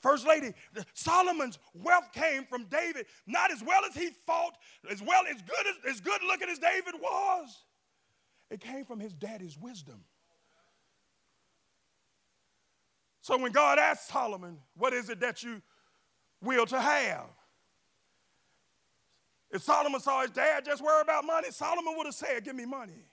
First 0.04 0.26
Lady, 0.26 0.52
Solomon's 0.92 1.58
wealth 1.72 2.12
came 2.12 2.44
from 2.44 2.64
David, 2.64 3.06
not 3.26 3.50
as 3.50 3.64
well 3.64 3.86
as 3.88 3.96
he 3.96 4.10
fought, 4.26 4.58
as 4.90 5.00
well 5.00 5.22
as 5.26 5.40
good 5.40 5.66
as, 5.66 5.94
as 5.94 6.00
good 6.02 6.20
looking 6.26 6.50
as 6.50 6.58
David 6.58 6.92
was. 7.00 7.64
It 8.50 8.60
came 8.60 8.84
from 8.84 9.00
his 9.00 9.14
daddy's 9.14 9.56
wisdom. 9.56 10.04
So 13.22 13.38
when 13.38 13.50
God 13.50 13.78
asked 13.78 14.08
Solomon, 14.08 14.58
What 14.76 14.92
is 14.92 15.08
it 15.08 15.20
that 15.20 15.42
you 15.42 15.62
will 16.42 16.66
to 16.66 16.78
have? 16.78 17.24
If 19.50 19.62
Solomon 19.62 20.02
saw 20.02 20.20
his 20.20 20.32
dad 20.32 20.66
just 20.66 20.84
worry 20.84 21.00
about 21.00 21.24
money, 21.24 21.50
Solomon 21.50 21.94
would 21.96 22.04
have 22.04 22.14
said, 22.14 22.44
Give 22.44 22.54
me 22.54 22.66
money. 22.66 23.06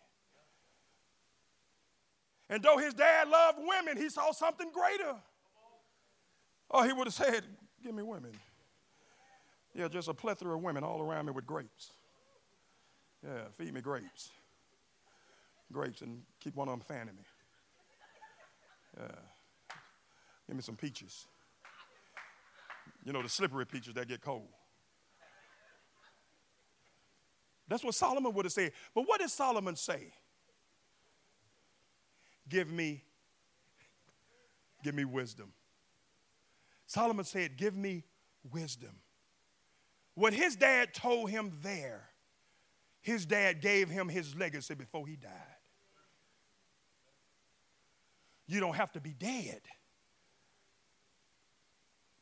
And 2.49 2.61
though 2.61 2.77
his 2.77 2.93
dad 2.93 3.29
loved 3.29 3.59
women, 3.59 3.95
he 3.95 4.09
saw 4.09 4.33
something 4.33 4.69
greater. 4.73 5.15
Oh, 6.71 6.83
he 6.83 6.93
would 6.93 7.07
have 7.07 7.13
said, 7.13 7.43
Give 7.83 7.93
me 7.93 8.03
women. 8.03 8.31
Yeah, 9.73 9.87
just 9.87 10.07
a 10.07 10.13
plethora 10.13 10.55
of 10.55 10.61
women 10.61 10.83
all 10.83 11.01
around 11.01 11.25
me 11.25 11.31
with 11.31 11.45
grapes. 11.45 11.91
Yeah, 13.23 13.43
feed 13.57 13.73
me 13.73 13.81
grapes. 13.81 14.29
Grapes 15.71 16.01
and 16.01 16.21
keep 16.39 16.55
one 16.55 16.67
of 16.67 16.73
them 16.73 16.81
fanning 16.81 17.15
me. 17.15 17.23
Yeah. 18.99 19.15
Give 20.47 20.55
me 20.55 20.61
some 20.61 20.75
peaches. 20.75 21.25
You 23.05 23.13
know, 23.13 23.23
the 23.23 23.29
slippery 23.29 23.65
peaches 23.65 23.93
that 23.93 24.07
get 24.07 24.21
cold. 24.21 24.47
That's 27.67 27.83
what 27.83 27.95
Solomon 27.95 28.33
would 28.33 28.45
have 28.45 28.51
said. 28.51 28.73
But 28.93 29.07
what 29.07 29.21
did 29.21 29.29
Solomon 29.29 29.77
say? 29.77 30.11
Give 32.49 32.69
me, 32.69 33.01
give 34.83 34.93
me 34.93 35.05
wisdom. 35.05 35.53
Solomon 36.91 37.23
said, 37.23 37.55
Give 37.55 37.73
me 37.73 38.03
wisdom. 38.51 38.91
What 40.13 40.33
his 40.33 40.57
dad 40.57 40.93
told 40.93 41.29
him 41.29 41.53
there, 41.61 42.09
his 42.99 43.25
dad 43.25 43.61
gave 43.61 43.87
him 43.87 44.09
his 44.09 44.35
legacy 44.35 44.73
before 44.73 45.07
he 45.07 45.15
died. 45.15 45.31
You 48.45 48.59
don't 48.59 48.75
have 48.75 48.91
to 48.91 48.99
be 48.99 49.13
dead 49.13 49.61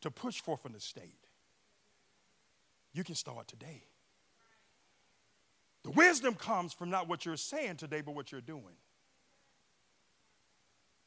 to 0.01 0.11
push 0.11 0.39
forth 0.39 0.65
an 0.65 0.75
estate, 0.75 1.25
you 2.93 3.03
can 3.03 3.15
start 3.15 3.47
today. 3.47 3.85
The 5.81 5.89
wisdom 5.91 6.35
comes 6.35 6.73
from 6.73 6.91
not 6.91 7.07
what 7.07 7.25
you're 7.25 7.37
saying 7.37 7.77
today, 7.77 8.01
but 8.01 8.13
what 8.13 8.31
you're 8.31 8.39
doing. 8.39 8.77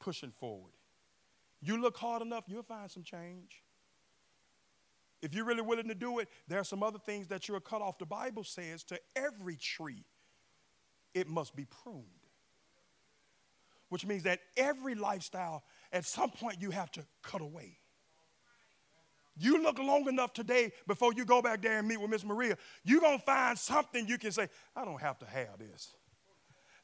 Pushing 0.00 0.32
forward. 0.32 0.72
You 1.62 1.80
look 1.80 1.96
hard 1.96 2.22
enough, 2.22 2.44
you'll 2.48 2.64
find 2.64 2.90
some 2.90 3.04
change. 3.04 3.62
If 5.22 5.34
you're 5.34 5.44
really 5.44 5.62
willing 5.62 5.86
to 5.86 5.94
do 5.94 6.18
it, 6.18 6.28
there 6.48 6.58
are 6.58 6.64
some 6.64 6.82
other 6.82 6.98
things 6.98 7.28
that 7.28 7.46
you're 7.46 7.60
cut 7.60 7.80
off. 7.80 7.98
The 7.98 8.06
Bible 8.06 8.42
says 8.42 8.82
to 8.84 8.98
every 9.14 9.56
tree, 9.56 10.04
it 11.14 11.28
must 11.28 11.54
be 11.54 11.64
pruned. 11.64 12.06
Which 13.88 14.04
means 14.04 14.24
that 14.24 14.40
every 14.56 14.96
lifestyle, 14.96 15.62
at 15.92 16.04
some 16.04 16.30
point, 16.30 16.60
you 16.60 16.70
have 16.70 16.90
to 16.92 17.04
cut 17.22 17.40
away. 17.40 17.78
You 19.36 19.62
look 19.62 19.78
long 19.78 20.08
enough 20.08 20.32
today 20.32 20.72
before 20.88 21.12
you 21.14 21.24
go 21.24 21.40
back 21.40 21.62
there 21.62 21.78
and 21.78 21.86
meet 21.86 22.00
with 22.00 22.10
Miss 22.10 22.24
Maria, 22.24 22.56
you're 22.84 23.00
going 23.00 23.18
to 23.18 23.24
find 23.24 23.56
something 23.56 24.08
you 24.08 24.18
can 24.18 24.32
say, 24.32 24.48
I 24.74 24.84
don't 24.84 25.00
have 25.00 25.18
to 25.20 25.26
have 25.26 25.58
this. 25.58 25.94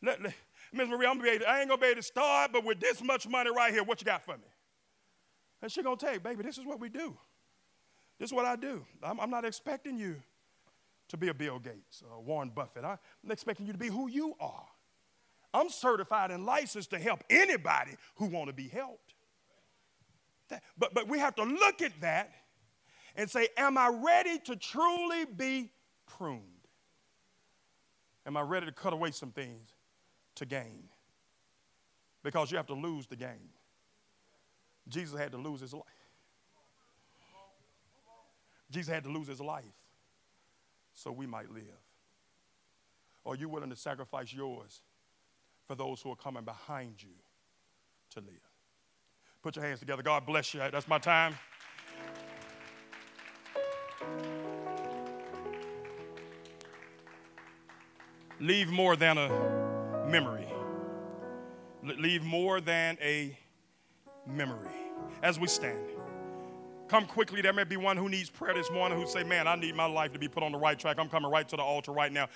Miss 0.00 0.88
Maria, 0.88 1.08
I'm 1.08 1.24
able, 1.24 1.46
I 1.46 1.60
ain't 1.60 1.68
going 1.68 1.80
to 1.80 1.84
be 1.84 1.86
able 1.88 1.96
to 1.96 2.02
start, 2.02 2.52
but 2.52 2.64
with 2.64 2.78
this 2.78 3.02
much 3.02 3.26
money 3.26 3.50
right 3.50 3.72
here, 3.72 3.82
what 3.82 4.00
you 4.00 4.04
got 4.04 4.22
for 4.24 4.36
me? 4.36 4.44
And 5.60 5.70
she's 5.70 5.84
going 5.84 5.96
to 5.96 6.04
tell 6.04 6.14
you, 6.14 6.20
baby, 6.20 6.42
this 6.42 6.58
is 6.58 6.64
what 6.64 6.80
we 6.80 6.88
do. 6.88 7.16
This 8.18 8.30
is 8.30 8.34
what 8.34 8.44
I 8.44 8.56
do. 8.56 8.84
I'm, 9.02 9.20
I'm 9.20 9.30
not 9.30 9.44
expecting 9.44 9.98
you 9.98 10.16
to 11.08 11.16
be 11.16 11.28
a 11.28 11.34
Bill 11.34 11.58
Gates 11.58 12.02
or 12.08 12.20
Warren 12.20 12.50
Buffett. 12.54 12.84
I'm 12.84 12.98
expecting 13.30 13.66
you 13.66 13.72
to 13.72 13.78
be 13.78 13.88
who 13.88 14.08
you 14.08 14.34
are. 14.40 14.66
I'm 15.54 15.70
certified 15.70 16.30
and 16.30 16.44
licensed 16.44 16.90
to 16.90 16.98
help 16.98 17.24
anybody 17.30 17.92
who 18.16 18.26
want 18.26 18.48
to 18.48 18.52
be 18.52 18.68
helped. 18.68 19.14
That, 20.50 20.62
but, 20.76 20.94
but 20.94 21.08
we 21.08 21.18
have 21.18 21.34
to 21.36 21.44
look 21.44 21.82
at 21.82 21.92
that 22.00 22.32
and 23.16 23.30
say, 23.30 23.48
am 23.56 23.78
I 23.78 23.88
ready 23.88 24.38
to 24.40 24.56
truly 24.56 25.24
be 25.24 25.70
pruned? 26.06 26.42
Am 28.26 28.36
I 28.36 28.42
ready 28.42 28.66
to 28.66 28.72
cut 28.72 28.92
away 28.92 29.10
some 29.10 29.30
things 29.30 29.70
to 30.36 30.44
gain? 30.44 30.84
Because 32.22 32.50
you 32.50 32.58
have 32.58 32.66
to 32.66 32.74
lose 32.74 33.06
the 33.06 33.16
gain. 33.16 33.50
Jesus 34.88 35.18
had 35.18 35.32
to 35.32 35.38
lose 35.38 35.60
his 35.60 35.72
life. 35.72 35.84
Jesus 38.70 38.92
had 38.92 39.04
to 39.04 39.10
lose 39.10 39.28
his 39.28 39.40
life 39.40 39.64
so 40.92 41.10
we 41.12 41.26
might 41.26 41.50
live. 41.50 41.62
Are 43.24 43.34
you 43.34 43.48
willing 43.48 43.70
to 43.70 43.76
sacrifice 43.76 44.32
yours 44.32 44.82
for 45.66 45.74
those 45.74 46.00
who 46.00 46.10
are 46.10 46.16
coming 46.16 46.44
behind 46.44 47.02
you 47.02 47.14
to 48.10 48.20
live? 48.20 48.34
Put 49.42 49.56
your 49.56 49.64
hands 49.64 49.80
together. 49.80 50.02
God 50.02 50.26
bless 50.26 50.52
you. 50.54 50.60
That's 50.60 50.88
my 50.88 50.98
time. 50.98 51.34
Leave 58.40 58.68
more 58.68 58.96
than 58.96 59.18
a 59.18 60.06
memory. 60.08 60.46
Leave 61.82 62.22
more 62.22 62.60
than 62.60 62.96
a 63.00 63.36
memory. 64.28 64.68
As 65.22 65.38
we 65.38 65.48
stand. 65.48 65.78
Come 66.88 67.06
quickly. 67.06 67.42
There 67.42 67.52
may 67.52 67.64
be 67.64 67.76
one 67.76 67.96
who 67.98 68.08
needs 68.08 68.30
prayer 68.30 68.54
this 68.54 68.70
morning 68.70 68.98
who 68.98 69.06
say, 69.06 69.22
Man, 69.22 69.46
I 69.46 69.56
need 69.56 69.74
my 69.74 69.84
life 69.84 70.12
to 70.12 70.18
be 70.18 70.26
put 70.26 70.42
on 70.42 70.52
the 70.52 70.58
right 70.58 70.78
track. 70.78 70.98
I'm 70.98 71.08
coming 71.08 71.30
right 71.30 71.46
to 71.48 71.56
the 71.56 71.62
altar 71.62 71.92
right 71.92 72.10
now. 72.10 72.28